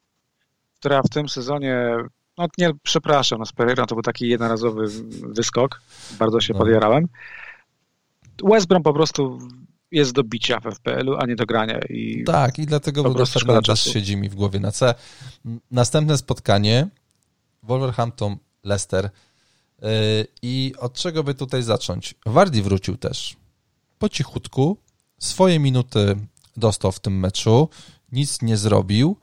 [0.79, 1.75] która w tym sezonie
[2.37, 4.87] no nie, przepraszam, no z Pereira to był taki jednorazowy
[5.33, 5.81] wyskok,
[6.19, 6.59] bardzo się no.
[6.59, 7.07] podjarałem.
[8.43, 9.39] West Brom po prostu
[9.91, 11.79] jest do bicia w FPL-u, a nie do grania.
[11.89, 14.93] I tak, i dlatego Bruno Fernandes siedzi mi w głowie na C.
[15.71, 16.87] Następne spotkanie
[17.63, 19.09] Wolverhampton, Leicester.
[19.81, 19.89] Yy,
[20.41, 22.15] I od czego by tutaj zacząć?
[22.25, 23.35] Wardy wrócił też
[23.99, 24.77] po cichutku,
[25.19, 26.15] swoje minuty
[26.57, 27.69] dostał w tym meczu,
[28.11, 29.17] nic nie zrobił,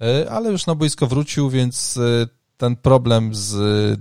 [0.00, 4.00] yy, ale już na boisko wrócił, więc yy, ten problem z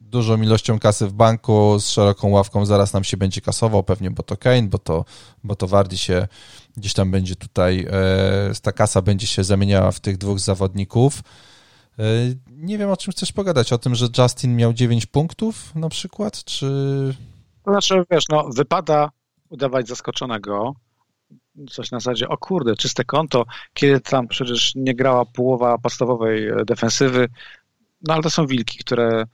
[0.00, 4.22] dużą ilością kasy w banku, z szeroką ławką zaraz nam się będzie kasował, pewnie bo
[4.22, 5.04] to Kane, bo to,
[5.44, 6.28] bo to Wardy się
[6.76, 11.20] gdzieś tam będzie tutaj, e, ta kasa będzie się zamieniała w tych dwóch zawodników.
[11.98, 12.02] E,
[12.50, 16.44] nie wiem, o czym chcesz pogadać, o tym, że Justin miał 9 punktów na przykład,
[16.44, 16.66] czy...
[17.64, 19.10] To znaczy, wiesz, no, wypada
[19.48, 20.74] udawać zaskoczonego,
[21.70, 23.44] coś na zasadzie, o kurde, czyste konto,
[23.74, 27.28] kiedy tam przecież nie grała połowa podstawowej defensywy,
[28.00, 29.24] no ale to są wilki, które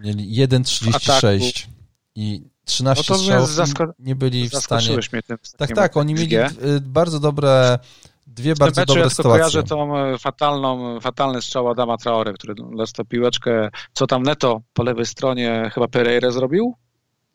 [0.00, 1.66] Mieli 1,36
[2.14, 4.96] i 13 no strzałów zasko- nie byli w stanie...
[5.12, 6.50] Mnie tym, tak, tak, oni mieli y,
[6.80, 7.78] bardzo dobre,
[8.26, 9.38] dwie bardzo meczu, dobre ja sytuacje.
[9.38, 14.82] kojarzę tą e, fatalną, fatalny strzał Adama Traore, który dostał piłeczkę, co tam Neto po
[14.82, 16.74] lewej stronie chyba Pereira zrobił?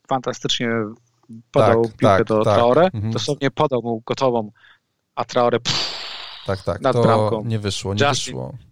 [0.08, 0.68] Fantastycznie
[1.50, 2.54] podał tak, piłkę tak, do tak.
[2.54, 3.12] Traore, mhm.
[3.12, 4.50] dosłownie podał mu gotową,
[5.14, 5.94] a Traore pff,
[6.46, 7.44] tak, tak, nad to bramką.
[7.44, 8.67] nie wyszło, nie Justin, wyszło.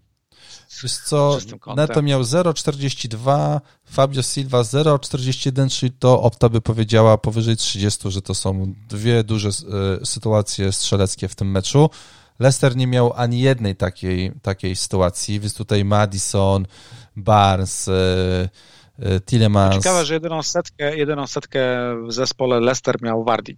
[0.83, 1.39] Wiesz co,
[1.77, 8.35] Neto miał 0,42, Fabio Silva 0,41, czyli to Opta by powiedziała powyżej 30, że to
[8.35, 11.91] są dwie duże e, sytuacje strzeleckie w tym meczu.
[12.39, 16.67] Leicester nie miał ani jednej takiej, takiej sytuacji, więc tutaj Madison,
[17.17, 18.49] Barnes, e,
[18.99, 19.75] e, Tillemans.
[19.75, 21.61] Ciekawe, że jedyną setkę, jedyną setkę
[22.09, 23.57] w zespole Leicester miał Wardy,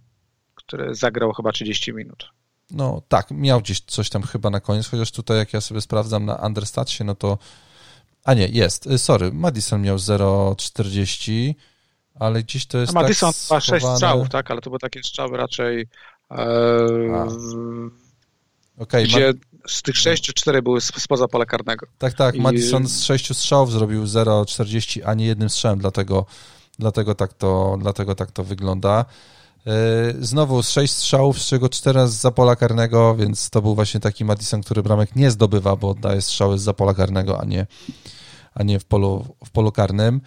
[0.55, 2.29] który zagrał chyba 30 minut.
[2.71, 6.25] No tak, miał gdzieś coś tam chyba na koniec, chociaż tutaj jak ja sobie sprawdzam
[6.25, 7.37] na Understatsie, no to
[8.23, 11.53] a nie, jest, y, sorry, Madison miał 0,40,
[12.15, 15.03] ale gdzieś to jest a Madison tak ma 6 strzałów, tak, ale to były takie
[15.03, 15.87] strzały raczej
[16.31, 16.37] e,
[18.77, 19.33] okay, gdzie
[19.67, 21.85] z tych 6 4 były spoza pola karnego.
[21.97, 22.41] Tak, tak, I...
[22.41, 26.25] Madison z 6 strzałów zrobił 0,40, a nie jednym strzałem, dlatego,
[26.79, 29.05] dlatego, tak to, dlatego tak to wygląda.
[29.67, 29.71] E,
[30.19, 33.99] znowu z sześć strzałów, z czego cztery z za pola karnego, więc to był właśnie
[33.99, 37.67] taki Madison, który bramek nie zdobywa, bo oddaje strzały z za pola karnego, a nie,
[38.53, 40.21] a nie w, polu, w polu karnym.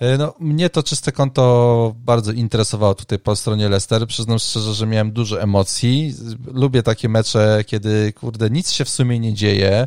[0.00, 4.06] E, no, mnie to czyste konto bardzo interesowało tutaj po stronie Leicester.
[4.06, 6.14] Przyznam szczerze, że miałem dużo emocji.
[6.46, 9.86] Lubię takie mecze, kiedy, kurde, nic się w sumie nie dzieje.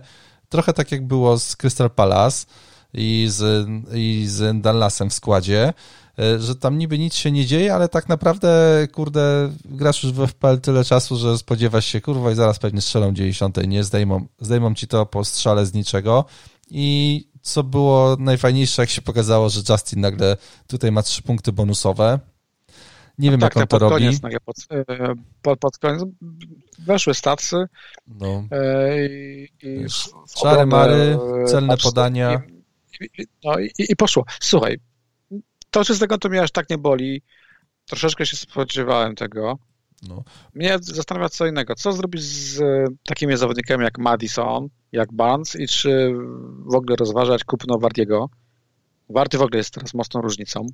[0.50, 2.46] Trochę tak jak było z Crystal Palace
[2.94, 5.74] i z, i z Dallasem w składzie.
[6.20, 10.28] E, że tam niby nic się nie dzieje, ale tak naprawdę, kurde, grasz już w
[10.28, 14.76] FPL tyle czasu, że spodziewasz się, kurwa, i zaraz pewnie strzelą 90, nie zdejmą, zdejmą
[14.76, 16.26] ci to po strzale z niczego.
[16.72, 20.38] I co było najfajniejsze, jak się pokazało, że Justin nagle
[20.68, 22.20] tutaj ma trzy punkty bonusowe.
[23.18, 24.20] Nie wiem, tak, jak on to robi.
[24.20, 26.04] Koniec, pod, e, pod, pod koniec
[26.80, 27.66] weszły stacy.
[28.08, 28.44] No.
[28.52, 29.86] E, i, i
[30.42, 31.18] Czary mary,
[31.48, 32.42] celne podania.
[33.02, 34.26] I, no i, i poszło.
[34.40, 34.78] Słuchaj,
[35.76, 37.22] to, że z to mnie aż tak nie boli,
[37.86, 39.58] troszeczkę się spodziewałem tego.
[40.10, 40.24] No.
[40.54, 41.76] Mnie zastanawia co innego.
[41.76, 46.14] Co zrobić z e, takimi zawodnikami jak Madison, jak Barnes i czy
[46.72, 48.30] w ogóle rozważać kupno Wardiego?
[49.10, 50.66] Warty w ogóle jest teraz mocną różnicą,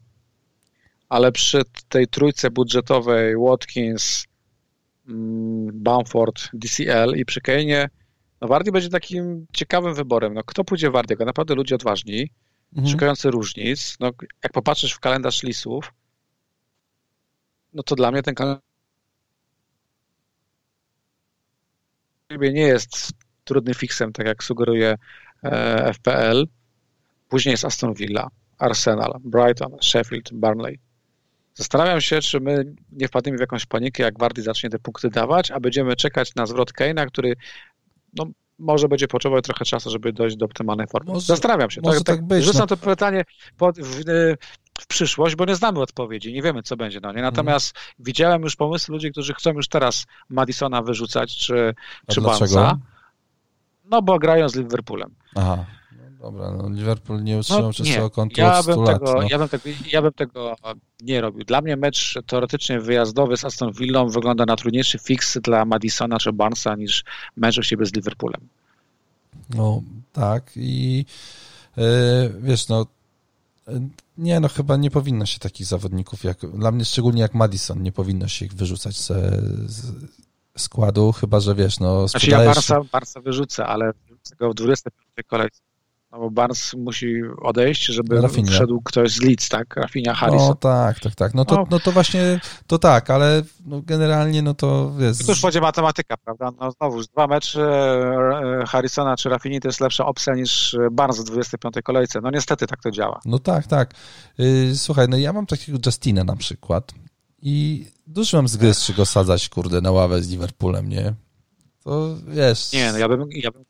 [1.10, 4.26] ale przy tej trójce budżetowej Watkins,
[5.08, 7.88] mm, Bamford, DCL i przy Kane'ie,
[8.42, 10.34] no Wardy będzie takim ciekawym wyborem.
[10.34, 11.26] No, kto pójdzie Wardiego?
[11.26, 12.30] Naprawdę ludzie odważni
[12.76, 12.92] mhm.
[12.92, 13.98] szukający różnic.
[14.00, 14.12] No,
[14.44, 15.94] jak popatrzysz w kalendarz lisów,
[17.74, 18.72] no to dla mnie ten kalendarz
[22.40, 23.12] nie jest
[23.44, 24.96] trudny fixem, tak jak sugeruje
[25.44, 26.48] e, FPL.
[27.30, 28.28] Później jest Aston Villa,
[28.58, 30.80] Arsenal, Brighton, Sheffield, Burnley.
[31.54, 35.52] Zastanawiam się, czy my nie wpadniemy w jakąś panikę, jak Wardy zacznie te punkty dawać,
[35.52, 37.36] a będziemy czekać na zwrot Keina, który
[38.14, 38.26] no,
[38.62, 41.14] może będzie potrzebował trochę czasu, żeby dojść do optymalnej formy.
[41.14, 41.82] Może, Zastanawiam się.
[41.84, 42.44] Może tak, tak być.
[42.44, 42.68] Rzucam no.
[42.68, 43.24] to pytanie
[43.58, 44.04] pod, w,
[44.82, 47.00] w, przyszłość, bo nie znamy odpowiedzi, nie wiemy, co będzie.
[47.04, 47.22] No, nie?
[47.22, 47.96] Natomiast hmm.
[48.00, 51.74] widziałem już pomysły ludzi, którzy chcą już teraz Madisona wyrzucać, czy,
[52.08, 52.78] czy Barnesa.
[53.86, 55.16] No, bo grają z Liverpoolem.
[55.36, 55.66] Aha.
[56.22, 59.28] Dobra, no Liverpool nie utrzymał no, swojego kontu ja bym, lat, tego, no.
[59.30, 60.56] ja, bym tego, ja bym tego
[61.02, 61.46] nie robił.
[61.46, 66.34] Dla mnie mecz teoretycznie wyjazdowy z Aston Villą wygląda na trudniejszy fix dla Madisona czy
[66.34, 67.04] Barnesa niż
[67.38, 68.42] mecz u siebie z Liverpoolem.
[69.50, 69.82] No
[70.14, 71.06] tak i
[71.78, 71.84] yy,
[72.40, 72.86] wiesz, no
[74.18, 77.92] nie, no chyba nie powinno się takich zawodników, jak dla mnie szczególnie jak Madison, nie
[77.92, 79.08] powinno się ich wyrzucać z,
[79.72, 79.92] z,
[80.58, 85.62] składu, chyba że wiesz, no Znaczy ja Barca, Barca wyrzucę, ale w 25 kolejce.
[86.12, 88.52] No bo Barnes musi odejść, żeby Rafinha.
[88.52, 89.76] wszedł ktoś z Leeds, tak?
[89.76, 90.48] Rafinha, Harrison.
[90.48, 91.34] No tak, tak, tak.
[91.34, 91.66] No to, no.
[91.72, 95.18] no to właśnie, to tak, ale no generalnie no to wiesz...
[95.18, 96.52] To już będzie matematyka, prawda?
[96.60, 97.62] No znowu, dwa mecze
[98.62, 102.22] e, Harrisona czy Rafini to jest lepsza opcja niż Barnes w 25 kolejce.
[102.22, 103.20] No niestety tak to działa.
[103.26, 103.94] No tak, tak.
[104.40, 106.94] Y, słuchaj, no ja mam takiego Justina na przykład
[107.42, 111.14] i dużo mam zgryz, czy go sadzać, kurde, na ławę z Liverpoolem, nie?
[111.84, 112.72] To wiesz...
[112.74, 113.66] Nie, no ja bym, ja bym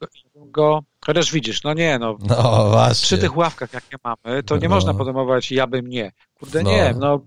[0.51, 3.05] go Chociaż widzisz, no nie, no, no właśnie.
[3.05, 4.75] przy tych ławkach, jakie mamy, to nie no.
[4.75, 6.11] można podejmować ja bym nie.
[6.33, 6.71] Kurde, no.
[6.71, 7.19] nie, no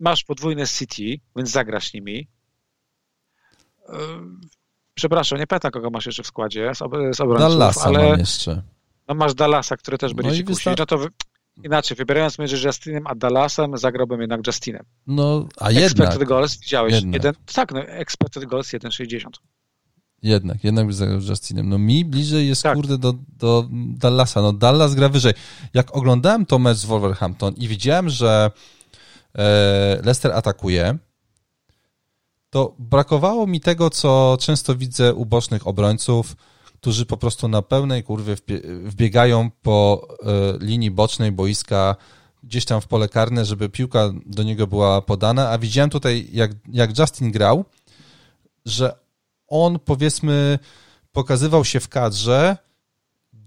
[0.00, 2.28] masz podwójne City, więc zagrasz nimi.
[4.94, 8.18] Przepraszam, nie pamiętam, kogo masz jeszcze w składzie z, ob z obrońców, Dallasa ale mam
[8.18, 8.62] jeszcze.
[9.08, 10.78] No masz Dallasa, który też będzie no ci kusić.
[10.78, 10.98] No to
[11.64, 14.84] inaczej, wybierając między Justinem a Dallasem, zagrałbym jednak Justinem.
[15.06, 15.90] No, a jednak.
[15.90, 16.94] Expected goals widziałeś.
[16.94, 17.14] Jednak.
[17.14, 19.28] Jeden, tak, no, expected goals 1,60.
[20.22, 21.68] Jednak, jednak zagrał Justinem.
[21.68, 22.74] No mi bliżej jest, tak.
[22.74, 24.42] kurde, do, do Dallasa.
[24.42, 25.34] No Dallas gra wyżej.
[25.74, 28.50] Jak oglądałem to mecz z Wolverhampton i widziałem, że
[29.34, 30.98] e, Leicester atakuje,
[32.50, 38.02] to brakowało mi tego, co często widzę u bocznych obrońców, którzy po prostu na pełnej
[38.02, 38.36] kurwie
[38.84, 41.96] wbiegają po e, linii bocznej boiska
[42.42, 46.50] gdzieś tam w pole karne, żeby piłka do niego była podana, a widziałem tutaj, jak,
[46.68, 47.64] jak Justin grał,
[48.66, 49.07] że
[49.48, 50.58] on powiedzmy
[51.12, 52.56] pokazywał się w kadrze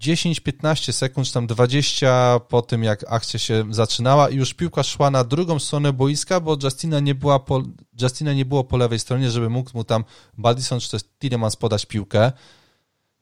[0.01, 5.11] 10-15 sekund, czy tam 20 po tym, jak akcja się zaczynała i już piłka szła
[5.11, 7.63] na drugą stronę boiska, bo Justina nie, była po,
[8.01, 10.03] Justina nie było po lewej stronie, żeby mógł mu tam
[10.37, 12.31] Badison czy też Tillemans podać piłkę.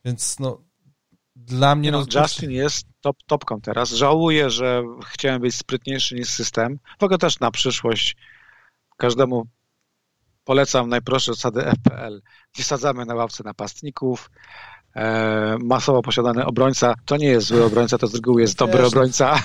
[0.06, 0.61] Więc no,
[1.35, 1.91] dla mnie...
[1.91, 3.89] No, no Justin jest top, topką teraz.
[3.89, 6.80] Żałuję, że chciałem być sprytniejszy niż system.
[6.99, 8.15] W ogóle też na przyszłość
[8.97, 9.47] każdemu
[10.49, 12.21] polecam najprostsze zasady FPL.
[12.57, 14.31] Nie sadzamy na ławce napastników,
[15.59, 19.41] masowo posiadany obrońca, to nie jest zły obrońca, to z reguły jest dobry wiesz, obrońca.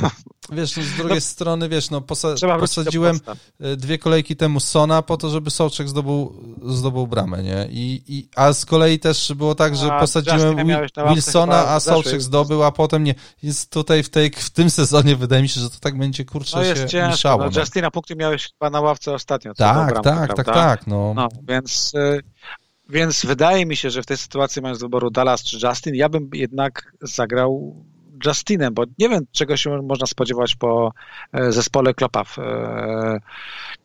[0.53, 2.29] Wiesz, no z drugiej no, strony, wiesz, no posa
[2.61, 3.21] posadziłem
[3.61, 7.69] e, dwie kolejki temu Sona po to, żeby Sołczek zdobył, zdobył bramę, nie?
[7.71, 10.57] I, i, a z kolei też było tak, że a, posadziłem
[11.09, 13.15] Wilsona, a Sołczek zdobył, a potem nie.
[13.43, 16.57] Jest tutaj w, tej, w tym sezonie, wydaje mi się, że to tak będzie, kurczę,
[16.57, 17.45] no jest się ciężko, mieszało.
[17.45, 17.61] No, no.
[17.61, 19.55] Justina punkty miałeś chyba na ławce ostatnio.
[19.55, 21.13] Tak, bramkę, tak, tak, tak, no.
[21.17, 21.93] no więc...
[22.89, 26.09] Więc wydaje mi się, że w tej sytuacji, mając do wyboru Dallas czy Justin, ja
[26.09, 27.75] bym jednak zagrał
[28.27, 30.93] Justinem, bo nie wiem, czego się można spodziewać po
[31.33, 32.25] e, zespole Klopa.
[32.39, 33.21] E,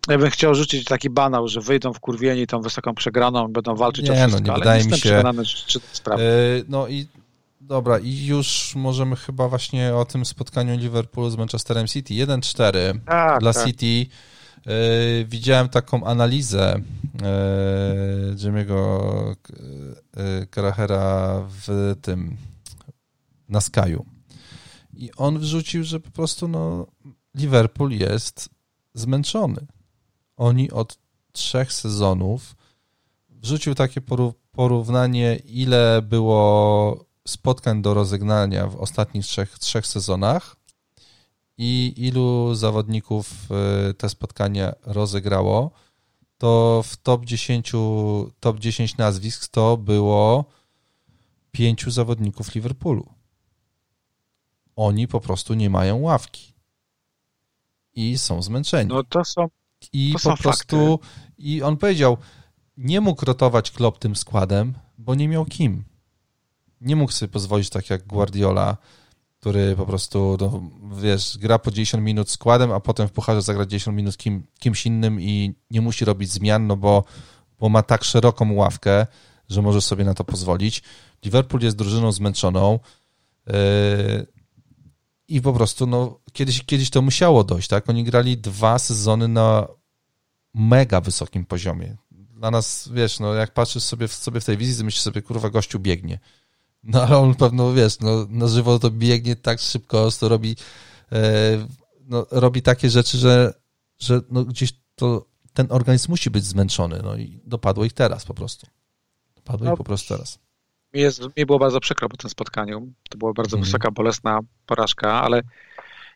[0.08, 3.76] ja bym chciał rzucić taki banał, że wyjdą w kurwieni tą wysoką przegraną i będą
[3.76, 4.98] walczyć nie, o wszystko, no, nie ale nie mi się.
[4.98, 6.22] przekonany, czy to sprawa.
[6.22, 7.08] Yy, no i
[7.62, 12.14] dobra, i już możemy chyba właśnie o tym spotkaniu Liverpoolu z Manchesterem City.
[12.14, 13.66] 1-4 tak, dla tak.
[13.66, 14.12] City.
[14.66, 16.82] E, widziałem taką analizę e,
[18.36, 19.36] Jimmy'ego
[20.50, 22.38] Karachera e, w tym
[23.50, 24.06] na Skyu.
[24.94, 26.88] I on wrzucił, że po prostu no,
[27.36, 28.50] Liverpool jest
[28.94, 29.68] zmęczony.
[30.38, 30.98] Oni od
[31.32, 32.56] trzech sezonów
[33.30, 34.02] wrzucił takie
[34.52, 40.59] porównanie, ile było spotkań do rozegnania w ostatnich trzech, trzech sezonach
[41.62, 45.72] i ilu zawodników e, te spotkania rozegrało,
[46.38, 47.72] to w top 10,
[48.40, 50.46] top 10 nazwisk to było
[51.52, 53.14] pięciu zawodników Liverpoolu.
[54.76, 56.54] Oni po prostu nie mają ławki.
[57.94, 58.90] I są zmęczeni.
[58.90, 59.48] No to są.
[59.94, 60.98] I to po są prostu.
[60.98, 61.08] Fakty.
[61.38, 62.18] I on powiedział,
[62.78, 65.84] nie mógł rotować Klopp tym składem, bo nie miał kim.
[66.82, 68.78] Nie mógł sobie pozwolić tak jak Guardiola
[69.40, 70.62] który po prostu, no,
[71.02, 74.86] wiesz, gra po 10 minut składem, a potem w pucharze zagra 10 minut kim, kimś
[74.86, 77.04] innym i nie musi robić zmian, no bo,
[77.60, 79.08] bo ma tak szeroką ławkę,
[79.50, 80.84] że może sobie na to pozwolić.
[81.26, 82.80] Liverpool jest drużyną zmęczoną
[83.48, 83.54] yy,
[85.28, 87.90] i po prostu, no, kiedyś, kiedyś to musiało dojść, tak?
[87.90, 89.68] Oni grali dwa sezony na
[90.54, 91.98] mega wysokim poziomie.
[92.12, 95.80] Dla nas, wiesz, no, jak patrzysz sobie, sobie w tej wizji, myślisz sobie, kurwa, gościu
[95.80, 96.20] biegnie.
[96.84, 100.56] No ale on pewno, wiesz, no, na żywo to biegnie tak szybko, to robi,
[101.12, 101.68] e,
[102.06, 103.54] no, robi takie rzeczy, że,
[104.00, 107.00] że no, gdzieś to ten organizm musi być zmęczony.
[107.04, 108.68] No i dopadło ich teraz po prostu.
[109.36, 110.40] Dopadło no, ich po prostu teraz.
[110.94, 112.94] Mi, jest, mi było bardzo przykro po tym spotkaniu.
[113.10, 113.66] To była bardzo mm.
[113.66, 115.42] wysoka, bolesna porażka, ale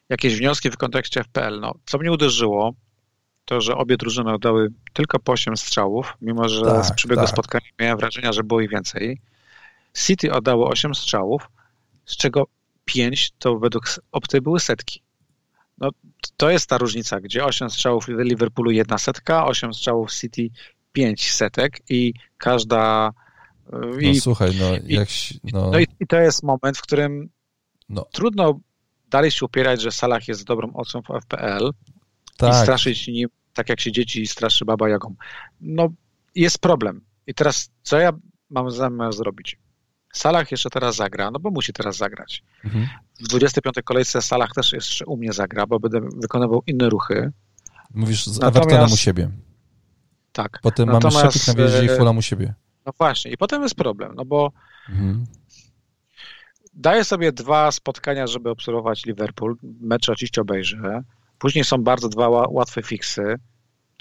[0.10, 1.60] jakieś wnioski w kontekście FPL.
[1.60, 2.74] No, co mnie uderzyło,
[3.46, 7.30] to, że obie drużyny oddały tylko po 8 strzałów, mimo że tak, z przebiegu tak.
[7.30, 9.22] spotkania miałem wrażenie, że było ich więcej.
[9.94, 11.50] City oddało 8 strzałów,
[12.06, 12.48] z czego
[12.86, 15.04] 5 to według Opty były setki.
[15.78, 15.90] No,
[16.38, 20.50] to jest ta różnica, gdzie 8 strzałów Liverpoolu jedna setka, 8 strzałów City
[20.92, 23.12] pięć setek i każda...
[24.00, 25.10] I, no słuchaj, no, jak,
[25.44, 25.72] no...
[25.72, 27.30] no i, i, to jest moment, w którym
[27.90, 28.06] no.
[28.12, 28.60] trudno
[29.10, 31.72] dalej się upierać, że Salah jest dobrą oceną w FPL
[32.38, 32.54] tak.
[32.54, 35.16] i straszyć nim tak jak się dzieci straszy baba jagą.
[35.62, 35.90] No,
[36.36, 37.02] jest problem.
[37.28, 38.12] I teraz, co ja
[38.50, 39.60] mam zamiar zrobić?
[40.14, 42.44] Salah jeszcze teraz zagra, no bo musi teraz zagrać.
[42.66, 42.88] Mhm.
[43.20, 43.76] W 25.
[43.84, 47.32] kolejce Salah też jeszcze u mnie zagra, bo będę wykonywał inne ruchy.
[47.94, 48.58] Mówisz z Natomiast...
[48.58, 49.30] Evertonem u siebie.
[50.32, 50.60] Tak.
[50.64, 51.18] Potem Natomiast...
[51.18, 52.54] mamy Szepik na wjeździe i e, Fulham u siebie.
[52.86, 53.32] No właśnie.
[53.32, 54.52] I potem jest problem, no bo
[54.90, 55.26] mhm.
[56.74, 59.56] daję sobie dwa spotkania, żeby obserwować Liverpool.
[59.64, 61.04] Mecz oczywiście obejrzę.
[61.40, 63.36] Później są bardzo dwa łatwe fiksy,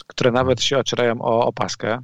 [0.06, 2.02] które nawet się ocierają o opaskę.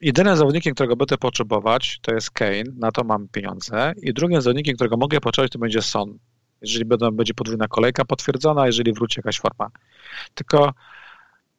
[0.00, 3.92] Jedynym zawodnikiem, którego będę potrzebować, to jest Kane, na to mam pieniądze.
[4.02, 6.18] I drugim zawodnikiem, którego mogę potrzebować, to będzie Son.
[6.62, 9.70] Jeżeli będą, będzie podwójna kolejka potwierdzona, jeżeli wróci jakaś forma.
[10.34, 10.74] Tylko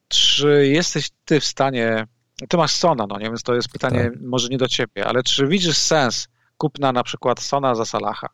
[0.07, 2.07] czy jesteś ty w stanie,
[2.49, 4.22] ty masz Sona, no nie, więc to jest pytanie tak.
[4.22, 6.27] może nie do ciebie, ale czy widzisz sens
[6.57, 8.27] kupna na przykład Sona za Salaha?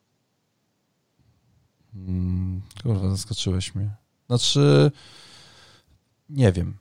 [1.94, 3.90] Hmm, kurwa, zaskoczyłeś mnie.
[4.28, 4.92] Znaczy,
[6.30, 6.78] nie wiem.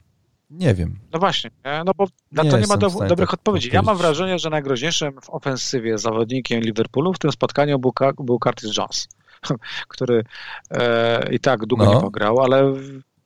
[0.50, 0.98] Nie wiem.
[1.12, 1.50] No właśnie,
[1.84, 3.70] no bo na nie to nie ma do, dobrych odpowiedzi.
[3.72, 8.76] Ja mam wrażenie, że najgroźniejszym w ofensywie zawodnikiem Liverpoolu w tym spotkaniu był, był Curtis
[8.76, 9.08] Jones,
[9.88, 10.24] który
[10.70, 11.94] e, i tak długo no.
[11.94, 12.74] nie pograł, ale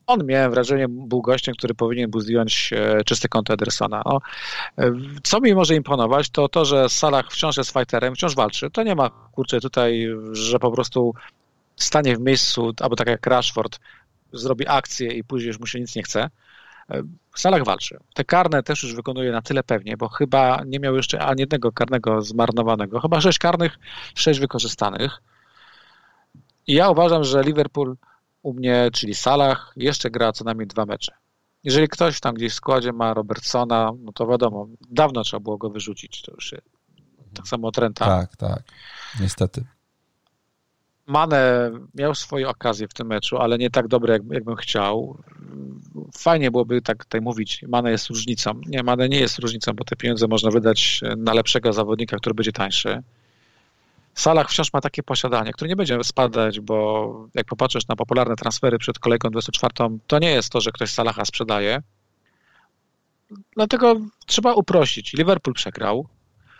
[0.06, 4.02] on, miałem wrażenie, był gościem, który powinien był zdjąć e, czyste konto Edersona.
[4.06, 4.20] No,
[5.22, 8.70] co mi może imponować, to to, że Salah wciąż jest fighterem, wciąż walczy.
[8.70, 11.14] To nie ma, kurczę, tutaj, że po prostu
[11.76, 13.80] stanie w miejscu, albo tak jak Rashford,
[14.32, 16.30] zrobi akcję i później już mu się nic nie chce.
[17.32, 17.98] W Salah walczy.
[18.14, 21.72] Te karne też już wykonuje na tyle pewnie, bo chyba nie miał jeszcze ani jednego
[21.72, 23.00] karnego zmarnowanego.
[23.00, 23.78] Chyba sześć karnych,
[24.14, 25.22] sześć wykorzystanych.
[26.66, 27.96] I ja uważam, że Liverpool
[28.42, 31.12] u mnie, czyli Salah, jeszcze gra co najmniej dwa mecze.
[31.64, 35.70] Jeżeli ktoś tam gdzieś w składzie ma Robertsona, no to wiadomo, dawno trzeba było go
[35.70, 36.22] wyrzucić.
[36.22, 36.54] To już
[37.34, 38.06] tak samo Trenta.
[38.06, 38.62] Tak, tak.
[39.20, 39.64] Niestety.
[41.10, 45.18] Mane miał swoje okazje w tym meczu, ale nie tak dobre, jak, jakbym chciał.
[46.18, 48.60] Fajnie byłoby tak tutaj mówić, Mane jest różnicą.
[48.66, 52.52] Nie, Mane nie jest różnicą, bo te pieniądze można wydać na lepszego zawodnika, który będzie
[52.52, 53.02] tańszy.
[54.14, 58.78] Salah wciąż ma takie posiadanie, które nie będzie spadać, bo jak popatrzysz na popularne transfery
[58.78, 59.74] przed kolejką 24,
[60.06, 61.82] to nie jest to, że ktoś Salaha sprzedaje.
[63.56, 65.12] Dlatego trzeba uprościć.
[65.12, 66.08] Liverpool przegrał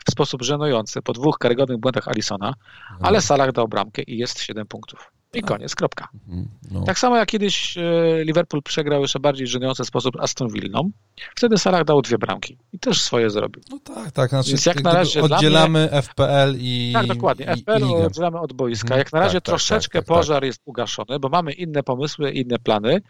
[0.06, 2.55] w sposób żenujący po dwóch karygodnych błędach Alisona,
[2.90, 3.06] no.
[3.06, 5.10] ale Salah dał bramkę i jest 7 punktów.
[5.35, 5.48] I tak.
[5.48, 6.09] koniec, kropka.
[6.28, 6.82] Mhm, no.
[6.85, 7.82] Tak samo jak kiedyś e,
[8.24, 10.90] Liverpool przegrał jeszcze bardziej żenujący sposób Aston Villą,
[11.36, 13.62] wtedy Salah dał dwie bramki i też swoje zrobił.
[13.70, 14.31] No tak, tak.
[14.31, 17.56] Znaczy, Więc jak na razie oddzielamy mnie, FPL i Tak, dokładnie.
[17.56, 18.86] FPL i, oddzielamy od boiska.
[18.86, 18.98] Mhm.
[18.98, 22.31] Jak na razie tak, tak troszeczkę tak, tak, pożar jest ugaszony, bo mamy inne pomysły,
[22.31, 23.01] inne plany.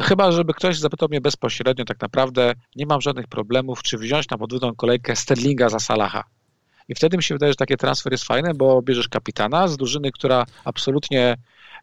[0.00, 4.38] Chyba, żeby ktoś zapytał mnie bezpośrednio, tak naprawdę nie mam żadnych problemów, czy wziąć na
[4.38, 6.24] podwójną kolejkę Sterlinga za Salaha.
[6.88, 10.12] I wtedy mi się wydaje, że taki transfer jest fajny, bo bierzesz kapitana z drużyny,
[10.12, 11.36] która absolutnie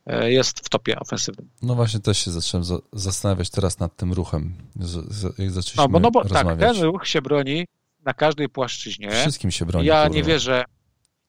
[0.06, 1.50] e, jest w topie ofensywnym.
[1.62, 4.54] No właśnie też się zacząłem zastanawiać teraz nad tym ruchem,
[5.38, 6.60] jak zaczęliśmy no, bo, no bo rozmawiać.
[6.60, 7.66] Tak, ten ruch się broni
[8.06, 9.12] na każdej płaszczyźnie.
[9.12, 9.88] Wszystkim się broni.
[9.88, 10.16] Ja kurwa.
[10.16, 10.66] nie wierzę,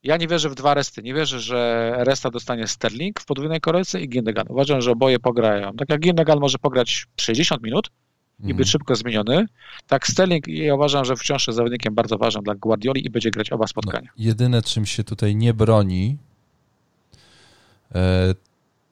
[0.05, 1.03] ja nie wierzę w dwa resty.
[1.03, 4.47] Nie wierzę, że resta dostanie Sterling w podwójnej kolejce i Gindogan.
[4.49, 5.73] Uważam, że oboje pograją.
[5.73, 7.91] Tak jak Gindogan może pograć 60 minut
[8.41, 8.67] i być mhm.
[8.67, 9.47] szybko zmieniony,
[9.87, 13.53] tak Sterling ja uważam, że wciąż jest zawodnikiem bardzo ważnym dla Guardioli i będzie grać
[13.53, 14.09] oba spotkania.
[14.19, 16.17] No, jedyne, czym się tutaj nie broni
[17.95, 18.35] e,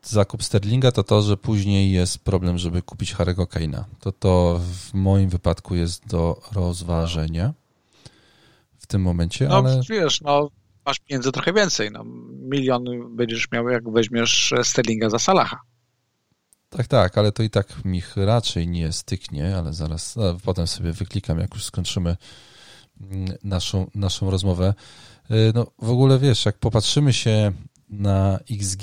[0.02, 3.84] zakup Sterlinga, to to, że później jest problem, żeby kupić Harry'ego Kane'a.
[4.00, 7.52] To to w moim wypadku jest do rozważenia
[8.78, 9.80] w tym momencie, no, ale...
[9.88, 10.50] wiesz, no
[10.90, 11.90] masz pieniędzy trochę więcej.
[11.92, 12.04] No,
[12.50, 12.84] milion
[13.16, 15.60] będziesz miał, jak weźmiesz Sterlinga za Salaha.
[16.70, 20.92] Tak, tak, ale to i tak mi raczej nie styknie, ale zaraz no, potem sobie
[20.92, 22.16] wyklikam, jak już skończymy
[23.00, 24.74] mm, naszą, naszą rozmowę.
[25.30, 27.52] Y, no w ogóle wiesz, jak popatrzymy się
[27.88, 28.82] na XG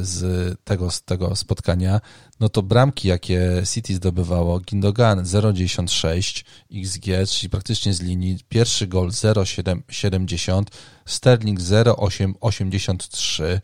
[0.00, 2.00] z tego, z tego spotkania,
[2.40, 9.08] no to bramki, jakie City zdobywało, Gindogan 0,96 XG, czyli praktycznie z linii, pierwszy gol
[9.08, 10.62] 0,70,
[11.06, 13.60] Sterling 0,83,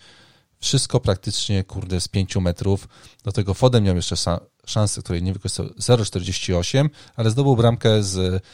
[0.60, 2.88] wszystko praktycznie, kurde, z 5 metrów,
[3.24, 4.16] do tego Foden miał jeszcze
[4.66, 8.44] szansę, której nie wykorzystał, 0,48, ale zdobył bramkę z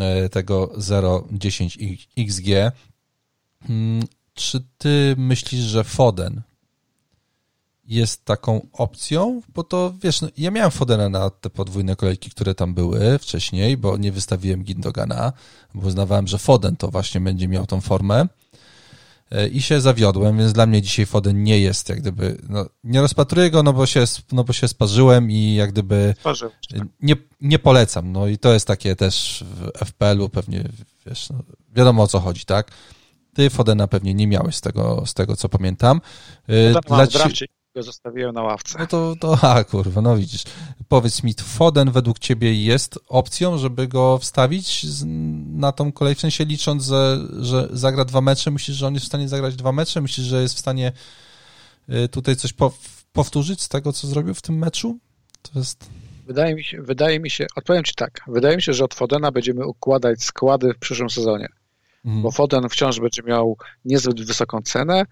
[0.00, 2.46] e, tego 0,10 XG.
[3.66, 4.02] Hmm,
[4.34, 6.42] czy ty myślisz, że Foden
[7.86, 12.54] jest taką opcją, bo to wiesz, no, ja miałem Fodena na te podwójne kolejki, które
[12.54, 15.32] tam były wcześniej, bo nie wystawiłem Gindogana,
[15.74, 18.26] bo uznawałem, że Foden to właśnie będzie miał tą formę.
[19.30, 23.00] e, i się zawiodłem, więc dla mnie dzisiaj Foden nie jest jak gdyby, no, nie
[23.00, 26.14] rozpatruję go, no bo się, no bo się sparzyłem i jak gdyby
[27.00, 30.64] nie, nie polecam, no i to jest takie też w FPL-u pewnie,
[31.06, 31.42] wiesz, no,
[31.76, 32.70] wiadomo o co chodzi, tak?
[33.34, 36.00] Ty Fodena pewnie nie miałeś z tego, z tego co pamiętam.
[36.74, 38.78] No, Dla ci go zostawiłem na ławce.
[38.78, 40.42] No to, to a kurwa, no widzisz.
[40.88, 44.86] Powiedz mi, Foden według ciebie jest opcją, żeby go wstawić
[45.46, 49.06] na tą kolej, w sensie licząc, że, że zagra dwa mecze, myślisz, że on jest
[49.06, 50.00] w stanie zagrać dwa mecze?
[50.00, 50.92] Myślisz, że jest w stanie
[51.88, 52.54] y, tutaj coś
[53.12, 54.98] powtórzyć z tego, co zrobił w tym meczu?
[55.42, 55.86] To jest...
[56.26, 59.32] Wydaje mi się, wydaje mi się, odpowiem ci tak, wydaje mi się, że od Fodena
[59.32, 61.48] będziemy układać składy w przyszłym sezonie.
[62.04, 62.22] Mhm.
[62.22, 65.04] Bo Foden wciąż będzie miał niezbyt wysoką cenę,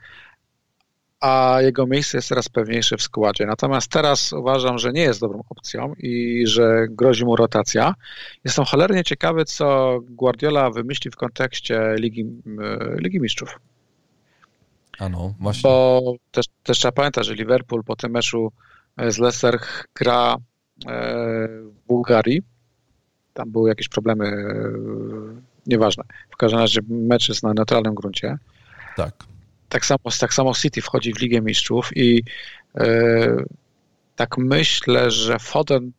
[1.22, 3.46] a jego miejsce jest coraz pewniejsze w składzie.
[3.46, 7.94] Natomiast teraz uważam, że nie jest dobrą opcją i że grozi mu rotacja.
[8.44, 13.60] Jestem cholernie ciekawy, co Guardiola wymyśli w kontekście Ligi, e, Ligi Mistrzów.
[14.98, 15.62] A no, właśnie.
[15.62, 18.52] Bo też, też trzeba pamiętać, że Liverpool po tym meczu
[19.08, 19.58] z Leicester
[19.94, 20.38] gra e,
[21.48, 22.42] w Bułgarii.
[23.34, 24.72] Tam były jakieś problemy, e,
[25.66, 26.04] nieważne.
[26.30, 28.36] W każdym razie mecz jest na neutralnym gruncie.
[28.96, 29.32] Tak
[29.72, 32.24] tak samo, tak samo City wchodzi w Ligę Mistrzów i
[32.74, 33.44] yy,
[34.16, 35.92] tak myślę, że Foden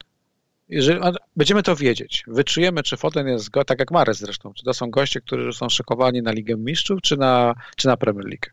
[0.70, 1.00] jeżeli
[1.36, 4.90] będziemy to wiedzieć, wyczujemy, czy Foden jest, go, tak jak Mares zresztą, czy to są
[4.90, 8.45] goście, którzy są szykowani na Ligę Mistrzów, czy na, czy na Premier League.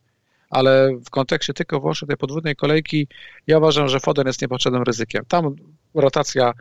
[0.51, 3.09] Ale w kontekście tylko wyłącznie tej podwójnej kolejki,
[3.47, 5.25] ja uważam, że Foden jest niepotrzebnym ryzykiem.
[5.29, 5.57] Tam
[5.95, 6.53] rotacja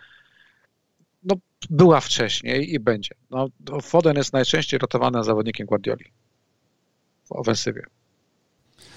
[1.24, 1.36] no,
[1.70, 3.16] była wcześniej i będzie.
[3.30, 3.50] No,
[3.82, 6.06] Foden jest najczęściej rotowanym zawodnikiem Guardioli
[7.26, 7.84] w ofensywie.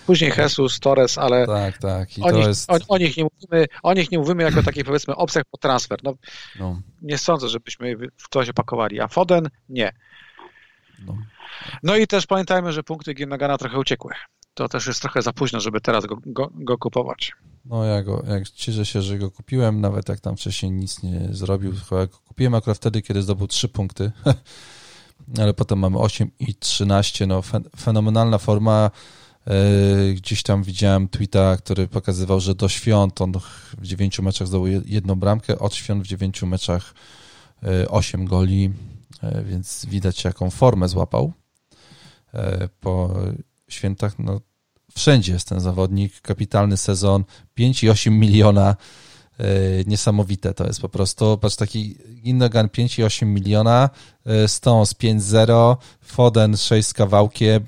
[0.07, 2.19] Później Jesus, Torres, ale tak, tak.
[2.19, 2.70] I o, nich, jest...
[2.70, 5.99] o, o, nich nie mówimy, o nich nie mówimy jako takich powiedzmy opcjach po transfer.
[6.03, 6.15] No,
[6.59, 6.81] no.
[7.03, 9.93] Nie sądzę, żebyśmy w to się pakowali, a Foden nie.
[11.07, 11.16] No.
[11.83, 14.12] no i też pamiętajmy, że punkty Ginnagana trochę uciekły.
[14.55, 17.33] To też jest trochę za późno, żeby teraz go, go, go kupować.
[17.65, 21.29] No ja go, jak cieszę się, że go kupiłem, nawet jak tam wcześniej nic nie
[21.31, 24.12] zrobił, chyba kupiłem akurat wtedy, kiedy zdobył 3 punkty,
[25.43, 27.43] ale potem mamy 8 i 13, no
[27.77, 28.91] fenomenalna forma,
[30.14, 33.32] gdzieś tam widziałem tweeta, który pokazywał, że do świąt on
[33.78, 36.94] w dziewięciu meczach zdobył jedną bramkę, od świąt w dziewięciu meczach
[37.62, 38.70] e, osiem goli,
[39.23, 41.32] e, więc widać jaką formę złapał
[42.81, 43.14] po
[43.69, 44.19] świętach.
[44.19, 44.40] No,
[44.94, 47.24] wszędzie jest ten zawodnik, kapitalny sezon,
[47.59, 48.77] 5,8 miliona,
[49.86, 51.39] niesamowite to jest po prostu.
[51.39, 53.90] Patrz, taki Gindogan 5,8 miliona,
[54.47, 57.64] Stones 5,0, Foden 6 z kawałkiem,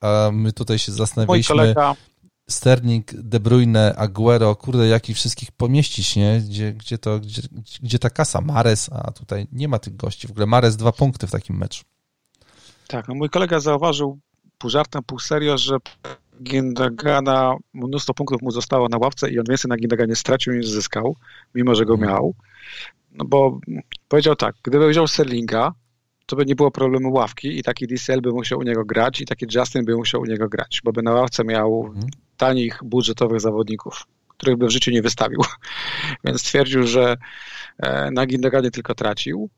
[0.00, 1.56] a my tutaj się zastanawialiśmy.
[1.56, 1.96] Kolega...
[2.50, 6.40] Sterling, De Bruyne, Aguero, kurde, jak ich wszystkich pomieścić, nie?
[6.40, 7.42] Gdzie, gdzie, to, gdzie,
[7.82, 8.40] gdzie ta kasa?
[8.40, 10.28] Mares, a tutaj nie ma tych gości.
[10.28, 11.84] W ogóle Mares dwa punkty w takim meczu.
[12.88, 14.18] Tak, no mój kolega zauważył
[14.58, 15.76] pół żartem, pół serio, że
[16.42, 21.16] Gindagana, mnóstwo punktów mu zostało na ławce i on więcej na Gindaganie stracił niż zyskał,
[21.54, 22.10] mimo że go mhm.
[22.10, 22.34] miał.
[23.12, 23.60] No bo
[24.08, 25.72] powiedział tak, gdyby wziął Sterlinga,
[26.30, 29.26] to by nie było problemu ławki i taki DCL by musiał u niego grać i
[29.26, 32.06] taki Justin by musiał u niego grać, bo by na ławce miał mhm.
[32.36, 35.40] tanich, budżetowych zawodników, których by w życiu nie wystawił.
[36.24, 37.16] Więc stwierdził, że
[37.78, 39.48] e, na Gindaganie tylko tracił.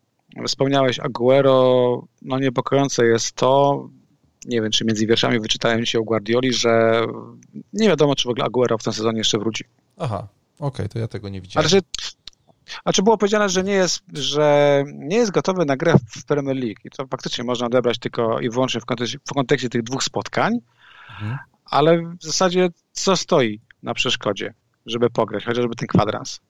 [0.46, 3.88] Wspomniałeś Aguero, no niepokojące jest to,
[4.44, 7.04] nie wiem, czy między wierszami wyczytałem się o Guardioli, że
[7.72, 9.64] nie wiadomo, czy w ogóle Aguero w tym sezonie jeszcze wróci.
[9.98, 10.28] Aha,
[10.58, 11.68] okej, okay, to ja tego nie widziałem.
[11.72, 12.21] Ale a
[12.94, 16.80] czy było powiedziane, że nie jest, że nie jest gotowy na grę w Premier League
[16.84, 20.58] i to faktycznie można odebrać tylko i wyłącznie w kontekście, w kontekście tych dwóch spotkań,
[21.10, 21.38] mhm.
[21.64, 24.54] ale w zasadzie co stoi na przeszkodzie,
[24.86, 26.40] żeby pograć, chociażby ten kwadrans?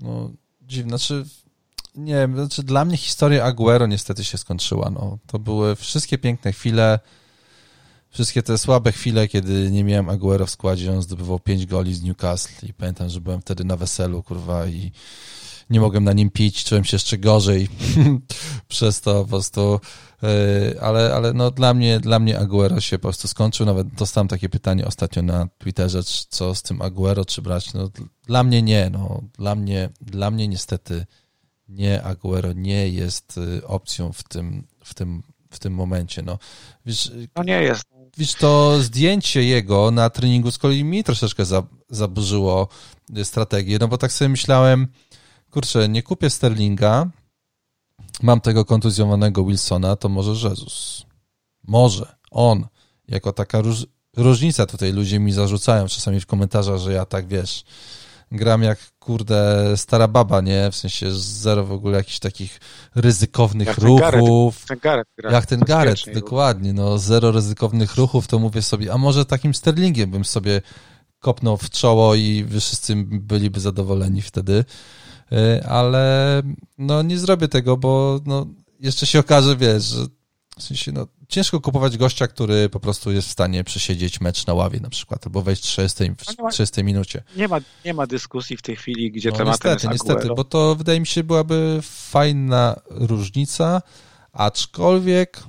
[0.00, 0.30] No,
[0.62, 1.24] dziwne, znaczy
[1.96, 5.18] nie wiem, znaczy dla mnie historia Aguero niestety się skończyła, no.
[5.26, 6.98] To były wszystkie piękne chwile,
[8.16, 12.02] wszystkie te słabe chwile, kiedy nie miałem Aguero w składzie, on zdobywał 5 goli z
[12.02, 14.92] Newcastle i pamiętam, że byłem wtedy na weselu, kurwa, i
[15.70, 17.68] nie mogłem na nim pić, czułem się jeszcze gorzej
[18.68, 19.80] przez to po prostu,
[20.22, 24.28] e, ale, ale no dla mnie, dla mnie Aguero się po prostu skończył, nawet dostałem
[24.28, 27.90] takie pytanie ostatnio na Twitterze, co z tym Aguero, czy brać, no
[28.26, 31.06] dla mnie nie, no dla mnie, dla mnie niestety
[31.68, 36.38] nie, Aguero nie jest y, opcją w tym, w tym, w tym momencie, no.
[36.86, 37.95] Wiesz, no nie jest.
[38.18, 41.42] Wiesz, to zdjęcie jego na treningu z kolei mi troszeczkę
[41.90, 42.68] zaburzyło
[43.24, 44.88] strategię, no bo tak sobie myślałem,
[45.50, 47.10] kurczę, nie kupię Sterlinga,
[48.22, 51.06] mam tego kontuzjowanego Wilsona, to może Jezus.
[51.64, 52.16] Może.
[52.30, 52.66] On.
[53.08, 53.86] Jako taka róż,
[54.16, 57.64] różnica tutaj ludzie mi zarzucają czasami w komentarzach, że ja tak, wiesz,
[58.32, 60.70] gram jak, kurde, stara baba, nie?
[60.70, 62.60] W sensie zero w ogóle jakichś takich
[62.94, 64.64] ryzykownych Jak ten ruchów.
[64.68, 66.20] Ten Gareth gra Jak ten Gareth, bezpiecznie.
[66.20, 70.62] dokładnie, no zero ryzykownych ruchów, to mówię sobie, a może takim Sterlingiem bym sobie
[71.18, 74.64] kopnął w czoło i wszyscy byliby zadowoleni wtedy,
[75.32, 76.42] Y, ale
[76.78, 78.46] no nie zrobię tego, bo no
[78.80, 80.06] jeszcze się okaże, wiesz, że
[80.58, 84.54] w sensie, no ciężko kupować gościa, który po prostu jest w stanie przesiedzieć mecz na
[84.54, 86.06] ławie na przykład, albo wejść w 30, No
[86.38, 87.22] nie ma- w 30 minucie.
[87.36, 90.44] Nie ma, nie ma dyskusji w tej chwili, gdzie No, tematem niestety, jest niestety, bo
[90.44, 93.82] to wydaje mi się byłaby fajna różnica,
[94.32, 95.42] aczkolwiek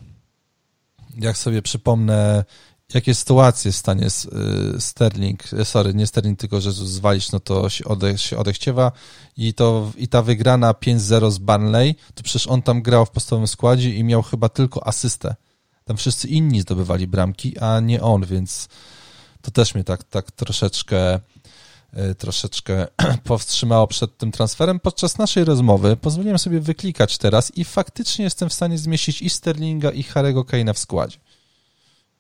[1.18, 2.46] jak sobie przypomnę,
[2.94, 7.86] jakie sytuacje stanie y, Sterling, y, sorry, nie Sterling, tylko że zwalić, no to się,
[7.86, 8.92] ode, się odechciewa
[9.38, 13.48] i to i ta wygrana 5-0 z Barnley, to przecież on tam grał w podstawowym
[13.48, 15.36] składzie i miał chyba tylko asystę.
[15.86, 18.68] Tam wszyscy inni zdobywali bramki, a nie on, więc
[19.42, 21.20] to też mnie tak, tak troszeczkę
[22.12, 22.88] y, troszeczkę
[23.24, 24.80] powstrzymało przed tym transferem.
[24.80, 29.92] Podczas naszej rozmowy pozwoliłem sobie wyklikać teraz i faktycznie jestem w stanie zmieścić i Sterlinga,
[29.92, 31.18] i Harry'ego Kane'a w składzie.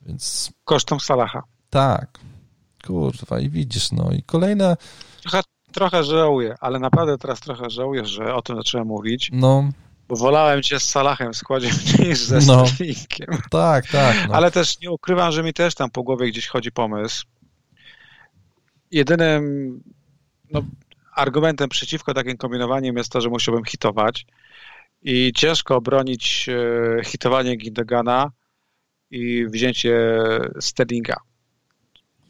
[0.07, 1.43] Więc Kosztem Salaha.
[1.69, 2.19] tak,
[2.87, 4.77] kurwa, i widzisz, no i kolejne,
[5.21, 9.69] Trochę, trochę żałuję, ale naprawdę teraz trochę żałuję, że o tym zacząłem mówić, no,
[10.07, 11.69] bo wolałem cię z Salahem w składzie
[11.99, 12.67] niż ze No.
[12.67, 13.41] Sterlingiem.
[13.51, 14.35] tak, tak, no.
[14.35, 17.25] Ale też nie ukrywam, że mi też tam po głowie gdzieś chodzi pomysł.
[18.91, 19.43] Jedynym
[20.51, 20.61] no,
[21.15, 24.25] argumentem przeciwko takim kombinowaniem jest to, że musiałbym hitować
[25.03, 28.31] i ciężko obronić e, hitowanie Gindogana
[29.11, 30.17] i wzięcie
[30.59, 31.15] Sterlinga.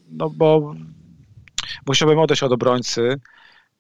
[0.10, 0.74] No bo
[1.88, 3.20] musiałbym odejść od obrońcy.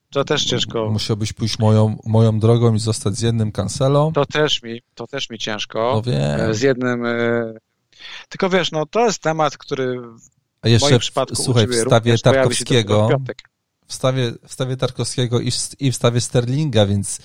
[0.10, 0.90] To też ciężko.
[0.92, 4.14] Musiałbyś pójść moją, moją drogą i zostać z jednym kancelą.
[4.14, 5.92] To też mi, to też mi ciężko.
[5.96, 6.54] No wiem.
[6.54, 7.06] Z jednym.
[7.06, 7.54] e,
[8.30, 10.02] Tylko wiesz, no to jest temat, który
[10.62, 11.04] A jeszcze, w,
[11.34, 13.38] słuchaj, w ciebie stawie również pojawi się dopiero Tarkowskiego, w piątek.
[13.88, 17.20] w stawie, w stawie Tarkowskiego i, i w stawie Sterlinga, więc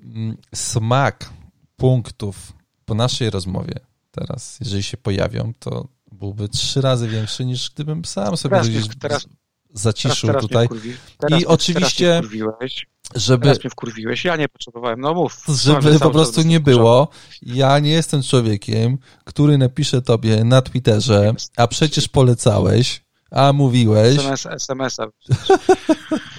[0.00, 1.30] mm, smak
[1.76, 2.52] punktów
[2.84, 3.80] po naszej rozmowie
[4.18, 8.84] teraz, jeżeli się pojawią, to byłby trzy razy większy niż gdybym sam sobie Teraz gdzieś
[9.00, 9.26] teraz-
[9.74, 12.20] zaciszył teraz tutaj, Mnie wkurwi, teraz, I oczywiście-
[12.60, 12.72] Teraz
[13.14, 14.24] żeby, teraz mnie wkurwiłeś.
[14.24, 15.00] Ja nie potrzebowałem.
[15.00, 15.44] No mów.
[15.64, 17.08] żeby po prostu nie było.
[17.42, 24.18] Ja nie jestem człowiekiem, który napisze tobie na Twitterze, a przecież polecałeś, a mówiłeś.
[24.18, 25.06] SMS, SMS-a.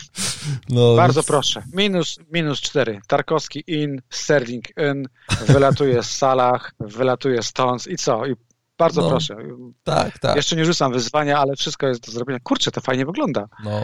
[0.69, 1.63] No, Bardzo więc- proszę.
[1.73, 2.99] Minus, minus cztery.
[3.07, 5.07] Tarkowski in, Sterling in,
[5.47, 8.25] wylatuje z Salah, wylatuje Stones i co?
[8.25, 8.33] I
[8.77, 9.09] bardzo No.
[9.09, 9.35] proszę.
[9.83, 10.35] Tak, tak.
[10.35, 12.39] Jeszcze nie rzucam wyzwania, ale wszystko jest do zrobienia.
[12.43, 13.47] Kurczę, to fajnie wygląda.
[13.63, 13.81] No,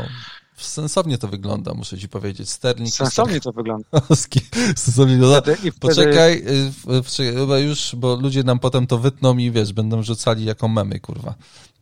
[0.58, 2.50] sensownie to wygląda, muszę ci powiedzieć.
[2.50, 3.88] Sterling Sensownie to wygląda.
[4.76, 5.42] Sensownie wygląda.
[5.42, 9.52] Wtedy, wtedy, Poczekaj, y, w- poczekaj, chyba już, bo ludzie nam potem to wytną i
[9.52, 11.36] wiesz, będą rzucali jako memy, kurwa,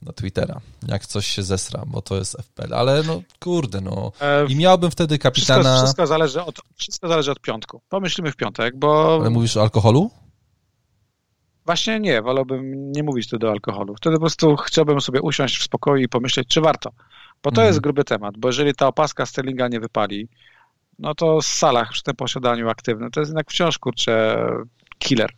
[0.05, 4.11] na Twittera, jak coś się zesra, bo to jest FPL, ale no, kurde, no.
[4.21, 7.81] e, I miałbym wtedy Wszystko, kapitana, wszystko, zależy od, wszystko zależy od piątku.
[7.89, 10.11] Pomyślimy w piątek, bo ale mówisz o alkoholu?
[11.65, 13.95] właśnie nie, wolałbym nie mówić tu do alkoholu.
[13.95, 16.89] Wtedy po prostu chciałbym sobie usiąść w spokoju i pomyśleć, czy warto.
[17.43, 17.67] Bo to Mhm.
[17.67, 20.27] jest gruby temat, bo jeżeli ta opaska Sterlinga nie wypali,
[20.99, 24.37] no to z salach przy tym posiadaniu aktywnym, to jest jednak wciąż, kurczę,
[24.99, 25.29] killer.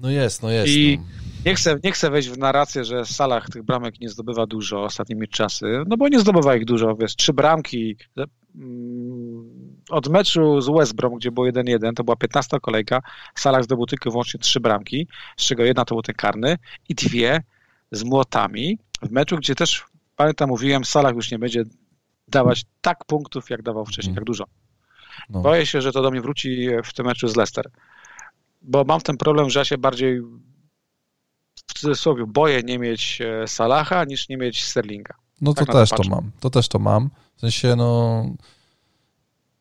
[0.00, 0.68] No jest, no jest.
[0.72, 1.19] I- no.
[1.46, 4.82] Nie chcę, nie chcę wejść w narrację, że w salach tych bramek nie zdobywa dużo
[4.84, 7.96] ostatnimi czasy, no bo nie zdobywa ich dużo, wiesz, trzy bramki
[8.54, 13.00] mm, od meczu z West Brom, gdzie było 1-1, to była 15 kolejka,
[13.34, 16.56] w salach zdobył tylko wyłącznie trzy bramki, z czego jedna to był ten karny
[16.88, 17.42] i dwie
[17.92, 19.84] z młotami w meczu, gdzie też,
[20.16, 21.64] pamiętam, mówiłem, salach już nie będzie
[22.28, 24.16] dawać tak punktów, jak dawał wcześniej, Mhm.
[24.16, 24.44] tak dużo.
[25.30, 25.40] no.
[25.40, 27.70] Boję się, że to do mnie wróci w tym meczu z Leicester.
[28.62, 30.49] Bo mam w tym problem, że ja się bardziej w
[31.80, 35.14] cudzysłowie boję nie mieć e, Salaha niż nie mieć Sterlinga.
[35.40, 36.30] No to Tak to też to mam.
[36.40, 37.10] To też to mam.
[37.36, 38.24] W sensie, no.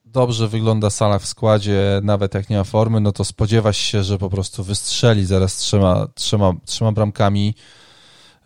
[0.06, 4.18] Dobrze wygląda Salah w składzie, nawet jak nie ma formy, no to spodziewasz się, że
[4.18, 7.56] po prostu wystrzeli zaraz trzema, trzema, trzema bramkami.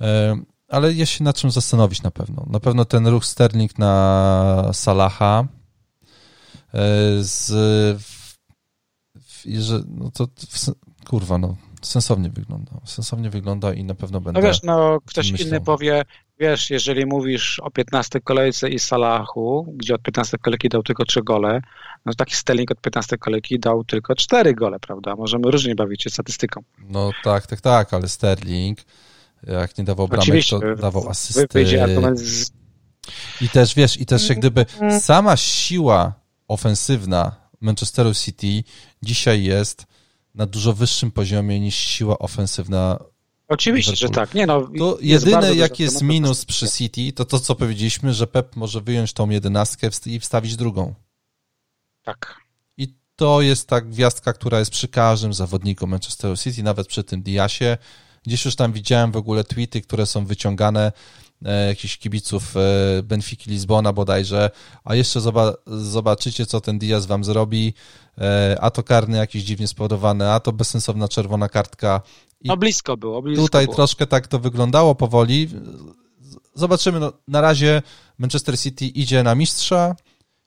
[0.02, 0.38] E,
[0.68, 2.46] Ale jest się nad czym zastanowić na pewno.
[2.50, 5.48] Na pewno ten ruch Sterling na Salaha
[6.74, 6.78] e,
[7.20, 7.52] z.
[8.00, 8.34] W,
[9.16, 9.46] w,
[9.88, 10.72] no to w,
[11.10, 11.56] kurwa, no.
[11.84, 12.72] Sensownie wygląda.
[12.86, 14.42] Sensownie wygląda i na pewno będę.
[14.42, 15.48] No wiesz, no ktoś myślał.
[15.48, 16.06] inny powie,
[16.40, 21.24] wiesz, jeżeli mówisz o 15 kolejce i Salahu, gdzie od 15 kolejki dał tylko 3
[21.24, 21.62] gole,
[22.06, 25.16] no to taki Sterling od 15 kolejki dał tylko 4 gole, prawda?
[25.16, 26.64] Możemy różnie bawić się statystyką.
[26.90, 28.80] No tak, tak, tak, ale Sterling,
[29.48, 31.48] jak nie dawał bramek, Oczywiście, to dawał asysty.
[31.54, 32.52] wyjdzie argument z...
[33.42, 34.66] I też, wiesz, i też jak gdyby
[35.00, 36.14] sama siła
[36.48, 38.64] ofensywna Manchesteru City
[39.02, 39.86] dzisiaj jest
[40.36, 43.00] na dużo wyższym poziomie niż siła ofensywna
[43.48, 44.34] Oczywiście, że tak.
[44.34, 48.56] Nie, no, to jedyne, jaki jest minus przy City, to to, co powiedzieliśmy, że Pep
[48.56, 50.94] może wyjąć tą jedenastkę i wstawić drugą.
[52.04, 52.38] Tak.
[52.78, 57.24] I to jest ta gwiazdka, która jest przy każdym zawodniku Manchester City, nawet przy tym
[57.24, 57.78] Diasie.
[58.24, 60.92] Gdzieś już tam widziałem w ogóle tweety, które są wyciągane
[61.68, 64.50] jakichś kibiców e, Benfiki Lizbona bodajże,
[64.84, 65.20] a jeszcze
[65.66, 67.74] zobaczycie, co ten Diaz wam zrobi,
[68.18, 72.02] e, a to karny jakiś dziwnie spowodowany, a to bezsensowna czerwona kartka.
[72.42, 73.76] I no blisko było, blisko Tutaj było.
[73.76, 75.50] troszkę tak to wyglądało powoli.
[76.56, 77.82] Zobaczymy, no, na razie
[78.18, 79.96] Manchester City idzie na mistrza,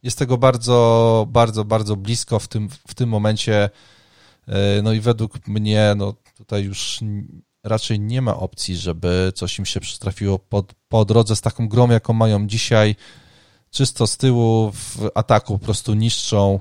[0.03, 3.71] jest tego bardzo, bardzo, bardzo blisko w tym, w tym momencie.
[4.83, 7.01] No i według mnie, no tutaj już
[7.67, 11.91] raczej nie ma opcji, żeby coś im się przytrafiło po, po drodze z taką grą,
[11.91, 12.97] jaką mają dzisiaj.
[13.71, 16.61] Czysto z tyłu w ataku po prostu niszczą,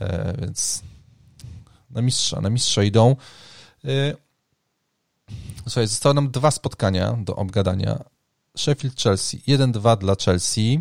[0.00, 0.82] e, więc
[1.90, 3.16] na mistrza, na mistrza idą.
[3.84, 4.14] E,
[5.62, 8.04] słuchaj, zostały nam dwa spotkania do obgadania.
[8.58, 9.38] Sheffield-Chelsea.
[9.48, 10.80] 1-2 dla Chelsea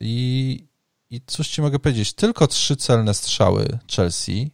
[0.00, 0.68] i,
[1.10, 4.50] i cóż ci mogę powiedzieć, tylko trzy celne strzały Chelsea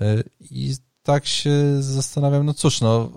[0.00, 0.76] e, i
[1.08, 3.10] tak się zastanawiam, no cóż, no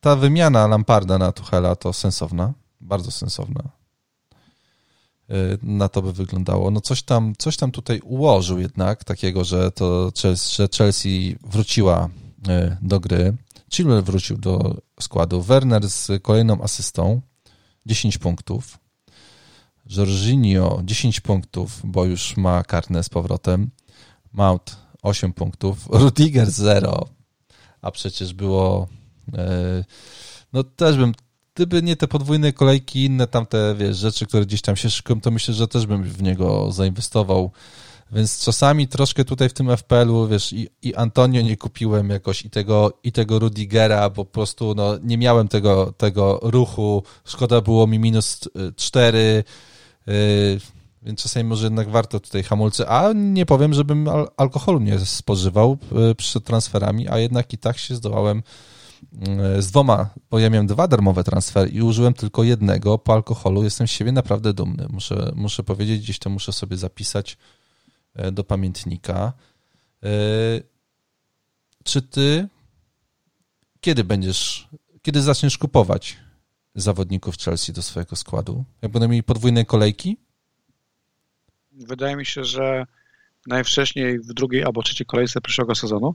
[0.00, 3.62] ta wymiana Lamparda na Tuchela to sensowna, bardzo sensowna.
[5.30, 6.70] Y, na to by wyglądało.
[6.70, 10.12] No coś tam, coś tam tutaj ułożył jednak, takiego, że to
[10.56, 12.08] że Chelsea wróciła
[12.48, 13.36] y, do gry.
[13.72, 15.42] Chilwell wrócił do składu.
[15.42, 17.20] Werner z kolejną asystą,
[17.86, 18.78] 10 punktów.
[19.86, 23.70] Jorginho 10 punktów, bo już ma karne z powrotem.
[24.32, 25.88] Mount 8 punktów.
[25.90, 27.14] Rudiger 0
[27.84, 28.88] a przecież było.
[29.34, 29.84] E,
[30.52, 31.12] no też bym.
[31.54, 35.30] Gdyby nie te podwójne kolejki inne tamte, wiesz, rzeczy, które gdzieś tam się szykują, to
[35.30, 37.50] myślę, że też bym w niego zainwestował.
[38.12, 42.50] Więc czasami troszkę tutaj w tym FPL-u, wiesz, i, i Antonio nie kupiłem jakoś i
[42.50, 47.02] tego, i tego Rudigera, bo po prostu no, nie miałem tego, tego ruchu.
[47.24, 48.40] Szkoda było mi minus
[48.76, 49.44] 4.
[50.06, 50.14] Yy,
[51.04, 55.78] więc czasami może jednak warto tutaj hamulce, a nie powiem, żebym al alkoholu nie spożywał
[56.10, 58.42] e, przed transferami, a jednak i tak się zdołałem
[59.26, 63.64] e, z dwoma, bo ja miałem dwa darmowe transfery i użyłem tylko jednego po alkoholu.
[63.64, 64.86] Jestem z siebie naprawdę dumny.
[64.90, 67.38] Muszę, muszę powiedzieć, gdzieś to muszę sobie zapisać
[68.14, 69.32] e, do pamiętnika.
[71.84, 72.48] Czy ty
[73.84, 74.68] kiedy będziesz,
[75.02, 76.16] kiedy zaczniesz kupować
[76.74, 78.64] zawodników Chelsea do swojego składu?
[78.82, 80.16] Jak będą mieli podwójne kolejki?
[81.74, 82.86] Wydaje mi się, że
[83.46, 86.14] najwcześniej w drugiej albo trzeciej kolejce przyszłego sezonu,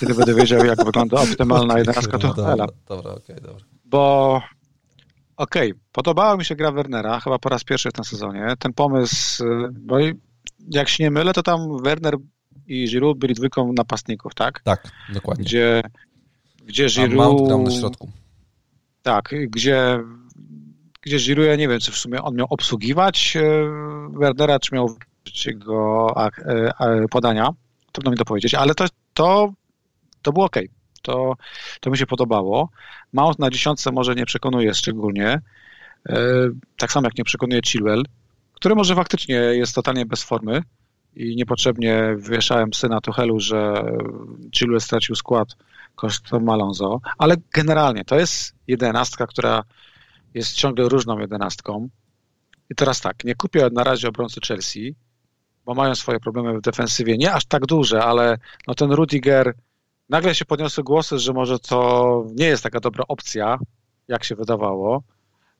[0.00, 2.66] kiedy będę wiedział, jak wygląda optymalna jedenastka Tuchela.
[2.88, 3.64] Dobra, okej, okay, dobra.
[3.84, 4.34] Bo
[5.36, 8.54] okej, okay, podobała mi się gra Wernera, chyba po raz pierwszy w tym sezonie.
[8.58, 9.96] Ten pomysł, bo
[10.70, 12.14] jak się nie mylę, to tam Werner
[12.66, 14.60] i Giroud byli dwójką napastników, tak?
[14.60, 15.44] Tak, dokładnie.
[15.44, 15.82] Gdzie,
[16.64, 17.12] gdzie Giroud...
[17.12, 18.10] A Mount grał na środku.
[19.02, 20.00] Tak, gdzie
[21.04, 23.42] gdzie Giroud, ja nie wiem, czy w sumie on miał obsługiwać e,
[24.10, 24.96] Werdera, czy miał
[25.54, 26.14] go
[26.46, 27.50] e, podania.
[27.92, 29.52] Trudno mi to powiedzieć, ale to, to,
[30.22, 30.56] to było ok.
[31.02, 31.36] To,
[31.80, 32.68] to mi się podobało.
[33.12, 35.40] Mount na dziesiątce może nie przekonuje szczególnie.
[36.08, 36.16] E,
[36.76, 38.02] tak samo jak nie przekonuje Chilwell,
[38.54, 40.62] który może faktycznie jest totalnie bez formy
[41.16, 43.74] i niepotrzebnie wywieszałem syna Tuchelu, że
[44.56, 45.48] Chilwell stracił skład
[45.94, 49.62] kosztem Malonzo, ale generalnie to jest jedenastka, która
[50.34, 51.88] jest ciągle różną jedenastką.
[52.70, 54.94] I teraz tak, nie kupię na razie obrońcy Chelsea,
[55.64, 57.16] bo mają swoje problemy w defensywie.
[57.18, 59.54] Nie aż tak duże, ale no ten Rudiger,
[60.08, 63.58] nagle się podniosły głosy, że może to nie jest taka dobra opcja,
[64.08, 65.02] jak się wydawało.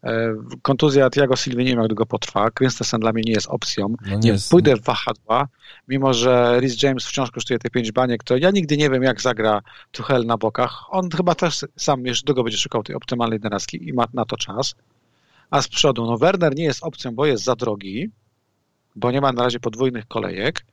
[0.05, 2.51] E, kontuzja Tiago Silva nie wiem, jak długo potrwa.
[2.51, 3.89] Christensen dla mnie nie jest opcją.
[3.89, 5.49] No nie, nie jest, pójdę w wahadła,
[5.89, 9.21] mimo że Rhys James wciąż kosztuje te pięć baniek, to ja nigdy nie wiem, jak
[9.21, 9.63] zagra
[9.93, 10.85] Tuchel na bokach.
[10.91, 14.37] On chyba też sam jeszcze długo będzie szukał tej optymalnej jedenastki i ma na to
[14.37, 14.75] czas.
[15.51, 18.11] A z przodu, no Werner nie jest opcją, bo jest za drogi,
[18.97, 20.65] bo nie ma na razie podwójnych kolejek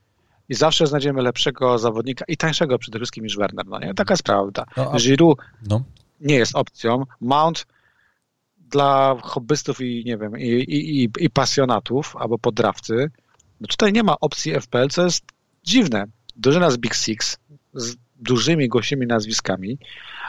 [0.48, 3.66] i zawsze znajdziemy lepszego zawodnika i tańszego przede wszystkim niż Werner.
[3.66, 3.94] No nie?
[3.94, 4.64] Taka jest prawda.
[4.76, 4.98] No, a...
[4.98, 5.38] Giroud
[5.68, 5.82] no.
[6.20, 7.04] nie jest opcją.
[7.20, 7.66] Mount
[8.72, 13.10] dla hobbystów i nie wiem, i, i, i, i pasjonatów albo podrawcy,
[13.60, 15.24] no tutaj nie ma opcji FPL, co jest
[15.64, 16.04] dziwne.
[16.36, 17.38] Drużyna z Big Six,
[17.74, 19.78] z dużymi, głosimi nazwiskami,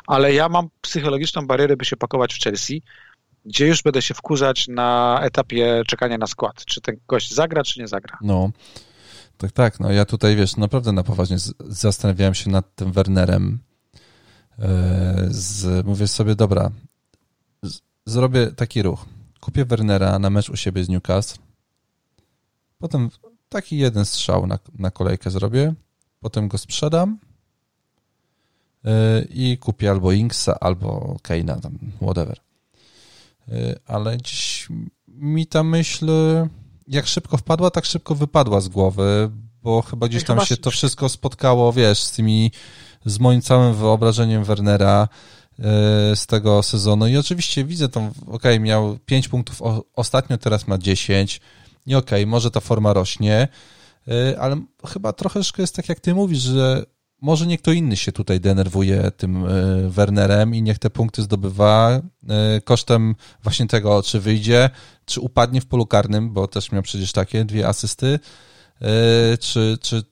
[0.07, 2.81] ale ja mam psychologiczną barierę, by się pakować w Chelsea,
[3.45, 6.65] gdzie już będę się wkurzać na etapie czekania na skład.
[6.65, 8.17] Czy ten gość zagra, czy nie zagra.
[8.21, 8.51] No,
[9.37, 9.79] tak, tak.
[9.79, 13.59] No ja tutaj, wiesz, naprawdę na poważnie zastanawiałem się nad tym Wernerem.
[14.59, 16.71] E, z, mówię sobie, dobra,
[18.05, 19.05] zrobię taki ruch.
[19.39, 21.39] Kupię Wernera na mecz u siebie z Newcastle.
[22.79, 23.09] Potem
[23.49, 25.73] taki jeden strzał na, na kolejkę zrobię.
[26.19, 27.17] Potem go sprzedam.
[29.29, 32.39] i kupi albo Inksa, albo Keina, tam whatever.
[33.85, 34.67] Ale dziś
[35.07, 36.11] mi ta myśl
[36.87, 39.31] jak szybko wpadła, tak szybko wypadła z głowy,
[39.63, 42.51] bo chyba gdzieś tam się to wszystko spotkało, wiesz, z tymi,
[43.05, 45.07] z moim całym wyobrażeniem Wernera
[46.15, 49.61] z tego sezonu i oczywiście widzę tą, ok, miał 5 punktów
[49.95, 51.41] ostatnio, teraz ma 10
[51.85, 53.47] i ok, może ta forma rośnie,
[54.07, 56.85] e, ale chyba troszeczkę jest tak, jak ty mówisz, że
[57.21, 59.49] może nie kto inny się tutaj denerwuje tym e,
[59.89, 62.01] Wernerem i niech te punkty zdobywa
[62.63, 64.69] kosztem właśnie tego, czy wyjdzie,
[65.05, 68.19] czy upadnie w polu karnym, bo też miał przecież takie dwie asysty,
[68.83, 70.03] E, czy, czy,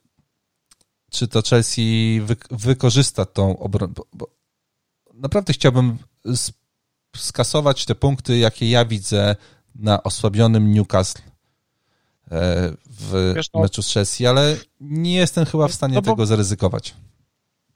[1.12, 3.94] czy to Chelsea wy, wykorzysta tą obronę.
[4.14, 4.28] Bo
[5.22, 5.98] naprawdę chciałbym
[7.16, 9.36] skasować te punkty, jakie ja widzę
[9.76, 11.22] na osłabionym Newcastle
[12.32, 16.12] e, w Wiesz, no, meczu z Chelsea, ale nie jestem chyba w stanie no bo,
[16.12, 16.96] tego zaryzykować.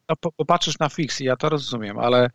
[0.10, 2.30] No, popatrzysz na fix ja to rozumiem, ale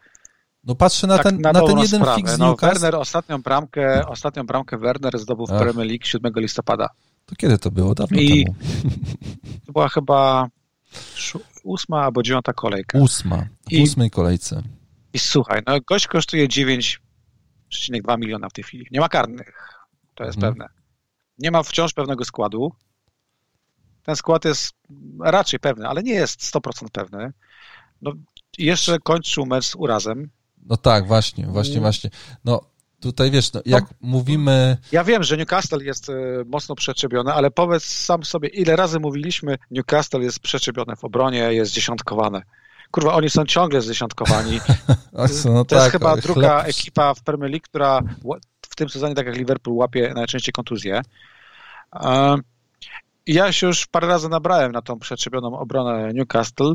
[0.65, 2.17] no patrzę na tak, ten, na, na ten jeden sprawę.
[2.17, 5.61] fix no, Werner, ostatnią bramkę, ostatnią bramkę Werner zdobył w Ach.
[5.61, 6.89] Premier League 7 listopada.
[7.27, 7.95] To kiedy to było?
[7.95, 8.57] Dawno I temu.
[9.67, 10.49] To była chyba
[11.65, 12.99] ósma albo dziewiąta kolejka.
[12.99, 13.47] Ósma.
[13.69, 14.63] W I, ósmej kolejce.
[15.13, 18.87] I słuchaj, no gość kosztuje 9,2 miliona w tej chwili.
[18.91, 19.79] Nie ma karnych.
[20.15, 20.55] To jest mhm.
[20.55, 20.69] pewne.
[21.39, 22.73] Nie ma wciąż pewnego składu.
[24.03, 24.75] Ten skład jest
[25.21, 27.33] raczej pewny, ale nie jest 100% pewny.
[28.03, 28.13] No,
[28.59, 30.31] jeszcze kończył mecz z urazem.
[30.67, 32.11] No tak, właśnie, właśnie, właśnie.
[32.45, 32.71] No,
[33.01, 34.77] Tutaj wiesz, no, jak no, mówimy.
[34.93, 36.15] Ja wiem, że Newcastle jest e,
[36.47, 41.73] mocno przeczepiony, ale powiedz sam sobie, ile razy mówiliśmy, Newcastle jest przeczepione w obronie, jest
[41.73, 42.43] dziesiątkowane.
[42.91, 44.61] Kurwa, oni są ciągle zdziesiątkowani.
[45.45, 46.69] no to tak, jest chyba druga chleb...
[46.69, 48.01] ekipa w Premier League, która
[48.69, 51.03] w tym sezonie, tak jak Liverpool, łapie najczęściej kontuzje.
[53.27, 56.75] Ja się już parę razy nabrałem na tą przetrzebioną obronę Newcastle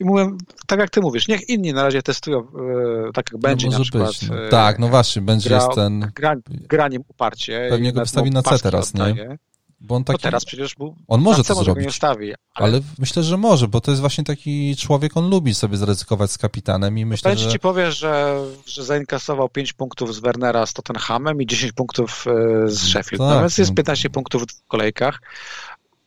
[0.00, 0.30] i mówię,
[0.66, 3.84] tak jak ty mówisz, niech inni na razie testują, e, tak jak będzie no na
[3.84, 4.08] przykład.
[4.08, 4.36] Być, no.
[4.50, 6.10] Tak, no właśnie, będzie gra, jest ten...
[6.14, 7.66] Gra, graniem uparcie.
[7.70, 9.38] Pewnie go wystawi na C teraz, nie?
[9.84, 10.22] Bo on taki...
[10.22, 10.94] teraz przecież był...
[11.08, 11.84] On może to zrobić.
[11.86, 12.66] Nie stawi, ale...
[12.68, 12.80] ale...
[12.98, 16.98] myślę, że może, bo to jest właśnie taki człowiek, on lubi sobie zaryzykować z kapitanem
[16.98, 17.50] i myślę, Będzie że...
[17.50, 22.68] ci powie, że, że zainkasował 5 punktów z Wernera z Tottenhamem i 10 punktów e,
[22.68, 23.22] z Sheffield.
[23.22, 24.12] Tak, no więc jest 15 no.
[24.12, 25.20] punktów w kolejkach.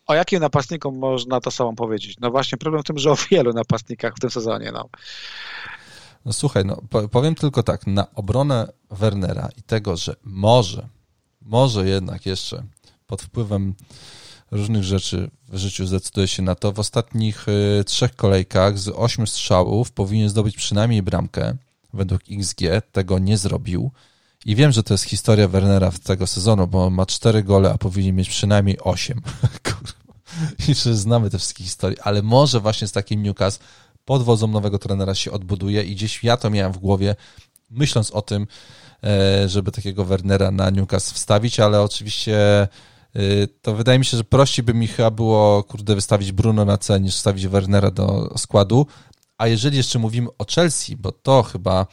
[0.08, 2.16] O jakim napastniku można to samo powiedzieć?
[2.20, 4.72] No właśnie problem w tym, że o wielu napastnikach w tym sezonie.
[4.72, 4.90] No.
[6.26, 6.82] No słuchaj, no,
[7.12, 10.88] powiem tylko tak, na obronę Wernera i tego, że może,
[11.41, 12.64] może jednak jeszcze
[13.08, 13.74] pod wpływem
[14.52, 16.72] różnych rzeczy w życiu zdecyduje się na to.
[16.72, 17.46] W ostatnich
[17.80, 21.56] y, trzech kolejkach z ośmiu strzałów powinien zdobyć przynajmniej bramkę.
[21.94, 22.62] Według XG
[22.92, 23.92] tego nie zrobił.
[24.46, 28.16] I wiem, że to jest historia Wernera tego sezonu, bo ma cztery gole, a powinien
[28.16, 29.22] mieć przynajmniej osiem.
[30.68, 33.64] I że znamy te wszystkie historie, ale może właśnie z takim Newcastle
[34.06, 37.16] pod wodzą nowego trenera się odbuduje i gdzieś ja to miałem w głowie,
[37.70, 38.48] myśląc o tym,
[39.04, 42.68] e, żeby takiego Wernera na Newcastle wstawić, ale oczywiście
[43.61, 46.99] to wydaje mi się, że prościej by mi chyba było, kurde, wystawić Bruno na C
[46.99, 48.88] niż wstawić Wernera do składu.
[49.38, 51.88] A jeżeli jeszcze mówimy o Chelsea, bo to chyba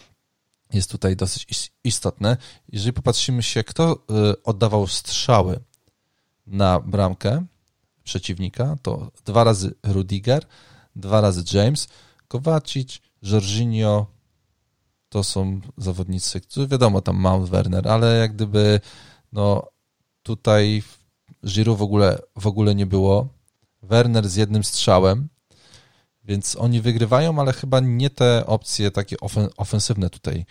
[0.72, 2.36] jest tutaj dosyć istotne.
[2.68, 5.60] Jeżeli popatrzymy się, kto y, oddawał strzały
[6.46, 7.46] na bramkę
[8.04, 10.46] przeciwnika, to dwa razy Rudiger,
[10.96, 11.88] dwa razy James,
[12.28, 14.06] Kowacic, Jorginho,
[15.08, 18.80] to są zawodnicy, którzy wiadomo, tam Mount Werner, ale jak gdyby
[19.32, 19.66] no
[20.22, 20.82] tutaj
[21.46, 23.28] Giroud w ogóle, w ogóle nie było.
[23.82, 25.28] Werner z jednym strzałem,
[26.24, 29.16] więc oni wygrywają, ale chyba nie te opcje takie
[29.56, 30.44] ofensywne tutaj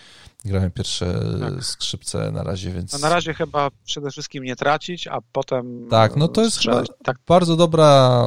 [0.45, 1.65] grają pierwsze tak.
[1.65, 2.93] skrzypce na razie, więc...
[2.93, 6.83] No na razie chyba przede wszystkim nie tracić, a potem Tak, no to jest chyba
[7.03, 7.17] tak.
[7.27, 8.25] bardzo dobra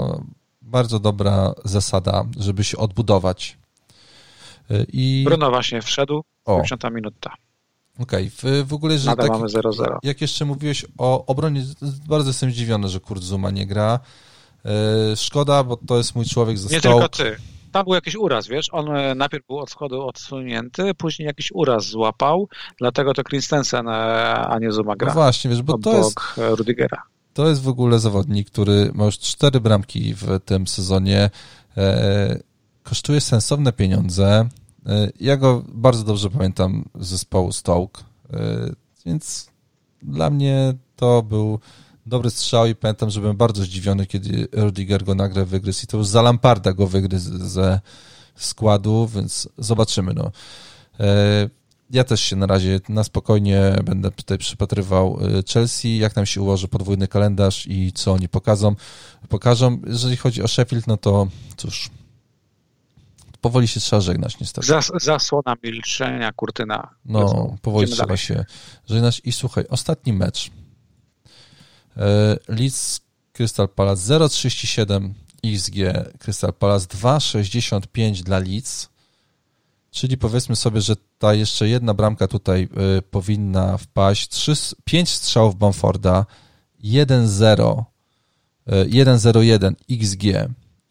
[0.66, 3.58] bardzo dobra zasada, żeby się odbudować.
[4.92, 5.22] I...
[5.26, 7.34] Bruno właśnie wszedł, 50 minuta.
[7.98, 8.62] Okej, okay.
[8.62, 9.98] w, w ogóle, że Nadal tak, mamy 0-0.
[10.02, 11.64] Jak jeszcze mówiłeś o obronie,
[12.08, 14.00] bardzo jestem zdziwiony, że Kurt Zuma nie gra.
[14.64, 16.94] E, szkoda, bo to jest mój człowiek ze Nie Stoke.
[16.94, 17.36] tylko ty.
[17.72, 18.68] Tam był jakiś uraz, wiesz?
[18.72, 22.48] On e, najpierw był od schodu odsunięty, później jakiś uraz złapał,
[22.78, 23.92] dlatego to Christensen, e,
[24.34, 25.08] a nie Zuma gra.
[25.08, 26.20] No właśnie, wiesz, bo to jest...
[26.36, 27.02] Rudigera.
[27.34, 31.30] To jest w ogóle zawodnik, który ma już cztery bramki w tym sezonie.
[32.82, 34.48] kosztuje sensowne pieniądze.
[35.20, 38.04] Ja go bardzo dobrze pamiętam z zespołu Stoke,
[39.06, 39.50] więc
[40.02, 41.60] dla mnie to był
[42.06, 45.96] dobry strzał i pamiętam, że byłem bardzo zdziwiony, kiedy Rudiger go nagle wygryzł i to
[45.96, 47.80] już za Lamparda go wygryzł ze
[48.36, 50.14] składu, więc zobaczymy.
[50.14, 50.30] No.
[51.00, 51.48] E,
[51.90, 56.42] ja też się na razie na spokojnie będę tutaj przypatrywał e, Chelsea, jak nam się
[56.42, 58.74] ułoży podwójny kalendarz i co oni pokażą.
[59.28, 59.80] pokażą.
[59.86, 61.90] Jeżeli chodzi o Sheffield, no to cóż,
[63.46, 64.66] powoli się trzeba żegnać niestety.
[64.66, 66.88] Zas, zasłona milczenia, kurtyna.
[67.04, 68.18] No, powoli trzeba dalej.
[68.18, 68.44] się
[68.88, 69.20] żegnać.
[69.24, 70.50] I słuchaj, ostatni mecz.
[71.96, 73.00] E, Leeds
[73.32, 75.10] Crystal Palace 0,37
[75.44, 75.76] XG,
[76.18, 78.88] Crystal Palace 2,65 dla Leeds.
[79.90, 82.68] Czyli powiedzmy sobie, że ta jeszcze jedna bramka tutaj
[82.98, 84.28] y, powinna wpaść.
[84.28, 84.52] 3,
[84.84, 86.26] 5 strzałów Bamforda,
[86.84, 87.84] 1-0,
[88.66, 90.24] 1-0-1 XG.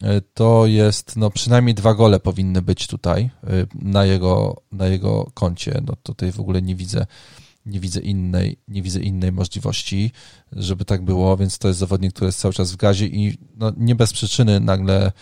[0.04, 5.30] Y, to jest, no przynajmniej dwa gole powinny być tutaj y, na jego, na jego
[5.34, 5.80] koncie.
[5.86, 7.06] No tutaj w ogóle nie widzę,
[7.66, 10.12] nie widzę innej, nie widzę innej możliwości,
[10.52, 13.72] żeby tak było, więc to jest zawodnik, który jest cały czas w gazie i no,
[13.76, 15.12] nie bez przyczyny nagle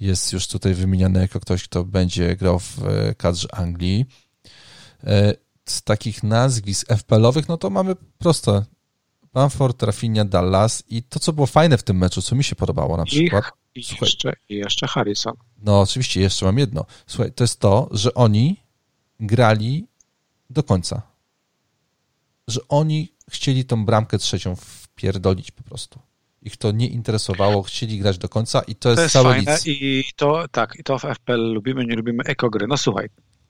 [0.00, 4.04] jest już tutaj wymieniany jako ktoś, kto będzie grał w e, kadrze Anglii.
[5.04, 5.34] E,
[5.68, 8.64] z takich nazwisk FPL-owych, no to mamy proste.
[9.34, 12.96] Bamford, Rafinha, Dallas i to, co było fajne w tym meczu, co mi się podobało
[12.96, 13.44] na przykład.
[13.74, 15.34] I, i jeszcze, i jeszcze Harrison.
[15.62, 16.86] No oczywiście, jeszcze mam jedno.
[17.06, 18.56] Słuchaj, to jest to, że oni
[19.20, 19.86] grali
[20.50, 21.02] do końca.
[22.48, 26.00] Że oni chcieli tą bramkę trzecią wpierdolić po prostu
[26.44, 29.58] ich to nie interesowało, chcieli grać do końca i to jest, to jest cały fajne
[29.66, 32.66] i to tak, i to w FPL lubimy, nie lubimy ekogry.
[32.66, 33.08] No słuchaj,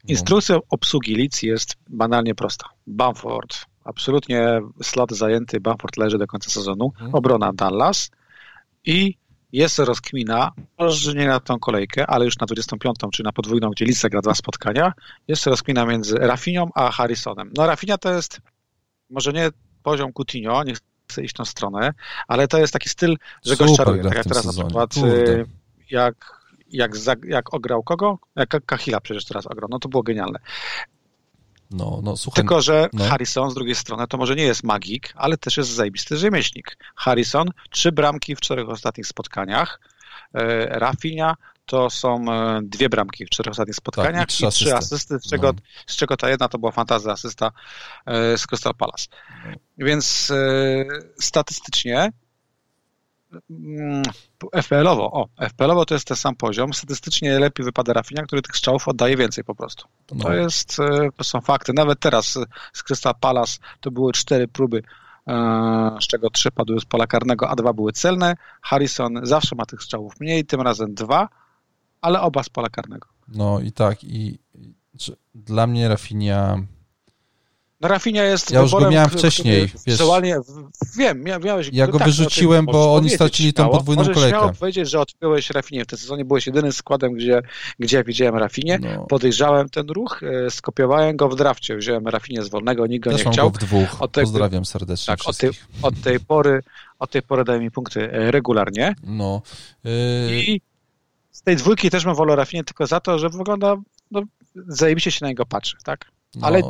[0.09, 0.63] instrukcja no.
[0.71, 2.69] obsługi Leeds jest banalnie prosta.
[2.87, 7.15] Bamford, absolutnie slot zajęty, Bamford leży do końca sezonu, hmm.
[7.15, 8.11] obrona Dallas
[8.85, 9.15] i
[9.53, 13.85] jest rozkmina, może nie na tą kolejkę, ale już na 25, czy na podwójną, gdzie
[13.85, 14.93] Leeds gra dwa spotkania,
[15.29, 17.51] jest rozkmina między Rafinią a Harrisonem.
[17.57, 18.41] No Rafinia to jest
[19.11, 19.51] może nie
[19.83, 20.75] poziom Coutinho, nie
[21.09, 21.95] chcę iść tą stronę,
[22.29, 24.03] ale to jest taki styl, że Super gość czaruje.
[24.03, 24.75] Tak jak teraz sezonie.
[24.75, 25.47] na przykład y,
[25.91, 26.15] jak,
[26.71, 26.93] jak,
[27.25, 28.19] jak ograł kogo?
[28.37, 29.69] Jak Kahila przecież teraz ograł.
[29.71, 30.39] No to było genialne.
[31.75, 33.05] No, no, słuchaj, Tylko, że no.
[33.05, 36.79] Harrison z drugiej strony to może nie jest magik, ale też jest zajebisty rzemieślnik.
[36.97, 39.81] Harrison, trzy bramki w czterech ostatnich spotkaniach.
[40.35, 41.37] E, Rafinha
[41.67, 45.53] to są e, dwie bramki w czterech ostatnich spotkaniach tak, i, trzy, asysty, z czego,
[45.53, 45.59] no.
[45.87, 47.51] z czego ta jedna to była fantazja asysta
[48.07, 49.07] e, z Crystal Palace.
[49.47, 49.57] No.
[49.79, 50.33] Więc
[51.21, 52.13] statystycznie
[53.51, 54.03] mm,
[54.53, 56.73] FPL-owo, o, FPL-owo to jest ten sam poziom.
[56.73, 59.89] Statystycznie lepiej wypada Rafinha, który tych strzałów oddaje więcej po prostu.
[60.07, 60.33] To, no.
[60.33, 60.77] jest,
[61.17, 61.73] to są fakty.
[61.73, 62.39] Nawet teraz
[62.73, 64.83] z Crystal Palace to były cztery próby
[66.01, 68.37] z czego trzy padły z pola karnego, a dwa były celne.
[68.63, 71.29] Harrison zawsze ma tych strzałów mniej, tym razem dwa,
[72.01, 73.09] ale oba z pola karnego.
[73.29, 74.39] No i tak, i,
[75.35, 76.59] dla mnie Rafinia
[77.85, 79.99] no Rafinia jest Ja już go miałem wcześniej, wiesz.
[80.97, 81.71] wiem, miałeś...
[81.73, 84.41] Ja go tak, wyrzuciłem, bo oni stracili tą podwójną możesz kolejkę.
[84.41, 85.85] Możesz powiedzieć, że odpiąłeś Rafinię.
[85.85, 87.43] W tym sezonie byłeś jedynym składem, gdzie,
[87.79, 88.79] gdzie widziałem Rafinię.
[88.79, 89.07] No.
[89.07, 91.77] Podejrzałem ten ruch, e, skopiowałem go w drafcie.
[91.77, 93.51] Wziąłem Rafinię z wolnego, nikt go Też nie chciał.
[93.51, 94.03] Go w dwóch.
[94.03, 95.51] Od tej, Pozdrawiam serdecznie Tak, od tej,
[95.83, 96.63] od tej pory
[96.99, 98.95] od tej pory daje mi punkty e, regularnie.
[99.03, 99.43] No.
[99.85, 99.91] Yy...
[100.43, 100.61] I
[101.31, 103.77] z tej dwójki też mam wolę Rafinię tylko za to, że wygląda,
[104.11, 104.23] no,
[104.55, 106.05] zajebiście się na niego patrzy, tak?
[106.35, 106.63] No, Ale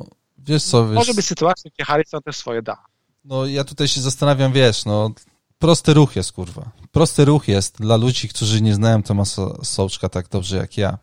[0.47, 0.95] wiesz co, wiesz...
[0.95, 2.77] może być sytuacja, gdzie Harrison też swoje da.
[3.25, 5.11] No ja tutaj się zastanawiam, wiesz, no
[5.59, 6.71] prosty ruch jest, kurwa.
[6.93, 10.99] Prosty ruch jest dla ludzi, którzy nie znają Tomasa Sołczka tak dobrze jak ja.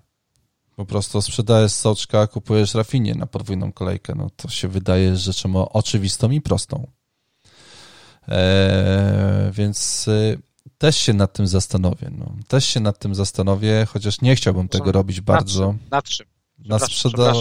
[0.76, 4.13] Po prostu sprzedajesz Soczka, kupujesz Rafinię na podwójną kolejkę.
[4.15, 6.88] No to się wydaje rzeczą oczywistą i prostą.
[8.27, 10.41] Eee, więc y,
[10.77, 12.11] też się nad tym zastanowię.
[12.18, 12.35] No.
[12.47, 15.76] Też się nad tym zastanowię, chociaż nie chciałbym tego robić bardzo.
[15.91, 16.30] Nad czym?
[16.65, 17.33] Na, sprzeda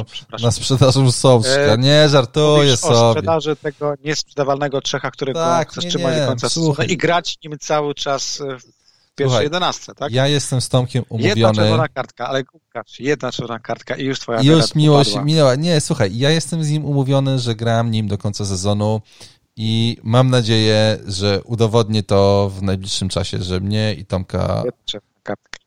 [0.42, 1.50] na sprzedaży Sołczka.
[1.50, 2.94] E, nie, żartuję sobie.
[2.94, 7.58] o sprzedaży tego niesprzedawalnego Czecha, którego tak, chcesz trzymać do końca sezonu i grać nim
[7.58, 10.12] cały czas w pierwszej jedenastce, tak?
[10.12, 11.40] Ja jestem z Tomkiem umówiony.
[11.40, 15.54] Jedna czerwona kartka, ale Łukasz, jedna czerwona kartka i już twoja Już miłość minęła.
[15.54, 19.00] Nie, słuchaj, ja jestem z nim umówiony, że gram nim do końca sezonu
[19.56, 24.62] i mam nadzieję, że udowodnię to w najbliższym czasie, że mnie i Tomka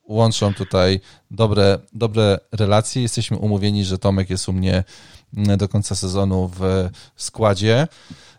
[0.07, 0.99] łączą tutaj
[1.31, 3.01] dobre, dobre relacje.
[3.01, 4.83] Jesteśmy umówieni, że Tomek jest u mnie
[5.57, 7.87] do końca sezonu w składzie.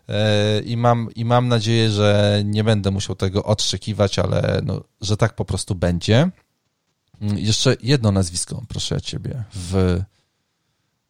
[0.09, 5.17] E, I mam, I mam nadzieję, że nie będę musiał tego odszczekiwać, ale no, że
[5.17, 6.29] tak po prostu będzie.
[7.21, 10.01] Mm, jeszcze jedno nazwisko, proszę ciebie, w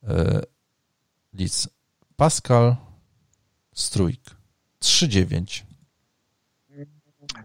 [0.07, 0.41] e,
[1.33, 1.69] Leeds.
[2.15, 2.75] Pascal
[3.73, 4.21] Strójk.
[4.81, 5.63] 3-9.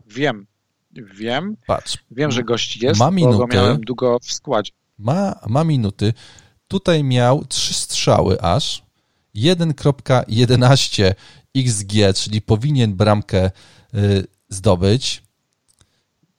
[0.07, 0.47] Wiem,
[0.93, 1.57] wiem.
[1.67, 1.99] Patrz.
[2.11, 4.73] Wiem, że gość jest, ma minuty, bo go miałem długo w składzie.
[4.99, 6.13] Ma, ma minuty.
[6.69, 8.83] Tutaj miał trzy strzały aż.
[9.37, 11.15] 1.11
[11.57, 13.51] XG, czyli powinien bramkę
[13.95, 15.23] y, zdobyć.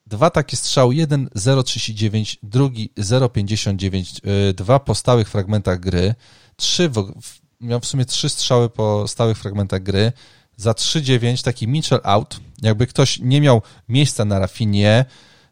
[0.07, 6.15] Dwa takie strzały, jeden 0,39, drugi 0,59, y, dwa po stałych fragmentach gry,
[6.55, 7.13] trzy w,
[7.61, 10.11] miał w sumie trzy strzały po stałych fragmentach gry,
[10.61, 15.05] za 3,9 taki Mitchell out, jakby ktoś nie miał miejsca na Rafinie,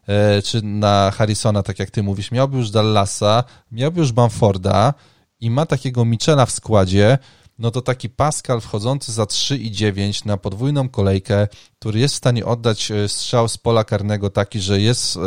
[0.08, 4.94] e, czy na Harrisona, tak jak ty mówisz, miałby już Dallasa, miałby już Bamforda
[5.40, 7.18] i ma takiego Michela w składzie,
[7.58, 12.90] no to taki Pascal wchodzący za 3,9 na podwójną kolejkę, który jest w stanie oddać
[12.90, 15.20] e, strzał z pola karnego taki, że jest e,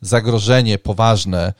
[0.00, 1.52] zagrożenie poważne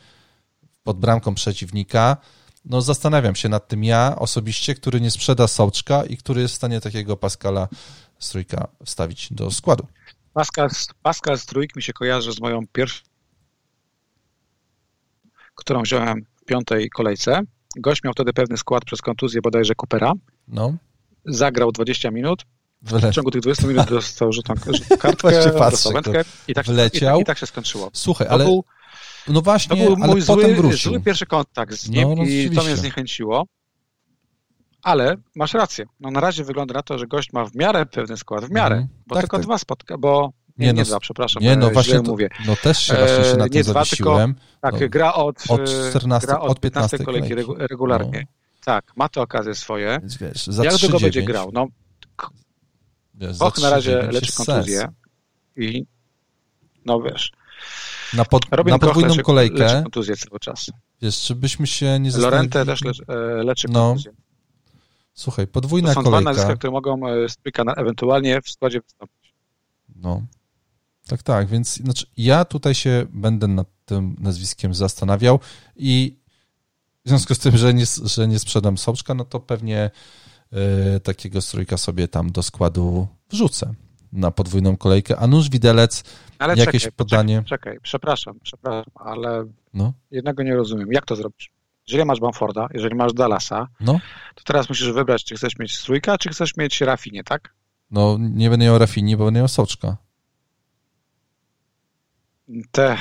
[0.83, 2.17] pod bramką przeciwnika,
[2.65, 6.57] no zastanawiam się nad tym ja osobiście, który nie sprzeda Sołczka i który jest w
[6.57, 7.67] stanie takiego Pascala
[8.19, 9.87] z trójka wstawić do składu.
[10.33, 10.69] Pascal,
[11.03, 13.03] Pascal z trójk mi się kojarzy z moją pierwszą,
[15.55, 17.41] którą wziąłem w piątej kolejce.
[17.75, 20.13] Gość miał wtedy pewny skład przez kontuzję bodajże Coopera.
[20.47, 20.73] No.
[21.25, 22.45] Zagrał 20 minut.
[22.81, 23.11] Wyle...
[23.11, 27.19] W ciągu tych 20 minut dostał rzutą, rzutą kartkę, dostał wędkę i tak, wleciał.
[27.19, 27.89] I, i, tak się skończyło.
[27.93, 28.63] Słuchaj, ale był,
[29.27, 30.91] no właśnie, to był ale mój potem zły, wrócił.
[30.91, 33.45] zły pierwszy kontakt z nim no, no, i to mnie zniechęciło.
[34.83, 35.85] Ale masz rację.
[35.99, 38.75] No na razie wygląda na to, że gość ma w miarę pewny skład, w miarę,
[38.75, 38.93] Mhm.
[39.07, 39.45] bo Tak, tylko tak.
[39.45, 42.11] dwa spotka, bo nie, Nie, nie, no, dwa, przepraszam, Nie, no e, właśnie, źle to,
[42.11, 42.29] mówię.
[42.47, 44.35] no też się właśnie się E, na nie tym dwa, zawiesiłem.
[44.61, 47.51] Tak, No, gra od, od e, 14 gra od od 15 15 kolejki kolejki.
[47.51, 48.27] regu- regularnie.
[48.65, 49.97] Tak, ma to okazję swoje.
[50.01, 51.49] Więc wiesz, za Jak 3, długo będzie grał?
[51.53, 51.67] No,
[53.13, 54.87] Wiesz, Och na razie 3,9 leczy kontuzję
[55.57, 55.85] i
[56.85, 57.31] no wiesz,
[58.13, 60.71] Na, pod, Robin na podwójną leczy, leczy kolejkę, kontuzję cały czas.
[61.01, 62.65] wiesz, czy byśmy się nie Lorente zastanowili...
[62.65, 63.03] też leczy,
[63.39, 64.11] e, leczy No, kontuzję.
[65.13, 66.29] Słuchaj, To podwójna są dwa kolejka...
[66.29, 69.33] nazwiska, które mogą e, Stryka ewentualnie w składzie wystąpić.
[69.95, 70.21] No.
[71.07, 75.39] Tak, tak, więc znaczy, ja tutaj się będę nad tym nazwiskiem zastanawiał
[75.75, 76.17] i
[77.05, 79.91] w związku z tym, że nie, że nie sprzedam Soczka, no to pewnie
[80.95, 83.73] y, takiego strójka sobie tam do składu wrzucę
[84.15, 85.17] na podwójną kolejkę.
[85.17, 86.03] A nóż widelec,
[86.39, 87.43] Ale Jakieś czekaj, podanie?
[87.45, 90.87] Czekaj, czekaj, przepraszam, przepraszam, ale no, jednego nie rozumiem.
[90.91, 91.51] Jak to zrobisz?
[91.87, 93.99] Jeżeli masz Bamforda, jeżeli masz Dallasa, no,
[94.35, 97.53] to teraz musisz wybrać, czy chcesz mieć Strójka, czy chcesz mieć Rafinie, tak?
[97.91, 99.97] no nie będę miał Rafini, bo będę miał Soczka.
[102.71, 102.97] Te,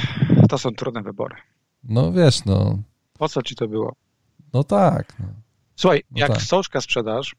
[0.48, 1.36] to są trudne wybory.
[1.84, 2.78] No wiesz, no,
[3.18, 3.94] Po co ci to było?
[4.52, 5.18] no tak.
[5.18, 5.26] No.
[5.76, 6.42] Słuchaj, No jak tak.
[6.42, 7.34] Sołczka sprzedasz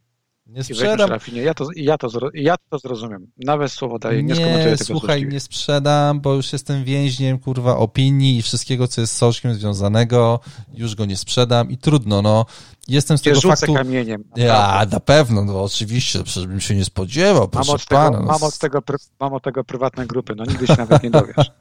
[0.47, 3.27] Nie sprzedam, Rafinie, ja to, ja, to, ja to zrozumiem.
[3.37, 5.33] Nawet słowo daję, nie, skomentuję Nie, tego słuchaj, złośliwie.
[5.33, 10.39] nie sprzedam, bo już jestem więźniem, kurwa, opinii i wszystkiego, co jest z Soczkiem związanego.
[10.73, 12.45] Już go nie sprzedam i trudno, no.
[12.87, 13.73] Jestem z Nie tego faktu...
[13.73, 14.23] kamieniem.
[14.35, 18.19] Ja, na pewno, no oczywiście, przecież bym się nie spodziewał, Mam proszę od, tego, pana.
[18.19, 18.79] No, mam, od tego,
[19.19, 21.51] mam od tego prywatne grupy, no nigdy się nawet nie dowiesz.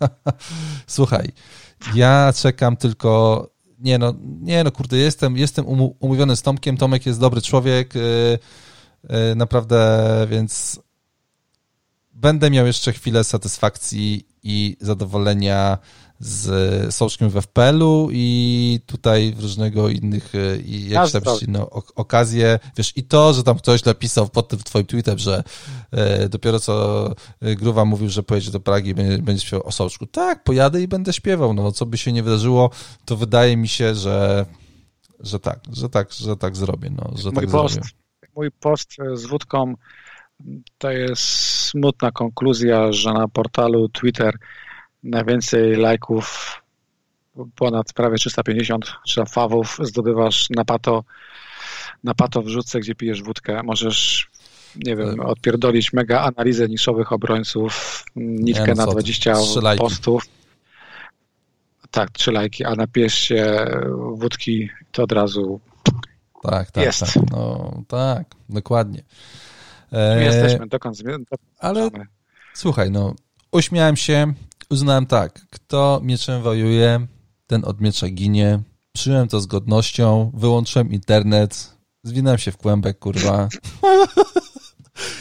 [0.87, 1.33] Słuchaj,
[1.95, 3.51] ja czekam tylko...
[3.79, 5.67] Nie no, nie no, kurde, jestem, jestem
[6.01, 8.39] umówiony z Tomkiem, Tomek jest dobry człowiek, yy,
[9.37, 10.81] naprawdę, więc
[12.13, 15.79] będę miał jeszcze chwilę satysfakcji i zadowolenia
[16.21, 21.23] z Soczkiem w FPL-u i tutaj w różnego innych y, i jakieś tam
[21.95, 22.59] okazje.
[22.77, 25.45] Wiesz, i to, że tam ktoś napisał pod tym twoim tweetem, że
[25.91, 27.09] e, dopiero co
[27.41, 30.07] e, Gruwa mówił, że pojedzie do Pragi i będzie, będzie śpiewał o Soczku.
[30.07, 31.55] Tak, pojadę i będę śpiewał.
[31.55, 32.71] No, co by się nie wydarzyło,
[33.05, 34.47] to wydaje mi się, że,
[35.21, 36.91] że tak, że tak, że tak zrobię.
[36.91, 38.04] No, że Mój tak post, zrobię.
[38.37, 39.75] Mój post z wódką
[40.79, 41.23] to jest
[41.69, 44.35] smutna konkluzja, że na portalu Twitter
[45.03, 46.55] najwięcej lajków,
[47.57, 51.05] ponad prawie 350 czy fawów zdobywasz na pato,
[52.05, 53.63] na pato wrzucę, gdzie pijesz wódkę.
[53.63, 54.29] Możesz,
[54.77, 55.27] nie wiem, Tak.
[55.27, 59.83] odpierdolić mega analizę niszowych obrońców, nitkę no na co ty, 20 trzy lajki.
[59.85, 60.23] postów.
[61.91, 63.67] Tak, trzy lajki, a napijesz się
[64.15, 65.61] wódki, to od razu
[66.51, 67.01] Tak, tak, Jest.
[67.01, 67.11] tak.
[67.31, 69.03] No, tak, dokładnie.
[69.93, 71.25] E, My jesteśmy, dokąd zmierzamy.
[71.59, 71.91] ale
[72.55, 73.15] Słuchaj, no,
[73.53, 74.33] uśmiałem się,
[74.71, 77.07] uznałem tak, kto mieczem wojuje,
[77.47, 78.61] ten od miecza ginie.
[78.93, 81.71] Przyjąłem to z godnością, wyłączyłem internet,
[82.03, 83.49] zwinąłem się w kłębek, kurwa.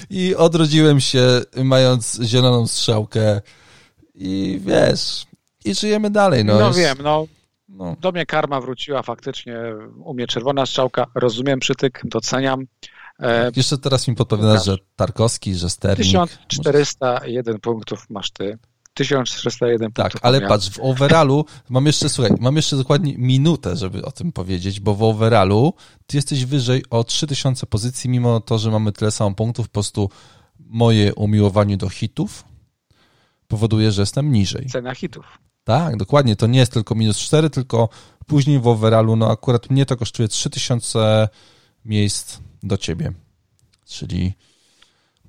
[0.10, 3.42] I odrodziłem się, mając zieloną strzałkę.
[4.16, 5.26] I wiesz,
[5.66, 6.46] i żyjemy dalej.
[6.46, 7.26] No, No, jest- wiem, no
[7.74, 9.56] No, do mnie karma wróciła faktycznie,
[10.04, 12.66] u mnie czerwona strzałka, rozumiem przytyk, doceniam.
[13.20, 16.30] E, jeszcze teraz mi podpowiadasz, że Tarkowski, że Sterling.
[16.48, 18.58] 1401 punktów masz ty,
[18.94, 20.50] 1401 Tak, punktów ale mam ja.
[20.50, 24.96] patrz, w overallu mam jeszcze, słuchaj, mam jeszcze dokładnie minutę, żeby o tym powiedzieć, bo
[24.96, 25.74] w overallu
[26.08, 30.10] ty jesteś wyżej o 3000 pozycji, mimo to, że mamy tyle samo punktów, po prostu
[30.60, 32.44] moje umiłowanie do hitów
[33.48, 34.66] powoduje, że jestem niżej.
[34.66, 35.40] Cena hitów.
[35.64, 37.90] Tak, dokładnie, to nie jest tylko minus 4, tylko
[38.28, 41.30] później w overallu, no akurat mnie to kosztuje 3000
[41.86, 43.14] miejsc do ciebie,
[43.86, 44.34] czyli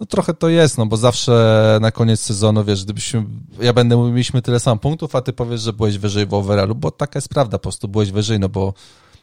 [0.01, 3.25] no trochę to jest, no bo zawsze na koniec sezonu, wiesz, gdybyśmy,
[3.61, 6.91] ja będę mieliśmy tyle samo punktów, a ty powiesz, że byłeś wyżej w overallu, bo
[6.91, 8.75] taka jest prawda, po prostu byłeś wyżej, no bo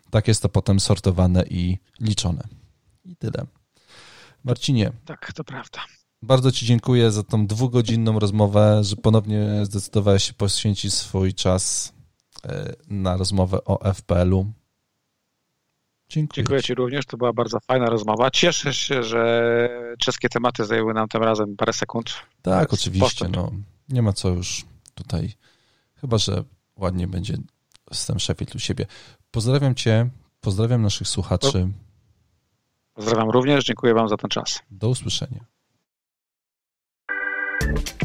[0.10, 2.44] tak jest to potem sortowane i liczone.
[3.06, 3.46] I tyle.
[4.44, 5.80] Marcinie, Tak, to prawda.
[6.22, 11.94] Bardzo Ci dziękuję za tą dwugodzinną rozmowę, że ponownie zdecydowałeś się poświęcić swój czas
[12.46, 14.54] e, na rozmowę o FPL-u.
[16.10, 16.36] Dziękuję.
[16.36, 18.32] Dziękuję Ci również, to była bardzo fajna rozmowa.
[18.32, 19.70] Cieszę się, że
[20.00, 22.14] czeskie tematy zajęły nam tym razem parę sekund.
[22.42, 23.28] Tak, oczywiście.
[23.30, 23.52] No,
[23.90, 25.34] nie ma co już tutaj,
[25.96, 26.44] chyba że
[26.78, 27.38] ładnie będzie
[27.94, 28.86] system Sheffield u siebie.
[29.32, 30.10] Pozdrawiam Cię,
[30.42, 31.68] pozdrawiam naszych słuchaczy.
[32.94, 34.60] Pozdrawiam również, dziękuję Wam za ten czas.
[34.72, 35.46] Do usłyszenia.
[37.62, 38.01] thank you